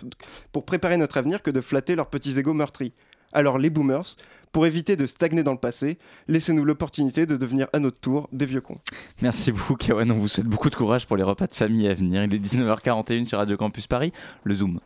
pour 0.53 0.65
préparer 0.65 0.99
notre 0.99 1.17
avenir 1.17 1.43
que 1.43 1.51
de 1.51 1.61
flatter 1.61 1.97
leurs 1.97 2.09
petits 2.09 2.39
égaux 2.39 2.55
meurtris. 2.55 2.93
Alors 3.37 3.59
les 3.59 3.69
boomers, 3.69 4.17
pour 4.51 4.65
éviter 4.65 4.97
de 4.97 5.05
stagner 5.05 5.43
dans 5.43 5.53
le 5.53 5.59
passé, 5.59 5.99
laissez-nous 6.27 6.65
l'opportunité 6.65 7.27
de 7.27 7.37
devenir 7.37 7.69
à 7.75 7.81
notre 7.81 7.99
tour 7.99 8.31
des 8.33 8.47
vieux 8.47 8.63
cons. 8.63 8.79
Merci 9.21 9.53
beaucoup, 9.53 9.75
Kawan. 9.75 10.11
On 10.11 10.17
vous 10.17 10.27
souhaite 10.27 10.49
beaucoup 10.49 10.71
de 10.71 10.75
courage 10.75 11.07
pour 11.07 11.19
les 11.19 11.23
repas 11.23 11.47
de 11.47 11.55
famille 11.55 11.87
à 11.87 11.93
venir. 11.93 12.25
Il 12.25 12.33
est 12.33 12.39
19h41 12.39 13.27
sur 13.27 13.37
Radio 13.37 13.59
Campus 13.59 13.87
Paris. 13.87 14.11
Le 14.43 14.55
Zoom. 14.55 14.81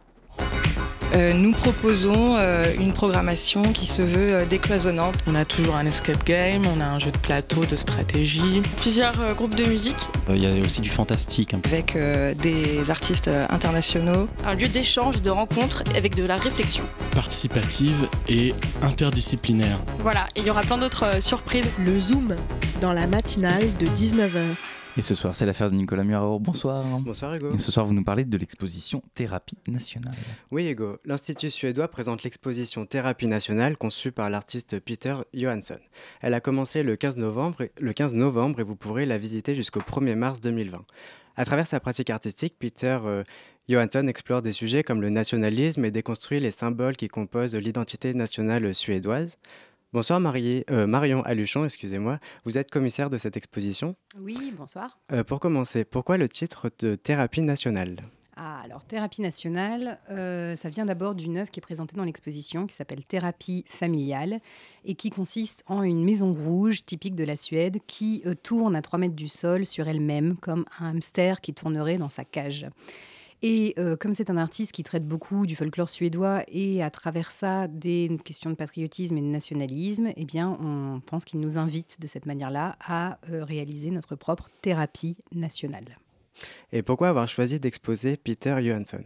Euh, 1.14 1.32
nous 1.32 1.52
proposons 1.52 2.36
euh, 2.36 2.64
une 2.78 2.92
programmation 2.92 3.62
qui 3.62 3.86
se 3.86 4.02
veut 4.02 4.34
euh, 4.34 4.44
décloisonnante. 4.44 5.16
On 5.26 5.34
a 5.34 5.44
toujours 5.44 5.76
un 5.76 5.86
escape 5.86 6.24
game, 6.24 6.62
on 6.76 6.80
a 6.80 6.84
un 6.84 6.98
jeu 6.98 7.10
de 7.10 7.18
plateau, 7.18 7.64
de 7.64 7.76
stratégie. 7.76 8.62
Plusieurs 8.80 9.20
euh, 9.20 9.34
groupes 9.34 9.54
de 9.54 9.64
musique. 9.64 10.08
Il 10.28 10.38
y 10.42 10.46
a 10.46 10.64
aussi 10.64 10.80
du 10.80 10.90
fantastique. 10.90 11.54
Avec 11.64 11.96
euh, 11.96 12.34
des 12.34 12.90
artistes 12.90 13.28
euh, 13.28 13.46
internationaux. 13.50 14.28
Un 14.46 14.54
lieu 14.54 14.68
d'échange, 14.68 15.20
de 15.22 15.30
rencontre 15.30 15.82
avec 15.96 16.14
de 16.14 16.24
la 16.24 16.36
réflexion. 16.36 16.84
Participative 17.12 18.08
et 18.28 18.54
interdisciplinaire. 18.82 19.78
Voilà, 19.98 20.26
et 20.36 20.40
il 20.40 20.46
y 20.46 20.50
aura 20.50 20.62
plein 20.62 20.78
d'autres 20.78 21.04
euh, 21.04 21.20
surprises. 21.20 21.70
Le 21.84 21.98
Zoom, 21.98 22.36
dans 22.80 22.92
la 22.92 23.06
matinale 23.06 23.64
de 23.78 23.86
19h. 23.86 24.40
Et 24.96 25.02
ce 25.02 25.14
soir, 25.14 25.34
c'est 25.34 25.46
l'affaire 25.46 25.70
de 25.70 25.76
Nicolas 25.76 26.02
Muraro. 26.02 26.40
Bonsoir. 26.40 26.84
Bonsoir 27.00 27.34
Hugo. 27.34 27.54
Et 27.54 27.58
ce 27.58 27.70
soir, 27.70 27.86
vous 27.86 27.94
nous 27.94 28.02
parlez 28.02 28.24
de 28.24 28.36
l'exposition 28.36 29.02
Thérapie 29.14 29.56
nationale. 29.68 30.14
Oui 30.50 30.68
Hugo, 30.68 30.98
l'Institut 31.04 31.50
suédois 31.50 31.86
présente 31.86 32.24
l'exposition 32.24 32.86
Thérapie 32.86 33.28
nationale 33.28 33.76
conçue 33.76 34.10
par 34.10 34.28
l'artiste 34.30 34.80
Peter 34.80 35.14
Johansson. 35.32 35.78
Elle 36.20 36.34
a 36.34 36.40
commencé 36.40 36.82
le 36.82 36.96
15 36.96 37.18
novembre, 37.18 37.68
le 37.78 37.92
15 37.92 38.14
novembre 38.14 38.60
et 38.60 38.64
vous 38.64 38.76
pourrez 38.76 39.06
la 39.06 39.16
visiter 39.16 39.54
jusqu'au 39.54 39.80
1er 39.80 40.16
mars 40.16 40.40
2020. 40.40 40.84
À 41.36 41.44
travers 41.44 41.68
sa 41.68 41.78
pratique 41.78 42.10
artistique, 42.10 42.56
Peter 42.58 42.98
euh, 43.04 43.22
Johansson 43.68 44.08
explore 44.08 44.42
des 44.42 44.52
sujets 44.52 44.82
comme 44.82 45.00
le 45.00 45.10
nationalisme 45.10 45.84
et 45.84 45.92
déconstruit 45.92 46.40
les 46.40 46.50
symboles 46.50 46.96
qui 46.96 47.06
composent 47.06 47.54
l'identité 47.54 48.12
nationale 48.12 48.74
suédoise. 48.74 49.38
Bonsoir 49.92 50.20
Marie- 50.20 50.64
euh, 50.70 50.86
Marion 50.86 51.22
Aluchon, 51.24 51.64
excusez-moi. 51.64 52.20
Vous 52.44 52.58
êtes 52.58 52.70
commissaire 52.70 53.10
de 53.10 53.18
cette 53.18 53.36
exposition? 53.36 53.96
Oui, 54.20 54.54
bonsoir. 54.56 55.00
Euh, 55.12 55.24
pour 55.24 55.40
commencer, 55.40 55.84
pourquoi 55.84 56.16
le 56.16 56.28
titre 56.28 56.70
de 56.78 56.94
Thérapie 56.94 57.40
nationale? 57.40 57.96
Ah, 58.36 58.60
alors 58.64 58.84
thérapie 58.84 59.20
nationale, 59.20 59.98
euh, 60.10 60.54
ça 60.54 60.70
vient 60.70 60.86
d'abord 60.86 61.14
d'une 61.16 61.36
œuvre 61.38 61.50
qui 61.50 61.58
est 61.58 61.60
présentée 61.60 61.96
dans 61.96 62.04
l'exposition 62.04 62.66
qui 62.68 62.74
s'appelle 62.74 63.04
Thérapie 63.04 63.64
familiale 63.66 64.40
et 64.84 64.94
qui 64.94 65.10
consiste 65.10 65.64
en 65.66 65.82
une 65.82 66.04
maison 66.04 66.32
rouge 66.32 66.84
typique 66.86 67.16
de 67.16 67.24
la 67.24 67.36
Suède 67.36 67.78
qui 67.88 68.22
tourne 68.44 68.76
à 68.76 68.82
3 68.82 68.98
mètres 69.00 69.16
du 69.16 69.28
sol 69.28 69.66
sur 69.66 69.88
elle-même 69.88 70.36
comme 70.36 70.64
un 70.78 70.90
hamster 70.90 71.40
qui 71.42 71.52
tournerait 71.52 71.98
dans 71.98 72.08
sa 72.08 72.24
cage. 72.24 72.66
Et 73.42 73.74
euh, 73.78 73.96
comme 73.96 74.12
c'est 74.12 74.28
un 74.28 74.36
artiste 74.36 74.72
qui 74.72 74.82
traite 74.82 75.06
beaucoup 75.06 75.46
du 75.46 75.56
folklore 75.56 75.88
suédois 75.88 76.44
et 76.48 76.82
à 76.82 76.90
travers 76.90 77.30
ça 77.30 77.68
des 77.68 78.18
questions 78.22 78.50
de 78.50 78.54
patriotisme 78.54 79.16
et 79.16 79.22
de 79.22 79.26
nationalisme, 79.26 80.10
eh 80.14 80.24
bien, 80.24 80.58
on 80.60 81.00
pense 81.00 81.24
qu'il 81.24 81.40
nous 81.40 81.56
invite 81.56 82.00
de 82.00 82.06
cette 82.06 82.26
manière-là 82.26 82.76
à 82.80 83.18
euh, 83.30 83.42
réaliser 83.44 83.90
notre 83.90 84.14
propre 84.14 84.46
thérapie 84.60 85.16
nationale. 85.32 85.98
Et 86.72 86.82
pourquoi 86.82 87.08
avoir 87.08 87.28
choisi 87.28 87.58
d'exposer 87.58 88.18
Peter 88.18 88.56
Johansson? 88.62 89.02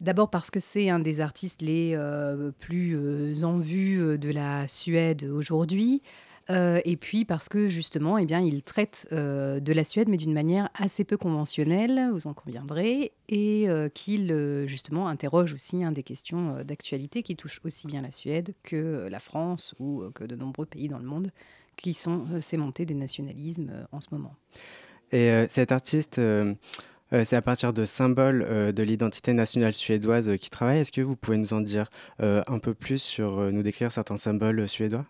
D'abord 0.00 0.30
parce 0.30 0.50
que 0.50 0.60
c'est 0.60 0.90
un 0.90 0.98
des 1.00 1.20
artistes 1.20 1.62
les 1.62 1.94
euh, 1.94 2.52
plus 2.60 2.96
euh, 2.96 3.42
en 3.42 3.58
vue 3.58 4.18
de 4.18 4.30
la 4.30 4.68
Suède 4.68 5.24
aujourd'hui. 5.24 6.02
Euh, 6.50 6.80
et 6.84 6.96
puis 6.96 7.24
parce 7.24 7.48
que 7.48 7.68
justement, 7.68 8.18
eh 8.18 8.24
bien, 8.24 8.40
il 8.40 8.62
traite 8.62 9.08
euh, 9.12 9.60
de 9.60 9.72
la 9.72 9.84
Suède, 9.84 10.08
mais 10.08 10.16
d'une 10.16 10.32
manière 10.32 10.68
assez 10.74 11.04
peu 11.04 11.16
conventionnelle, 11.16 12.10
vous 12.12 12.26
en 12.26 12.34
conviendrez, 12.34 13.12
et 13.28 13.68
euh, 13.68 13.88
qu'il 13.88 14.34
justement 14.66 15.08
interroge 15.08 15.54
aussi 15.54 15.82
hein, 15.82 15.92
des 15.92 16.02
questions 16.02 16.62
d'actualité 16.62 17.22
qui 17.22 17.36
touchent 17.36 17.60
aussi 17.64 17.86
bien 17.86 18.02
la 18.02 18.10
Suède 18.10 18.54
que 18.62 19.08
la 19.10 19.18
France 19.18 19.74
ou 19.80 20.04
que 20.14 20.24
de 20.24 20.36
nombreux 20.36 20.66
pays 20.66 20.88
dans 20.88 20.98
le 20.98 21.06
monde, 21.06 21.32
qui 21.76 21.94
sont 21.94 22.26
montées 22.54 22.86
des 22.86 22.94
nationalismes 22.94 23.86
en 23.92 24.00
ce 24.00 24.08
moment. 24.12 24.34
Et 25.12 25.44
cet 25.48 25.72
artiste, 25.72 26.20
c'est 27.12 27.36
à 27.36 27.42
partir 27.42 27.72
de 27.72 27.84
symboles 27.84 28.72
de 28.74 28.82
l'identité 28.82 29.32
nationale 29.32 29.72
suédoise 29.72 30.28
euh, 30.28 30.36
qui 30.36 30.50
travaille. 30.50 30.80
Est-ce 30.80 30.92
que 30.92 31.00
vous 31.00 31.16
pouvez 31.16 31.38
nous 31.38 31.52
en 31.52 31.60
dire 31.60 31.88
un 32.18 32.58
peu 32.58 32.74
plus 32.74 33.00
sur, 33.00 33.52
nous 33.52 33.62
décrire 33.62 33.92
certains 33.92 34.16
symboles 34.16 34.68
suédois? 34.68 35.04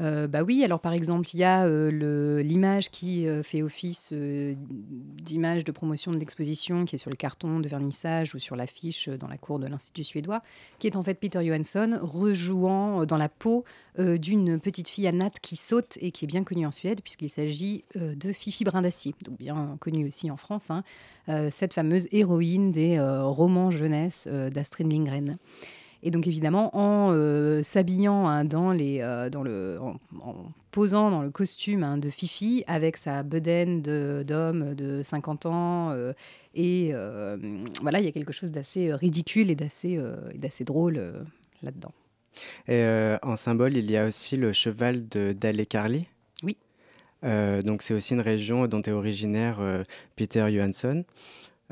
Euh, 0.00 0.26
bah 0.26 0.42
oui, 0.42 0.62
alors 0.62 0.80
par 0.80 0.92
exemple, 0.92 1.28
il 1.32 1.40
y 1.40 1.44
a 1.44 1.64
euh, 1.64 2.42
l'image 2.42 2.90
qui 2.90 3.26
euh, 3.26 3.42
fait 3.42 3.62
office 3.62 4.10
euh, 4.12 4.54
d'image 4.58 5.64
de 5.64 5.72
promotion 5.72 6.10
de 6.10 6.18
l'exposition 6.18 6.84
qui 6.84 6.96
est 6.96 6.98
sur 6.98 7.10
le 7.10 7.16
carton 7.16 7.60
de 7.60 7.68
vernissage 7.68 8.34
ou 8.34 8.38
sur 8.38 8.56
l'affiche 8.56 9.08
dans 9.08 9.28
la 9.28 9.38
cour 9.38 9.58
de 9.58 9.66
l'Institut 9.66 10.04
suédois, 10.04 10.42
qui 10.78 10.86
est 10.86 10.96
en 10.96 11.02
fait 11.02 11.14
Peter 11.14 11.44
Johansson 11.44 11.98
rejouant 12.02 13.06
dans 13.06 13.16
la 13.16 13.28
peau 13.28 13.64
d'une 13.98 14.60
petite 14.60 14.88
fille 14.88 15.06
Annette 15.06 15.40
qui 15.40 15.56
saute 15.56 15.96
et 16.00 16.10
qui 16.10 16.26
est 16.26 16.28
bien 16.28 16.44
connue 16.44 16.66
en 16.66 16.70
Suède 16.70 17.00
puisqu'il 17.02 17.30
s'agit 17.30 17.84
de 17.94 18.32
Fifi 18.32 18.64
Brindacier, 18.64 19.14
donc 19.24 19.38
bien 19.38 19.76
connue 19.80 20.06
aussi 20.06 20.30
en 20.30 20.36
France, 20.36 20.70
hein, 20.70 20.84
cette 21.50 21.74
fameuse 21.74 22.06
héroïne 22.12 22.70
des 22.70 23.00
romans 23.00 23.70
jeunesse 23.70 24.28
d'Astrid 24.28 24.90
Lindgren. 24.92 25.38
Et 26.02 26.10
donc 26.10 26.26
évidemment, 26.26 26.76
en 26.76 27.10
euh, 27.12 27.62
s'habillant 27.62 28.28
hein, 28.28 28.44
dans 28.44 28.72
les, 28.72 29.00
euh, 29.00 29.30
dans 29.30 29.42
le, 29.42 29.78
en, 29.80 29.96
en 30.20 30.52
posant 30.70 31.10
dans 31.10 31.22
le 31.22 31.30
costume 31.30 31.82
hein, 31.82 31.98
de 31.98 32.10
Fifi 32.10 32.64
avec 32.66 32.96
sa 32.96 33.22
bedaine 33.22 33.80
d'homme 33.82 34.74
de, 34.74 35.02
50 35.02 35.46
ans, 35.46 35.90
euh, 35.90 36.12
et 36.54 36.92
voilà, 37.82 38.00
il 38.00 38.04
y 38.04 38.08
a 38.08 38.12
quelque 38.12 38.32
chose 38.32 38.50
d'assez 38.50 38.92
ridicule 38.92 39.50
et 39.50 39.54
d'assez 39.54 40.00
d'assez 40.34 40.64
drôle 40.64 41.02
là-dedans. 41.62 41.92
Et 42.66 42.82
en 43.22 43.36
symbole, 43.36 43.76
il 43.76 43.90
y 43.90 43.96
a 43.96 44.06
aussi 44.06 44.38
le 44.38 44.52
cheval 44.52 45.06
de 45.08 45.34
Dalekarli. 45.38 46.06
Oui. 46.42 46.56
Euh, 47.24 47.60
donc 47.60 47.82
c'est 47.82 47.92
aussi 47.92 48.14
une 48.14 48.22
région 48.22 48.66
dont 48.68 48.80
est 48.80 48.90
originaire 48.90 49.60
Peter 50.16 50.46
Johansson. 50.50 51.04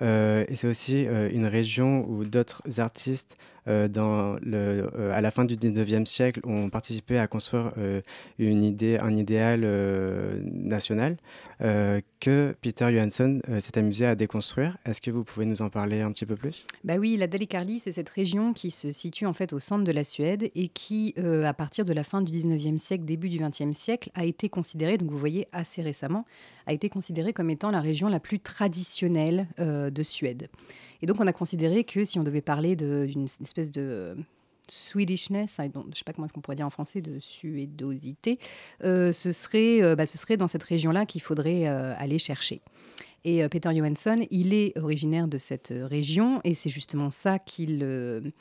Et 0.02 0.54
c'est 0.54 0.68
aussi 0.68 1.02
une 1.04 1.46
région 1.46 2.06
où 2.06 2.24
d'autres 2.24 2.62
artistes, 2.78 3.36
le, 3.66 4.90
euh, 4.98 5.12
à 5.12 5.20
la 5.20 5.30
fin 5.30 5.44
du 5.44 5.56
19e 5.56 6.06
siècle, 6.06 6.40
ont 6.44 6.70
participé 6.70 7.18
à 7.18 7.26
construire 7.26 7.72
euh, 7.78 8.00
une 8.38 8.62
idée, 8.62 8.98
un 8.98 9.16
idéal 9.16 9.62
euh, 9.64 10.40
national 10.52 11.16
euh, 11.60 12.00
que 12.20 12.54
Peter 12.60 12.86
Johansson 12.92 13.40
euh, 13.48 13.60
s'est 13.60 13.78
amusé 13.78 14.06
à 14.06 14.14
déconstruire. 14.14 14.76
Est-ce 14.84 15.00
que 15.00 15.10
vous 15.10 15.24
pouvez 15.24 15.46
nous 15.46 15.62
en 15.62 15.70
parler 15.70 16.00
un 16.00 16.10
petit 16.10 16.26
peu 16.26 16.36
plus? 16.36 16.66
Bah 16.82 16.96
oui, 16.98 17.16
la 17.16 17.26
Dalekarli, 17.26 17.78
c'est 17.78 17.92
cette 17.92 18.08
région 18.10 18.52
qui 18.52 18.70
se 18.70 18.90
situe 18.92 19.26
en 19.26 19.32
fait 19.32 19.52
au 19.52 19.60
centre 19.60 19.84
de 19.84 19.92
la 19.92 20.04
Suède 20.04 20.50
et 20.54 20.68
qui, 20.68 21.14
euh, 21.18 21.44
à 21.44 21.54
partir 21.54 21.84
de 21.84 21.92
la 21.92 22.04
fin 22.04 22.22
du 22.22 22.32
19e 22.32 22.78
siècle, 22.78 23.04
début 23.04 23.28
du 23.28 23.38
20e 23.38 23.72
siècle, 23.72 24.10
a 24.14 24.24
été 24.24 24.48
considérée, 24.48 24.98
donc 24.98 25.10
vous 25.10 25.18
voyez 25.18 25.46
assez 25.52 25.82
récemment, 25.82 26.24
a 26.66 26.72
été 26.72 26.88
considérée 26.88 27.32
comme 27.32 27.50
étant 27.50 27.70
la 27.70 27.80
région 27.80 28.08
la 28.08 28.20
plus 28.20 28.40
traditionnelle 28.40 29.46
euh, 29.60 29.90
de 29.90 30.02
Suède. 30.02 30.48
Et 31.04 31.06
donc 31.06 31.20
on 31.20 31.26
a 31.26 31.34
considéré 31.34 31.84
que 31.84 32.02
si 32.06 32.18
on 32.18 32.24
devait 32.24 32.40
parler 32.40 32.76
d'une 32.76 33.26
espèce 33.42 33.70
de 33.70 34.16
Swedishness, 34.68 35.58
je 35.58 35.64
ne 35.64 35.94
sais 35.94 36.02
pas 36.02 36.14
comment 36.14 36.24
est-ce 36.24 36.32
qu'on 36.32 36.40
pourrait 36.40 36.56
dire 36.56 36.64
en 36.64 36.70
français, 36.70 37.02
de 37.02 37.18
suédosité, 37.20 38.38
euh, 38.84 39.12
ce, 39.12 39.30
serait, 39.30 39.82
euh, 39.82 39.96
bah, 39.96 40.06
ce 40.06 40.16
serait 40.16 40.38
dans 40.38 40.48
cette 40.48 40.62
région-là 40.62 41.04
qu'il 41.04 41.20
faudrait 41.20 41.68
euh, 41.68 41.92
aller 41.98 42.16
chercher. 42.16 42.62
Et 43.22 43.46
Peter 43.50 43.68
Johansson, 43.76 44.26
il 44.30 44.54
est 44.54 44.78
originaire 44.78 45.28
de 45.28 45.36
cette 45.36 45.74
région 45.76 46.40
et 46.42 46.54
c'est 46.54 46.70
justement 46.70 47.10
ça 47.10 47.38
qu'il, 47.38 48.32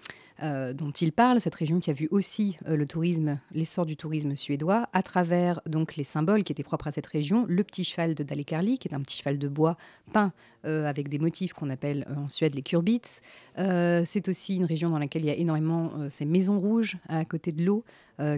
euh, 0.42 0.74
dont 0.74 0.92
il 0.92 1.12
parle, 1.12 1.40
cette 1.40 1.56
région 1.56 1.80
qui 1.80 1.90
a 1.92 1.94
vu 1.94 2.08
aussi 2.12 2.58
euh, 2.68 2.76
le 2.76 2.86
tourisme, 2.88 3.40
l'essor 3.52 3.86
du 3.86 3.96
tourisme 3.96 4.36
suédois 4.36 4.90
à 4.92 5.04
travers 5.04 5.62
donc 5.68 5.96
les 5.96 6.04
symboles 6.04 6.44
qui 6.44 6.52
étaient 6.52 6.64
propres 6.64 6.88
à 6.88 6.92
cette 6.92 7.06
région, 7.06 7.46
le 7.48 7.64
petit 7.64 7.84
cheval 7.84 8.16
de 8.16 8.24
Dalekarli, 8.24 8.80
qui 8.80 8.88
est 8.88 8.96
un 8.96 9.02
petit 9.02 9.18
cheval 9.18 9.38
de 9.38 9.48
bois 9.48 9.78
peint 10.12 10.34
euh, 10.66 10.88
avec 10.88 11.08
des 11.08 11.20
motifs 11.20 11.54
qu'on 11.54 11.70
appelle 11.70 12.08
en 12.18 12.30
Suède 12.30 12.56
les 12.56 12.62
kurbits. 12.62 13.20
C'est 13.58 14.28
aussi 14.28 14.56
une 14.56 14.66
région 14.66 14.90
dans 14.90 14.98
laquelle 15.00 15.24
il 15.24 15.28
y 15.28 15.32
a 15.32 15.36
énormément 15.36 15.92
ces 16.10 16.26
maisons 16.26 16.58
rouges 16.58 16.98
à 17.08 17.24
côté 17.26 17.52
de 17.52 17.64
l'eau 17.64 17.84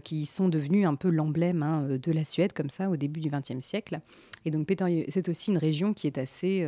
qui 0.03 0.25
sont 0.25 0.49
devenues 0.49 0.85
un 0.85 0.95
peu 0.95 1.09
l'emblème 1.09 1.63
hein, 1.63 1.87
de 2.01 2.11
la 2.11 2.23
Suède 2.23 2.53
comme 2.53 2.69
ça 2.69 2.89
au 2.89 2.97
début 2.97 3.19
du 3.19 3.29
XXe 3.29 3.63
siècle. 3.63 3.99
Et 4.45 4.51
donc 4.51 4.67
c'est 5.09 5.29
aussi 5.29 5.51
une 5.51 5.57
région 5.57 5.93
qui 5.93 6.07
est 6.07 6.17
assez, 6.17 6.67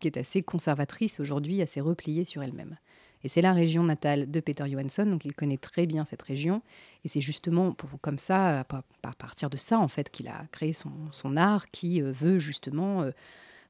qui 0.00 0.08
est 0.08 0.16
assez 0.16 0.42
conservatrice 0.42 1.20
aujourd'hui, 1.20 1.62
assez 1.62 1.80
repliée 1.80 2.24
sur 2.24 2.42
elle-même. 2.42 2.76
Et 3.24 3.28
c'est 3.28 3.42
la 3.42 3.52
région 3.52 3.82
natale 3.82 4.30
de 4.30 4.40
Peter 4.40 4.64
Johansson, 4.70 5.06
donc 5.06 5.24
il 5.24 5.34
connaît 5.34 5.58
très 5.58 5.86
bien 5.86 6.04
cette 6.04 6.22
région. 6.22 6.62
Et 7.04 7.08
c'est 7.08 7.20
justement 7.20 7.74
comme 8.00 8.18
ça, 8.18 8.60
à 8.60 9.12
partir 9.18 9.50
de 9.50 9.56
ça, 9.56 9.78
en 9.78 9.88
fait, 9.88 10.10
qu'il 10.10 10.28
a 10.28 10.44
créé 10.52 10.72
son, 10.72 10.92
son 11.10 11.36
art 11.36 11.70
qui 11.70 12.02
euh, 12.02 12.12
veut 12.12 12.38
justement 12.38 13.02
euh, 13.02 13.10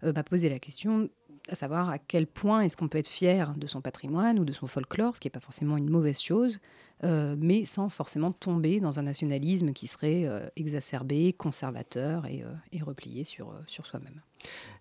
euh, 0.05 0.13
bah, 0.13 0.23
poser 0.23 0.49
la 0.49 0.59
question 0.59 1.09
à 1.51 1.55
savoir 1.55 1.89
à 1.89 1.99
quel 1.99 2.27
point 2.27 2.61
est-ce 2.61 2.77
qu'on 2.77 2.89
peut 2.89 2.99
être 2.99 3.09
fier 3.09 3.55
de 3.57 3.67
son 3.67 3.81
patrimoine 3.81 4.39
ou 4.39 4.45
de 4.45 4.53
son 4.53 4.67
folklore, 4.67 5.17
ce 5.17 5.21
qui 5.21 5.29
n'est 5.29 5.33
pas 5.33 5.41
forcément 5.41 5.79
une 5.79 5.89
mauvaise 5.89 6.21
chose, 6.21 6.59
euh, 7.05 7.37
mais 7.39 7.65
sans 7.65 7.89
forcément 7.89 8.33
tomber 8.33 8.81
dans 8.81 8.99
un 8.99 9.03
nationalisme 9.03 9.73
qui 9.73 9.87
serait 9.87 10.25
euh, 10.25 10.47
exacerbé, 10.57 11.33
conservateur 11.33 12.27
et, 12.27 12.43
euh, 12.43 12.85
replié 12.85 13.25
sur, 13.25 13.53
sur 13.67 13.87
soi-même. 13.87 14.21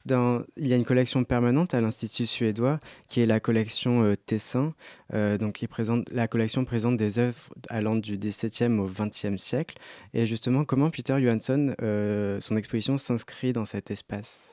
Il 0.05 0.67
y 0.67 0.73
a 0.73 0.75
une 0.75 0.85
collection 0.85 1.23
permanente 1.23 1.73
à 1.73 1.81
l'Institut 1.81 2.25
suédois 2.25 2.79
qui 3.09 3.21
est 3.21 3.25
la 3.25 3.39
collection 3.39 4.15
Tessin. 4.25 4.73
donc, 5.11 5.65
la 6.11 6.27
collection 6.27 6.63
présente 6.63 6.95
des 6.95 7.19
œuvres 7.19 7.41
allant 7.69 7.95
du 7.95 8.17
XVIIe 8.17 8.79
au 8.79 8.87
XXe 8.87 9.41
siècle. 9.41 9.77
Et 10.13 10.25
justement, 10.25 10.63
comment 10.63 10.89
Peter 10.91 11.19
Johansson, 11.19 11.75
son 12.39 12.55
exposition 12.55 12.97
s'inscrit 12.97 13.51
dans 13.51 13.65
cet 13.65 13.91
espace? 13.91 14.49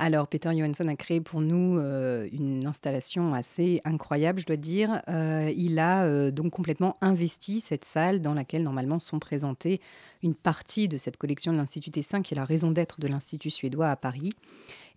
Alors, 0.00 0.28
Peter 0.28 0.50
Johansson 0.56 0.86
a 0.86 0.94
créé 0.94 1.20
pour 1.20 1.40
nous 1.40 1.76
euh, 1.76 2.28
une 2.32 2.64
installation 2.66 3.34
assez 3.34 3.80
incroyable, 3.84 4.38
je 4.40 4.46
dois 4.46 4.56
dire. 4.56 5.02
Euh, 5.08 5.52
il 5.56 5.80
a 5.80 6.04
euh, 6.04 6.30
donc 6.30 6.52
complètement 6.52 6.96
investi 7.00 7.58
cette 7.58 7.84
salle 7.84 8.22
dans 8.22 8.32
laquelle 8.32 8.62
normalement 8.62 9.00
sont 9.00 9.18
présentées 9.18 9.80
une 10.22 10.36
partie 10.36 10.86
de 10.86 10.98
cette 10.98 11.16
collection 11.16 11.52
de 11.52 11.56
l'Institut 11.56 11.90
Tessin, 11.90 12.22
qui 12.22 12.34
est 12.34 12.36
la 12.36 12.44
raison 12.44 12.70
d'être 12.70 13.00
de 13.00 13.08
l'Institut 13.08 13.50
suédois 13.50 13.90
à 13.90 13.96
Paris. 13.96 14.32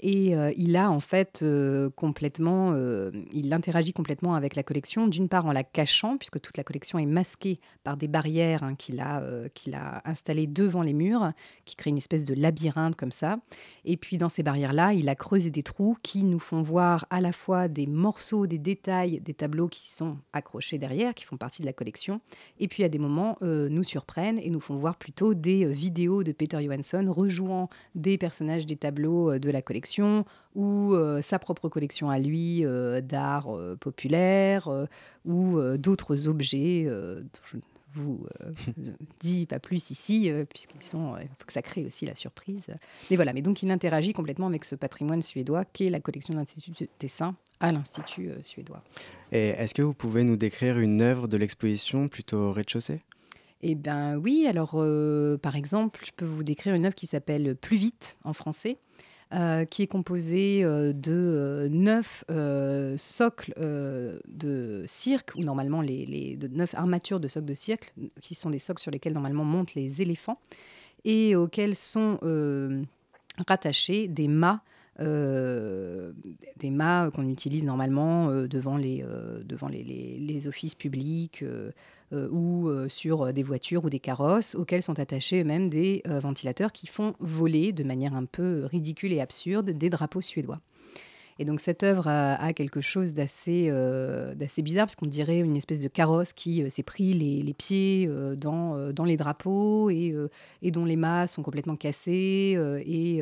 Et 0.02 0.36
euh, 0.36 0.52
il 0.58 0.76
a 0.76 0.89
en 0.89 0.99
fait 0.99 1.41
euh, 1.43 1.91
complètement, 1.91 2.72
euh, 2.74 3.12
il 3.32 3.54
interagit 3.54 3.93
complètement 3.93 4.34
avec 4.34 4.56
la 4.56 4.64
collection, 4.64 5.08
d'une 5.08 5.30
part 5.30 5.45
en 5.45 5.52
la 5.52 5.64
cachant, 5.64 6.18
puisque 6.18 6.41
toute 6.41 6.58
la 6.58 6.64
collection 6.64 6.97
est 6.97 7.06
masquée 7.06 7.60
par 7.84 7.97
des 7.97 8.08
barrières 8.08 8.64
hein, 8.64 8.74
qu'il 8.76 8.99
a, 8.99 9.22
qu'il 9.54 9.76
a 9.76 10.02
installées 10.06 10.47
devant 10.47 10.82
les 10.82 10.93
murs, 10.93 11.32
qui 11.66 11.76
créent 11.76 11.91
une 11.91 11.99
espèce 11.99 12.26
de 12.26 12.34
labyrinthe 12.34 12.95
comme 12.95 13.12
ça. 13.12 13.38
Et 13.86 13.95
puis 13.95 14.18
dans 14.18 14.30
ces 14.30 14.41
barrières-là, 14.41 14.93
il 14.93 15.08
a 15.08 15.16
creusé 15.16 15.52
des 15.52 15.62
trous 15.62 15.95
qui 16.02 16.24
nous 16.24 16.39
font 16.39 16.64
voir 16.64 17.06
à 17.12 17.22
la 17.22 17.32
fois 17.32 17.68
des 17.68 17.86
morceaux, 17.86 18.47
des 18.47 18.58
détails, 18.58 19.22
des 19.22 19.36
tableaux 19.36 19.68
qui 19.68 19.88
sont 19.88 20.18
accrochés 20.34 20.80
derrière, 20.80 21.14
qui 21.14 21.26
font 21.26 21.38
partie 21.38 21.62
de 21.62 21.68
la 21.68 21.74
collection, 21.74 22.22
et 22.60 22.68
puis 22.68 22.84
à 22.84 22.89
des 22.89 22.99
moments 22.99 23.38
nous 23.41 23.84
surprennent 23.84 24.39
et 24.39 24.49
nous 24.49 24.60
font 24.60 24.76
voir 24.76 24.95
plutôt 24.95 25.34
des 25.34 25.66
vidéos 25.66 26.24
de 26.24 26.32
Peter 26.32 26.58
Johansson 26.64 27.06
rejouant 27.10 27.70
des 27.93 28.18
personnages 28.18 28.66
des 28.66 28.76
tableaux 28.76 29.38
de 29.38 29.49
la 29.52 29.62
collection 29.62 29.91
ou 30.56 30.94
euh, 30.94 31.22
sa 31.22 31.39
propre 31.39 31.70
collection 31.70 32.10
à 32.10 32.20
lui 32.20 32.66
euh, 32.66 33.02
d'art 33.02 33.56
euh, 33.56 33.76
populaire 33.76 34.70
ou 35.26 35.60
d'autres 35.78 36.28
objets 36.28 36.86
dont 36.86 37.42
je 37.46 37.58
ne 37.58 37.62
vous 37.94 38.26
dis 39.20 39.46
pas 39.46 39.60
plus 39.60 39.92
ici, 39.92 40.32
puisqu'ils 40.50 40.84
sont. 40.84 41.16
Il 41.22 41.28
faut 41.28 41.46
que 41.46 41.54
ça 41.54 41.62
crée 41.62 41.86
aussi 41.86 42.06
la 42.06 42.16
surprise. 42.16 42.74
Mais 43.10 43.16
voilà, 43.16 43.34
mais 43.34 43.42
donc 43.42 43.64
il 43.64 43.72
interagit 43.72 44.14
complètement 44.14 44.48
avec 44.48 44.66
ce 44.66 44.76
patrimoine 44.76 45.22
suédois 45.22 45.66
qu'est 45.66 45.89
la 45.89 46.00
collection 46.00 46.34
de 46.34 46.39
l'Institut 46.39 46.88
Tessin 47.00 47.36
à 47.60 47.72
l'Institut 47.72 48.32
suédois. 48.44 48.82
Et 49.32 49.50
est-ce 49.50 49.74
que 49.74 49.82
vous 49.82 49.94
pouvez 49.94 50.24
nous 50.24 50.38
décrire 50.38 50.80
une 50.80 51.02
œuvre 51.02 51.28
de 51.28 51.38
l'exposition 51.38 52.08
plutôt 52.08 52.38
au 52.38 52.52
rez-de-chaussée? 52.52 53.02
Eh 53.62 53.76
bien 53.76 54.18
oui, 54.18 54.48
alors 54.48 54.84
par 55.42 55.56
exemple, 55.56 56.02
je 56.04 56.12
peux 56.16 56.26
vous 56.26 56.44
décrire 56.44 56.74
une 56.74 56.86
œuvre 56.86 56.96
qui 56.96 57.06
s'appelle 57.06 57.56
Plus 57.56 57.78
vite 57.78 58.18
en 58.24 58.34
français, 58.34 58.78
euh, 59.34 59.64
qui 59.64 59.84
est 59.84 59.88
composé 59.88 60.62
euh, 60.62 60.92
de 60.92 61.14
euh, 61.14 61.70
neuf 61.70 62.26
socles 62.98 63.54
de 63.58 64.84
cirque, 64.88 65.32
ou 65.36 65.44
normalement 65.44 65.82
les, 65.82 66.36
de 66.36 66.48
neuf 66.50 66.76
armatures 66.76 67.22
de 67.22 67.30
socles 67.30 67.46
de 67.46 67.54
cirque, 67.54 67.94
qui 68.20 68.36
sont 68.36 68.50
des 68.50 68.60
socles 68.60 68.82
sur 68.82 68.92
lesquels 68.92 69.14
normalement 69.14 69.46
montent 69.46 69.74
les 69.74 70.02
éléphants, 70.02 70.38
et 71.06 71.36
auxquels 71.36 71.76
sont 71.76 72.20
rattachés 73.48 74.08
des 74.10 74.28
mâts 74.28 74.62
des 75.02 76.70
mâts 76.70 77.12
qu'on 77.14 77.28
utilise 77.28 77.66
normalement 77.66 78.30
euh, 78.30 78.47
devant, 78.47 78.78
les, 78.78 79.04
euh, 79.04 79.41
les, 79.70 80.47
offices 80.47 80.76
publics 80.76 81.43
ou 82.12 82.70
sur 82.89 83.32
des 83.32 83.43
voitures 83.43 83.86
ou 83.86 83.89
des 83.89 83.99
carrosses, 83.99 84.56
auxquels 84.56 84.84
sont 84.84 84.99
attachés 84.99 85.41
eux-mêmes 85.41 85.70
des 85.70 86.04
ventilateurs 86.06 86.72
qui 86.72 86.88
font 86.88 87.14
voler 87.20 87.72
de 87.72 87.84
manière 87.84 88.16
un 88.16 88.26
peu 88.26 88.66
ridicule 88.66 89.14
et 89.14 89.22
absurde 89.22 89.70
des 89.70 89.89
drapeaux 89.89 90.22
suédois. 90.22 90.60
Et 91.40 91.46
donc 91.46 91.60
cette 91.60 91.84
œuvre 91.84 92.08
a, 92.08 92.54
quelque 92.54 92.82
chose 92.82 93.14
d'assez 93.14 93.68
euh, 93.70 94.36
d'assez 94.36 94.62
bizarre, 94.62 94.86
parce 94.86 94.96
qu'on 94.96 95.08
dirait 95.08 95.40
une 95.40 95.58
espèce 95.58 95.82
de 95.82 95.88
carrosse 95.88 96.34
qui 96.34 96.62
euh, 96.62 96.70
s'est 96.70 96.84
pris 96.84 97.14
les, 97.14 97.54
pieds 97.54 98.08
euh, 98.10 98.36
dans, 98.36 99.06
les 99.06 99.18
drapeaux 99.18 99.90
et, 99.90 100.14
dont 100.64 100.86
les 100.86 100.96
mâts 100.96 101.28
sont 101.28 101.42
complètement 101.42 101.76
cassés 101.76 102.58
et 102.86 103.22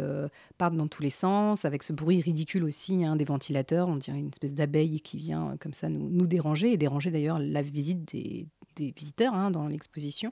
partent 0.58 0.76
dans 0.76 0.88
tous 0.88 1.02
les 1.02 1.10
sens, 1.10 1.66
avec 1.66 1.84
ce 1.84 1.94
bruit 1.94 2.22
ridicule 2.22 2.64
aussi 2.64 3.04
hein, 3.06 3.16
des 3.16 3.26
ventilateurs. 3.26 3.88
On 3.88 3.96
dirait 3.96 4.20
une 4.20 4.30
espèce 4.30 4.54
d'abeille 4.54 5.02
qui 5.02 5.18
vient 5.18 5.56
comme 5.60 5.74
ça 5.74 5.90
nous, 5.90 6.28
déranger, 6.28 6.74
et 6.74 6.78
déranger 6.78 7.12
d'ailleurs 7.12 7.40
la 7.40 7.62
visite 7.62 8.14
des, 8.14 8.48
visiteurs 8.78 9.34
hein, 9.34 9.52
dans 9.52 9.68
l'exposition. 9.68 10.32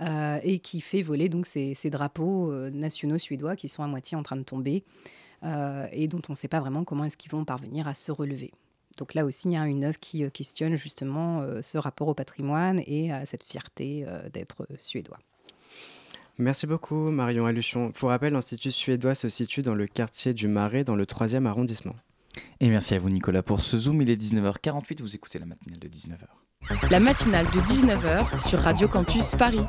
et 0.00 0.58
qui 0.60 0.80
fait 0.80 1.02
voler 1.02 1.28
donc 1.28 1.46
ces 1.46 1.90
drapeaux 1.90 2.52
nationaux 2.70 3.18
suédois 3.18 3.56
qui 3.56 3.68
sont 3.68 3.82
à 3.82 3.86
moitié 3.86 4.16
en 4.16 4.22
train 4.22 4.36
de 4.36 4.42
tomber. 4.42 4.84
Euh, 5.44 5.86
et 5.92 6.08
dont 6.08 6.20
on 6.28 6.32
ne 6.32 6.36
sait 6.36 6.48
pas 6.48 6.60
vraiment 6.60 6.84
comment 6.84 7.04
est-ce 7.04 7.16
qu'ils 7.16 7.30
vont 7.30 7.44
parvenir 7.44 7.86
à 7.86 7.94
se 7.94 8.10
relever. 8.10 8.52
Donc 8.96 9.14
là 9.14 9.24
aussi, 9.24 9.48
il 9.48 9.52
y 9.52 9.56
a 9.56 9.66
une 9.66 9.84
œuvre 9.84 9.98
qui 10.00 10.24
euh, 10.24 10.30
questionne 10.30 10.76
justement 10.76 11.40
euh, 11.40 11.62
ce 11.62 11.78
rapport 11.78 12.08
au 12.08 12.14
patrimoine 12.14 12.82
et 12.86 13.12
à 13.12 13.24
cette 13.24 13.44
fierté 13.44 14.04
d'être 14.32 14.66
suédois. 14.78 15.18
Merci 16.38 16.66
beaucoup 16.66 17.10
Marion 17.10 17.46
Alluchon. 17.46 17.92
Pour 17.92 18.10
rappel, 18.10 18.32
l'Institut 18.32 18.72
suédois 18.72 19.14
se 19.14 19.28
situe 19.28 19.62
dans 19.62 19.74
le 19.74 19.86
quartier 19.86 20.34
du 20.34 20.48
Marais, 20.48 20.84
dans 20.84 20.96
le 20.96 21.04
3e 21.04 21.46
arrondissement. 21.46 21.96
Et 22.60 22.68
merci 22.68 22.94
à 22.94 22.98
vous 22.98 23.10
Nicolas 23.10 23.42
pour 23.42 23.60
ce 23.60 23.76
Zoom. 23.76 24.02
Il 24.02 24.10
est 24.10 24.20
19h48, 24.20 25.00
vous 25.02 25.14
écoutez 25.14 25.38
la 25.38 25.46
matinale 25.46 25.78
de 25.78 25.88
19h. 25.88 26.90
La 26.90 27.00
matinale 27.00 27.46
de 27.46 27.60
19h 27.60 28.48
sur 28.48 28.60
Radio 28.60 28.88
Campus 28.88 29.30
Paris. 29.36 29.64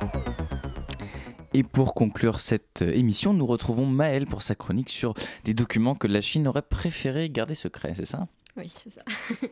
Et 1.54 1.64
pour 1.64 1.94
conclure 1.94 2.40
cette 2.40 2.82
émission, 2.82 3.34
nous 3.34 3.46
retrouvons 3.46 3.86
Maëlle 3.86 4.28
pour 4.28 4.42
sa 4.42 4.56
chronique 4.56 4.90
sur 4.90 5.14
des 5.46 5.54
documents 5.54 5.96
que 5.96 6.08
la 6.08 6.22
Chine 6.22 6.48
aurait 6.48 6.62
préféré 6.62 7.30
garder 7.30 7.56
secrets, 7.56 7.94
c'est 7.96 8.06
ça? 8.06 8.28
Oui, 8.58 8.68
c'est 8.68 8.90
ça. 8.90 9.02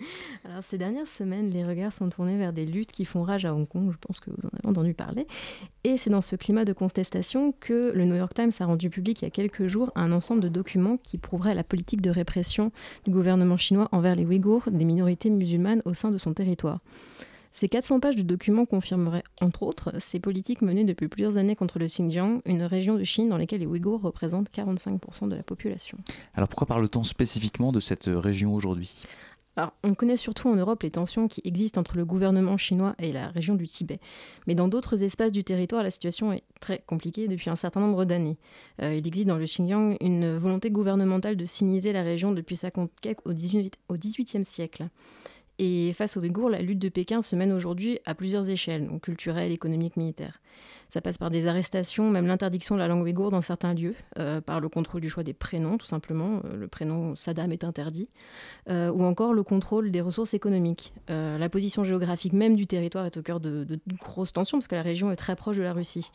Alors, 0.45 0.64
ces 0.64 0.78
dernières 0.78 1.08
semaines, 1.08 1.50
les 1.50 1.64
regards 1.64 1.93
sont 1.93 2.10
tournés 2.10 2.38
vers 2.38 2.52
des 2.52 2.66
luttes 2.66 2.91
qui 2.91 3.06
font 3.06 3.24
rage 3.24 3.45
à 3.45 3.54
Hong 3.54 3.68
Kong, 3.68 3.89
je 3.91 3.98
pense 3.98 4.20
que 4.20 4.30
vous 4.30 4.45
en 4.45 4.50
avez 4.50 4.68
entendu 4.68 4.93
parler. 4.93 5.28
Et 5.84 5.98
c'est 5.98 6.10
dans 6.10 6.22
ce 6.22 6.36
climat 6.36 6.66
de 6.66 6.74
contestation 6.74 7.54
que 7.60 7.91
le 7.91 8.06
New 8.06 8.16
York 8.16 8.34
Times 8.34 8.52
a 8.60 8.66
rendu 8.66 8.89
public 8.89 9.22
il 9.22 9.26
y 9.26 9.28
a 9.28 9.32
quelques 9.32 9.68
jours 9.68 9.91
un 9.95 10.12
ensemble 10.12 10.41
de 10.41 10.50
documents 10.50 10.98
qui 10.98 11.18
prouveraient 11.18 11.56
la 11.56 11.64
politique 11.64 12.02
de 12.02 12.10
répression 12.10 12.72
du 13.06 13.12
gouvernement 13.12 13.58
chinois 13.58 13.88
envers 13.91 14.16
les 14.16 14.26
Ouïghours, 14.26 14.70
des 14.72 14.86
minorités 14.86 15.30
musulmanes 15.30 15.82
au 15.86 15.93
sein 15.93 16.12
de 16.12 16.18
son 16.18 16.34
territoire. 16.34 16.80
Ces 17.60 17.70
400 17.70 18.01
pages 18.01 18.16
de 18.16 18.22
documents 18.22 18.68
confirmeraient, 18.68 19.24
entre 19.41 19.64
autres, 19.64 19.91
ces 19.97 20.20
politiques 20.20 20.62
menées 20.62 20.84
depuis 20.84 21.08
plusieurs 21.08 21.38
années 21.38 21.55
contre 21.55 21.80
le 21.80 21.88
Xinjiang, 21.88 22.39
une 22.45 22.62
région 22.62 22.93
de 22.93 23.03
Chine 23.03 23.30
dans 23.30 23.38
laquelle 23.39 23.62
les 23.62 23.66
Ouïghours 23.66 23.99
représentent 23.99 24.51
45% 24.51 25.28
de 25.28 25.36
la 25.36 25.41
population. 25.41 25.97
Alors 26.36 26.49
pourquoi 26.49 26.68
parle-t-on 26.68 27.03
spécifiquement 27.03 27.72
de 27.72 27.80
cette 27.80 28.05
région 28.05 28.53
aujourd'hui? 28.53 28.93
Alors, 29.55 29.74
on 29.84 29.95
connaît 29.95 30.18
surtout 30.18 30.49
en 30.49 30.55
Europe 30.55 30.84
les 30.84 30.91
tensions 30.91 31.28
qui 31.28 31.41
existent 31.45 31.82
entre 31.82 31.97
le 31.97 32.05
gouvernement 32.05 32.58
chinois 32.58 32.93
et 32.99 33.12
la 33.12 33.30
région 33.30 33.55
du 33.55 33.66
Tibet. 33.66 33.99
Mais 34.45 34.53
dans 34.53 34.68
d'autres 34.68 35.03
espaces 35.03 35.32
du 35.32 35.43
territoire, 35.43 35.82
la 35.82 35.89
situation 35.89 36.32
est 36.32 36.43
très 36.62 36.84
compliquée 36.86 37.28
depuis 37.28 37.49
un 37.49 37.55
certain 37.55 37.80
nombre 37.80 38.05
d'années. 38.05 38.38
Euh, 38.84 38.93
il 38.93 39.08
existe 39.08 39.26
dans 39.26 39.38
le 39.39 39.45
Xinjiang 39.45 39.97
une 39.99 40.38
volonté 40.38 40.70
gouvernementale 40.70 41.36
de 41.36 41.45
siniser 41.45 41.91
la 41.91 42.03
région 42.03 42.34
depuis 42.34 42.55
sa 42.55 42.70
conquête 42.70 43.20
au 43.26 43.34
XVIIIe 43.34 44.45
siècle. 44.45 44.89
Et 45.60 45.93
face 45.93 46.18
aux 46.18 46.22
Ouïghours, 46.22 46.49
la 46.49 46.62
lutte 46.62 46.80
de 46.80 46.89
Pékin 46.89 47.22
se 47.22 47.36
mène 47.36 47.51
aujourd'hui 47.51 47.99
à 48.05 48.14
plusieurs 48.14 48.49
échelles, 48.49 48.88
donc 48.88 49.01
culturelle, 49.01 49.51
économique, 49.51 49.97
militaire. 49.97 50.39
Ça 50.90 51.02
passe 51.02 51.18
par 51.18 51.30
des 51.30 51.48
arrestations, 51.48 52.10
même 52.10 52.28
l'interdiction 52.28 52.76
de 52.76 52.80
la 52.80 52.88
langue 52.88 53.04
ouïghour 53.04 53.30
dans 53.30 53.42
certains 53.42 53.74
lieux, 53.74 53.96
euh, 54.18 54.40
par 54.40 54.62
le 54.62 54.70
contrôle 54.70 55.02
du 55.02 55.10
choix 55.10 55.24
des 55.24 55.34
prénoms, 55.34 55.78
tout 55.78 55.86
simplement. 55.86 56.42
Euh, 56.46 56.56
le 56.56 56.68
prénom 56.70 57.14
Saddam 57.14 57.52
est 57.52 57.66
interdit. 57.66 58.08
Euh, 58.70 58.90
ou 58.92 59.04
encore 59.04 59.34
le 59.34 59.44
contrôle 59.44 59.92
des 59.92 60.02
ressources 60.02 60.34
économiques. 60.34 60.94
la 61.10 61.50
position 61.50 61.84
géographique 61.84 62.34
même 62.34 62.56
du 62.56 62.68
territoire 62.68 63.06
est 63.06 63.18
au 63.18 63.22
cœur 63.22 63.40
de, 63.40 63.66
grosses 64.00 64.34
tensions, 64.34 64.58
parce 64.58 64.68
que 64.68 64.76
la 64.76 64.82
région 64.82 65.12
est 65.12 65.16
très 65.16 65.36
proche 65.36 65.58
de 65.58 65.64
la 65.64 65.74
Russie. 65.74 66.12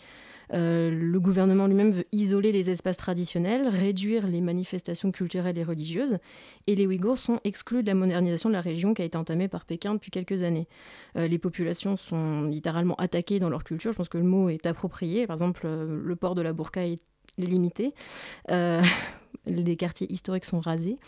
le 0.53 1.19
gouvernement 1.19 1.67
lui-même 1.67 1.91
veut 1.91 2.05
isoler 2.13 2.53
les 2.53 2.71
espaces 2.71 2.97
traditionnels, 2.97 3.69
réduire 3.69 4.27
les 4.27 4.41
manifestations 4.41 5.13
culturelles 5.13 5.59
et 5.59 5.65
religieuses, 5.65 6.19
et 6.67 6.75
les 6.75 6.87
Ouïghours 6.87 7.19
sont 7.19 7.41
exclus 7.45 7.83
de 7.83 7.89
la 7.89 7.95
modernisation 7.95 8.49
de 8.49 8.55
la 8.55 8.61
région 8.61 8.95
qui 8.95 9.03
a 9.03 9.05
été 9.05 9.17
entamée 9.17 9.49
par 9.49 9.65
Pékin 9.65 9.95
depuis 9.95 10.11
quelques 10.11 10.43
années. 10.43 10.69
les 11.15 11.39
populations 11.39 11.97
sont 11.97 12.43
littéralement 12.43 12.95
attaquées 12.97 13.39
dans 13.39 13.51
leur 13.51 13.65
culture, 13.65 13.93
je 13.93 13.97
pense 13.97 14.09
que 14.09 14.19
le 14.19 14.25
mot 14.25 14.49
est 14.49 14.62
approprié. 14.67 15.27
Par 15.27 15.35
exemple, 15.35 15.63
euh, 15.67 16.01
le 16.03 16.17
port 16.17 16.35
de 16.35 16.43
la 16.43 16.53
burqa 16.53 16.87
est 16.87 17.01
limité. 17.39 17.95
Euh, 18.51 18.83
les 19.47 19.77
quartiers 19.77 20.11
historiques 20.11 20.45
sont 20.45 20.61
rasés. 20.61 20.99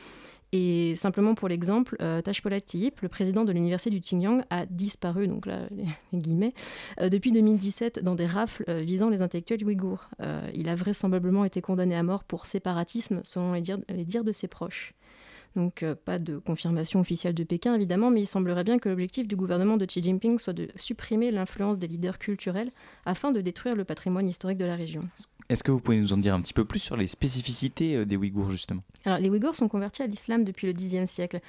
Et 0.53 0.95
simplement 0.95 1.35
pour 1.35 1.49
l'exemple, 1.49 1.97
euh, 2.01 2.23
Tashpola 2.23 2.61
Tiyip, 2.61 3.01
le 3.01 3.09
président 3.09 3.45
de 3.45 3.51
l'université 3.51 3.91
du 3.91 3.99
Xinjiang, 3.99 4.43
a 4.51 4.67
disparu, 4.67 5.27
donc 5.27 5.47
là, 5.47 5.69
guillemets, 6.15 6.55
euh, 7.01 7.09
depuis 7.09 7.33
2017 7.33 8.05
dans 8.05 8.15
des 8.15 8.27
rafles 8.27 8.65
visant 8.83 9.11
les 9.11 9.21
intellectuels 9.21 9.65
ouïghours. 9.65 10.11
Il 10.55 10.69
a 10.69 10.77
vraisemblablement 10.77 11.45
été 11.45 11.61
condamné 11.61 11.97
à 11.97 12.03
mort 12.05 12.23
pour 12.23 12.47
séparatisme, 12.47 13.21
selon 13.25 13.53
les 13.53 14.05
dires 14.05 14.25
de 14.25 14.33
ses 14.33 14.47
proches. 14.47 14.95
Donc 15.57 15.83
euh, 15.83 15.95
pas 15.95 16.19
de 16.19 16.39
confirmation 16.39 17.01
officielle 17.01 17.35
de 17.35 17.45
Pékin 17.45 17.75
évidemment, 17.75 18.11
mais 18.11 18.23
il 18.23 18.27
semblerait 18.27 18.65
bien 18.65 18.79
que 18.79 18.89
l'objectif 18.89 19.29
du 19.29 19.37
gouvernement 19.37 19.77
de 19.77 19.85
Xi 19.85 20.03
Jinping 20.03 20.39
soit 20.39 20.53
de 20.53 20.69
supprimer 20.77 21.31
l'influence 21.31 21.79
des 21.79 21.87
leaders 21.87 22.19
culturels 22.19 22.73
afin 23.05 23.31
de 23.31 23.41
détruire 23.41 23.77
le 23.77 23.85
patrimoine 23.85 24.29
historique 24.29 24.59
de 24.59 24.65
la 24.65 24.77
région. 24.77 25.09
Est-ce 25.51 25.63
que 25.63 25.71
vous 25.71 25.81
pouvez 25.81 25.99
nous 25.99 26.13
en 26.15 26.17
dire 26.17 26.35
un 26.35 26.41
petit 26.41 26.55
peu 26.55 26.65
plus 26.65 26.79
sur 26.79 26.97
les 26.97 27.07
spécificités 27.07 27.97
euh, 27.97 28.07
des 28.07 28.17
Ouïghours 28.17 28.51
justement? 28.51 28.83
Alors, 29.05 29.19
les 29.19 29.29
Ouïghours 29.29 29.55
sont 29.55 29.69
convertis 29.69 30.03
à 30.03 30.07
l'islam 30.07 30.43
depuis 30.43 30.67
le 30.67 30.73
Xe 30.73 31.05
siècle. 31.05 31.41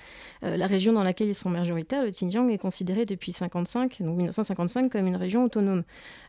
Euh, 0.44 0.58
la 0.58 0.68
région 0.68 0.92
dans 0.92 1.04
laquelle 1.04 1.30
ils 1.30 1.36
sont 1.36 1.50
majoritaires, 1.50 2.04
le 2.04 2.10
Xinjiang, 2.10 2.50
est 2.50 2.58
considérée 2.58 3.06
depuis 3.06 3.32
55, 3.32 4.02
donc 4.02 4.18
1955 4.18 4.92
comme 4.92 5.08
une 5.08 5.16
région 5.16 5.46
autonome, 5.46 5.84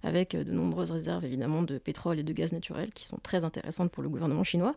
avec 0.04 0.36
euh, 0.36 0.44
de 0.44 0.52
nombreuses 0.52 0.92
réserves 0.92 1.24
évidemment 1.24 1.62
de 1.62 1.78
pétrole 1.78 2.20
et 2.20 2.22
de 2.22 2.32
gaz 2.32 2.52
naturel 2.52 2.90
qui 2.94 3.04
sont 3.04 3.18
très 3.20 3.42
intéressantes 3.42 3.90
pour 3.90 4.04
le 4.04 4.08
gouvernement 4.08 4.44
chinois. 4.44 4.76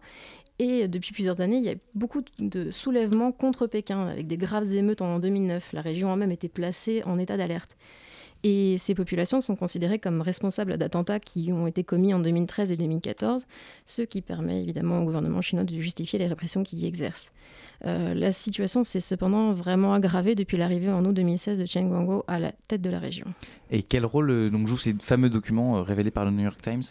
Et 0.58 0.88
depuis 0.88 1.14
plusieurs 1.14 1.42
années, 1.42 1.58
il 1.58 1.64
y 1.64 1.70
a 1.70 1.76
beaucoup 1.94 2.24
de 2.40 2.72
soulèvements 2.72 3.32
contre 3.32 3.68
Pékin, 3.68 4.08
avec 4.08 4.26
des 4.26 4.38
graves 4.38 4.74
émeutes 4.74 5.02
en 5.02 5.20
2009. 5.20 5.74
La 5.74 5.82
région 5.82 6.12
a 6.12 6.16
même 6.16 6.32
été 6.32 6.50
placée 6.50 7.04
en 7.06 7.20
état 7.20 7.38
d'alerte. 7.38 7.78
Et 8.44 8.78
ces 8.78 8.96
populations 8.96 9.42
sont 9.42 9.56
considérées 9.56 10.00
comme 10.00 10.22
responsables 10.22 10.78
d'attentats 10.78 11.20
qui 11.20 11.52
ont 11.52 11.68
été 11.68 11.84
commis 11.84 12.14
en 12.14 12.20
2013 12.20 12.72
et 12.72 12.78
2014, 12.78 13.46
ce 13.86 14.02
qui 14.02 14.22
permet 14.22 14.62
évidemment 14.62 15.02
au 15.02 15.06
gouvernement 15.06 15.42
chinois 15.42 15.66
de 15.66 15.76
justifier 15.80 16.20
les 16.20 16.28
répressions 16.28 16.64
qu'il 16.64 16.80
y 16.80 16.86
exerce. 16.86 17.32
Euh, 17.86 18.14
la 18.14 18.32
situation 18.32 18.84
s'est 18.84 19.02
cependant 19.02 19.52
vraiment 19.52 19.94
aggravée 19.94 20.36
depuis 20.36 20.58
l'arrivée 20.58 20.92
en 20.92 21.06
août 21.06 21.14
2016 21.14 21.60
de 21.60 21.66
Chen 21.66 21.90
Guangguo 21.90 22.24
à 22.28 22.40
la 22.40 22.52
tête 22.68 22.82
de 22.82 22.90
la 22.90 23.00
région. 23.00 23.26
Et 23.72 23.84
quel 23.84 24.06
rôle 24.06 24.32
euh, 24.32 24.50
donc, 24.50 24.68
jouent 24.68 24.78
ces 24.78 24.94
fameux 24.94 25.30
documents 25.30 25.78
euh, 25.78 25.82
révélés 25.82 26.12
par 26.12 26.26
le 26.26 26.32
New 26.32 26.44
York 26.44 26.62
Times? 26.62 26.84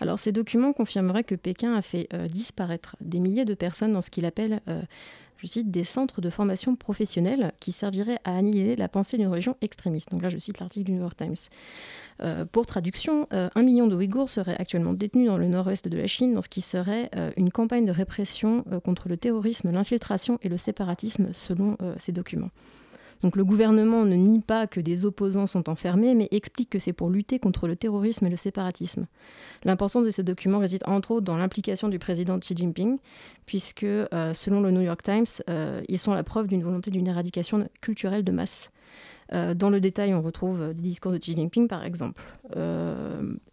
Alors 0.00 0.18
ces 0.18 0.32
documents 0.32 0.72
confirmeraient 0.72 1.24
que 1.24 1.34
Pékin 1.34 1.74
a 1.74 1.82
fait 1.82 2.08
euh, 2.12 2.26
disparaître 2.26 2.96
des 3.00 3.20
milliers 3.20 3.44
de 3.44 3.54
personnes 3.54 3.92
dans 3.92 4.02
ce 4.02 4.10
qu'il 4.10 4.26
appelle 4.26 4.60
euh, 4.68 4.82
je 5.38 5.46
cite, 5.46 5.70
des 5.70 5.84
centres 5.84 6.20
de 6.20 6.30
formation 6.30 6.76
professionnelle 6.76 7.52
qui 7.60 7.72
serviraient 7.72 8.18
à 8.24 8.36
annihiler 8.36 8.76
la 8.76 8.88
pensée 8.88 9.16
d'une 9.16 9.28
religion 9.28 9.56
extrémiste. 9.60 10.10
Donc 10.10 10.22
là, 10.22 10.28
je 10.28 10.38
cite 10.38 10.60
l'article 10.60 10.86
du 10.86 10.92
New 10.92 11.00
York 11.00 11.16
Times. 11.16 11.36
Euh, 12.22 12.44
pour 12.44 12.66
traduction, 12.66 13.26
euh, 13.32 13.48
un 13.54 13.62
million 13.62 13.86
de 13.86 13.94
Ouïghours 13.94 14.28
seraient 14.28 14.56
actuellement 14.58 14.92
détenus 14.92 15.26
dans 15.26 15.36
le 15.36 15.48
nord-ouest 15.48 15.88
de 15.88 15.96
la 15.96 16.06
Chine 16.06 16.34
dans 16.34 16.42
ce 16.42 16.48
qui 16.48 16.60
serait 16.60 17.10
euh, 17.16 17.30
une 17.36 17.50
campagne 17.50 17.84
de 17.84 17.92
répression 17.92 18.64
contre 18.84 19.08
le 19.08 19.16
terrorisme, 19.16 19.70
l'infiltration 19.70 20.38
et 20.42 20.48
le 20.48 20.56
séparatisme 20.56 21.28
selon 21.32 21.76
ces 21.98 22.12
documents. 22.12 22.50
Donc 23.22 23.36
le 23.36 23.44
gouvernement 23.44 24.04
ne 24.04 24.14
nie 24.14 24.40
pas 24.40 24.66
que 24.66 24.80
des 24.80 25.04
opposants 25.04 25.46
sont 25.46 25.68
enfermés, 25.68 26.14
mais 26.14 26.28
explique 26.30 26.70
que 26.70 26.78
c'est 26.78 26.92
pour 26.92 27.10
lutter 27.10 27.38
contre 27.38 27.66
le 27.66 27.76
terrorisme 27.76 28.26
et 28.26 28.30
le 28.30 28.36
séparatisme. 28.36 29.06
L'importance 29.64 30.04
de 30.04 30.10
ces 30.10 30.22
documents 30.22 30.58
réside 30.58 30.82
entre 30.86 31.12
autres 31.12 31.24
dans 31.24 31.36
l'implication 31.36 31.88
du 31.88 31.98
président 31.98 32.38
Xi 32.38 32.54
Jinping, 32.56 32.98
puisque 33.46 33.84
euh, 33.84 34.32
selon 34.34 34.60
le 34.60 34.70
New 34.70 34.82
York 34.82 35.02
Times, 35.02 35.26
euh, 35.48 35.82
ils 35.88 35.98
sont 35.98 36.14
la 36.14 36.24
preuve 36.24 36.46
d'une 36.46 36.62
volonté 36.62 36.90
d'une 36.90 37.06
éradication 37.06 37.68
culturelle 37.80 38.24
de 38.24 38.32
masse. 38.32 38.70
Euh, 39.32 39.54
dans 39.54 39.70
le 39.70 39.80
détail, 39.80 40.14
on 40.14 40.22
retrouve 40.22 40.74
des 40.74 40.82
discours 40.82 41.12
de 41.12 41.18
Xi 41.18 41.34
Jinping, 41.34 41.68
par 41.68 41.84
exemple. 41.84 42.22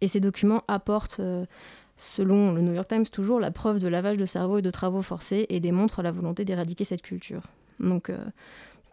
Et 0.01 0.07
ces 0.07 0.19
documents 0.19 0.63
apportent, 0.67 1.21
selon 1.97 2.51
le 2.51 2.61
New 2.61 2.73
York 2.73 2.87
Times, 2.87 3.05
toujours 3.05 3.39
la 3.39 3.49
preuve 3.49 3.79
de 3.79 3.87
lavage 3.87 4.17
de 4.17 4.25
cerveau 4.25 4.59
et 4.59 4.61
de 4.61 4.71
travaux 4.71 5.01
forcés 5.01 5.47
et 5.49 5.59
démontrent 5.59 6.03
la 6.03 6.11
volonté 6.11 6.45
d'éradiquer 6.45 6.83
cette 6.83 7.01
culture. 7.01 7.41
Donc, 7.79 8.11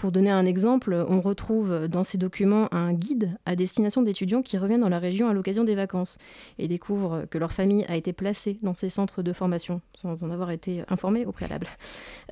pour 0.01 0.13
donner 0.13 0.31
un 0.31 0.47
exemple, 0.47 1.05
on 1.11 1.21
retrouve 1.21 1.87
dans 1.87 2.05
ces 2.05 2.17
documents 2.17 2.73
un 2.73 2.95
guide 2.95 3.37
à 3.45 3.55
destination 3.55 4.01
d'étudiants 4.01 4.41
qui 4.41 4.57
reviennent 4.57 4.81
dans 4.81 4.89
la 4.89 4.99
région 4.99 5.29
à 5.29 5.35
l'occasion 5.35 5.63
des 5.63 5.75
vacances 5.75 6.17
et 6.59 6.69
découvrent 6.69 7.27
que 7.29 7.37
leur 7.37 7.53
famille 7.53 7.85
a 7.87 7.97
été 7.97 8.15
placée 8.15 8.59
dans 8.63 8.75
ces 8.75 8.89
centres 8.89 9.23
de 9.23 9.35
formation 9.35 9.83
sans 9.95 10.23
en 10.23 10.31
avoir 10.31 10.53
été 10.53 10.85
informés 10.89 11.27
au 11.27 11.33
préalable. 11.33 11.67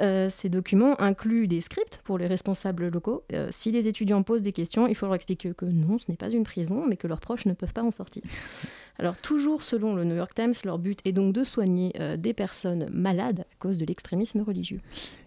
Euh, 0.00 0.30
ces 0.30 0.48
documents 0.48 0.98
incluent 0.98 1.46
des 1.46 1.60
scripts 1.60 2.00
pour 2.04 2.16
les 2.16 2.26
responsables 2.26 2.88
locaux. 2.88 3.24
Euh, 3.34 3.48
si 3.50 3.70
les 3.70 3.86
étudiants 3.86 4.22
posent 4.22 4.40
des 4.40 4.52
questions, 4.52 4.86
il 4.86 4.94
faut 4.94 5.04
leur 5.04 5.16
expliquer 5.16 5.52
que 5.52 5.66
non, 5.66 5.98
ce 5.98 6.06
n'est 6.08 6.16
pas 6.16 6.30
une 6.30 6.44
prison, 6.44 6.86
mais 6.88 6.96
que 6.96 7.06
leurs 7.06 7.20
proches 7.20 7.44
ne 7.44 7.52
peuvent 7.52 7.74
pas 7.74 7.82
en 7.82 7.90
sortir. 7.90 8.22
Alors, 9.00 9.16
toujours 9.16 9.62
selon 9.62 9.94
le 9.94 10.02
New 10.02 10.16
York 10.16 10.34
Times, 10.34 10.54
leur 10.64 10.76
but 10.76 10.98
est 11.04 11.12
donc 11.12 11.32
de 11.32 11.44
soigner 11.44 11.92
euh, 12.00 12.16
des 12.16 12.34
personnes 12.34 12.88
malades 12.92 13.40
à 13.40 13.54
cause 13.60 13.78
de 13.78 13.86
l'extrémisme 13.86 14.40
religieux. 14.40 14.80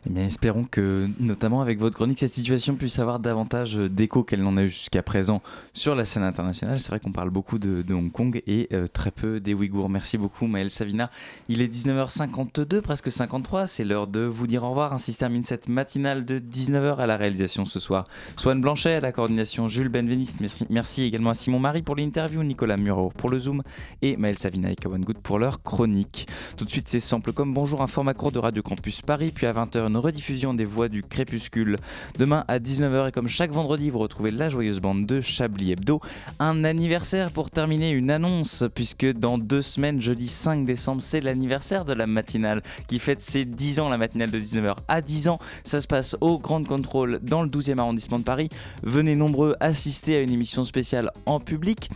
Eh 0.06 0.10
bien, 0.10 0.26
espérons 0.26 0.66
que, 0.66 1.08
notamment 1.22 1.62
avec 1.62 1.80
votre 1.80 1.96
chronique, 1.96 2.20
cette 2.20 2.34
situation 2.34 2.76
puisse 2.76 3.00
avoir 3.00 3.20
davantage 3.20 3.76
d'écho 3.76 4.26
qu'elle 4.26 4.42
n'en 4.42 4.58
a 4.58 4.64
eu 4.64 4.70
jusqu'à 4.70 5.04
présent 5.04 5.42
sur 5.74 5.96
la 5.96 6.04
scène 6.04 6.24
internationale. 6.24 6.82
C'est 6.82 6.90
vrai 6.90 7.00
qu'on 7.00 7.14
parle 7.14 7.30
beaucoup 7.30 7.60
de, 7.60 7.94
Hong 7.94 8.12
Kong 8.12 8.42
et 8.46 8.68
euh, 8.74 8.88
très 8.88 9.12
peu 9.12 9.40
des 9.40 9.54
Ouïghours. 9.54 9.90
Merci 9.90 10.18
beaucoup, 10.18 10.48
Maël 10.48 10.70
Savina. 10.70 11.10
Il 11.48 11.62
est 11.62 11.74
19h52, 11.74 12.82
presque 12.82 13.10
53. 13.10 13.68
C'est 13.68 13.86
l'heure 13.86 14.08
de 14.08 14.22
vous 14.22 14.48
dire 14.48 14.64
au 14.64 14.70
revoir. 14.70 14.92
Ainsi 14.92 15.14
se 15.14 15.18
termine 15.18 15.46
cette 15.46 15.70
matinale 15.70 16.26
de 16.26 16.40
19h 16.40 16.98
à 16.98 17.08
la 17.08 17.16
réalisation 17.16 17.64
ce 17.64 17.80
soir. 17.80 18.06
Swan 18.36 18.60
Blanchet 18.60 18.96
à 18.96 19.00
la 19.00 19.14
coordination, 19.14 19.70
Jules 19.70 19.88
Benveniste. 19.88 20.42
Merci, 20.42 20.66
merci 20.70 21.04
également 21.04 21.30
à 21.30 21.36
Simon 21.36 21.60
Marie 21.60 21.84
pour 21.84 21.96
l'interview, 21.96 22.44
Nicolas 22.44 22.76
Muro 22.76 23.14
pour 23.16 23.30
le 23.30 23.40
Zoom 23.40 23.61
et 24.02 24.18
Maël 24.18 24.38
Savina 24.38 24.72
et 24.72 24.76
Kawan 24.76 25.02
Good 25.02 25.20
pour 25.20 25.40
leur 25.40 25.64
chronique. 25.64 26.28
Tout 26.58 26.66
de 26.66 26.70
suite, 26.70 26.88
c'est 26.88 27.00
simple 27.00 27.34
comme 27.34 27.54
bonjour, 27.54 27.82
un 27.82 27.88
format 27.88 28.14
court 28.14 28.32
de 28.32 28.40
Radio 28.40 28.62
Campus 28.64 29.02
Paris, 29.02 29.32
puis 29.34 29.48
à 29.48 29.54
20h, 29.54 29.88
une 29.88 29.98
rediffusion 29.98 30.54
des 30.54 30.66
voix 30.66 30.90
du 30.90 31.04
crépuscule. 31.04 31.78
Demain 32.18 32.44
à 32.48 32.60
19h, 32.60 33.10
et 33.10 33.12
comme 33.12 33.28
chaque 33.28 33.52
vendredi, 33.52 33.90
vous 33.90 34.00
retrouvez 34.00 34.32
la 34.32 34.50
joyeuse 34.50 34.80
bande 34.80 35.06
de 35.06 35.22
Chablis 35.22 35.72
Hebdo. 35.72 36.02
Un 36.40 36.64
anniversaire 36.64 37.32
pour 37.32 37.52
terminer, 37.52 37.92
une 37.92 38.12
annonce, 38.12 38.64
puisque 38.74 39.06
dans 39.06 39.38
deux 39.38 39.62
semaines, 39.62 40.02
jeudi 40.02 40.28
5 40.28 40.66
décembre, 40.66 41.02
c'est 41.02 41.22
l'anniversaire 41.22 41.86
de 41.86 41.94
la 41.94 42.08
matinale 42.08 42.62
qui 42.88 43.00
fête 43.00 43.22
ses 43.22 43.46
10 43.46 43.80
ans, 43.80 43.90
la 43.90 43.98
matinale 43.98 44.32
de 44.32 44.40
19h 44.40 44.76
à 44.88 45.02
10 45.02 45.28
ans. 45.28 45.40
Ça 45.64 45.82
se 45.82 45.88
passe 45.88 46.16
au 46.22 46.40
Grand 46.40 46.66
Contrôle 46.66 47.20
dans 47.22 47.44
le 47.44 47.50
12e 47.50 47.80
arrondissement 47.80 48.20
de 48.20 48.24
Paris. 48.24 48.50
Venez 48.84 49.16
nombreux 49.16 49.56
assister 49.60 50.18
à 50.18 50.22
une 50.22 50.32
émission 50.32 50.64
spéciale 50.64 51.12
en 51.26 51.40
public. 51.40 51.90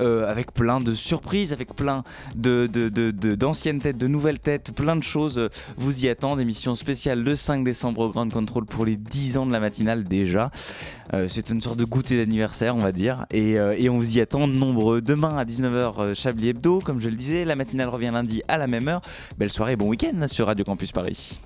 euh, 0.00 0.28
avec 0.28 0.52
plein 0.52 0.80
de 0.80 0.94
surprises, 1.04 1.52
avec 1.52 1.74
plein 1.74 2.02
de- 2.34 2.66
d'anciennes 3.34 3.80
têtes, 3.80 3.98
de 3.98 4.06
nouvelles 4.08 4.38
têtes, 4.40 4.72
plein 4.72 4.96
de 4.96 5.02
choses 5.02 5.48
vous 5.76 6.04
y 6.04 6.08
attendent. 6.08 6.40
Émission 6.40 6.74
spéciale 6.74 7.22
le 7.22 7.36
5 7.36 7.64
décembre 7.64 8.00
au 8.00 8.10
Grand 8.10 8.28
Control 8.30 8.64
pour 8.64 8.84
les 8.84 8.96
10 8.96 9.36
ans 9.36 9.46
de 9.46 9.52
la 9.52 9.60
matinale 9.60 10.04
déjà. 10.04 10.50
Euh, 11.12 11.28
c'est 11.28 11.50
une 11.50 11.60
sorte 11.60 11.78
de 11.78 11.84
goûter 11.84 12.16
d'anniversaire, 12.16 12.74
on 12.74 12.80
va 12.80 12.90
dire. 12.92 13.26
Et, 13.30 13.58
euh, 13.58 13.76
et 13.78 13.88
on 13.88 13.98
vous 13.98 14.16
y 14.16 14.20
attend 14.20 14.46
nombreux. 14.46 15.00
Demain 15.02 15.36
à 15.36 15.44
19h, 15.44 15.94
euh, 15.98 16.14
Chablis 16.14 16.48
Hebdo, 16.48 16.78
comme 16.80 17.00
je 17.00 17.08
le 17.08 17.16
disais. 17.16 17.44
La 17.44 17.56
matinale 17.56 17.88
revient 17.88 18.10
lundi 18.12 18.42
à 18.48 18.58
la 18.58 18.66
même 18.66 18.88
heure. 18.88 19.02
Belle 19.38 19.50
soirée, 19.50 19.76
bon 19.76 19.88
week-end 19.88 20.26
sur 20.28 20.46
Radio 20.46 20.64
Campus 20.64 20.92
Paris. 20.92 21.38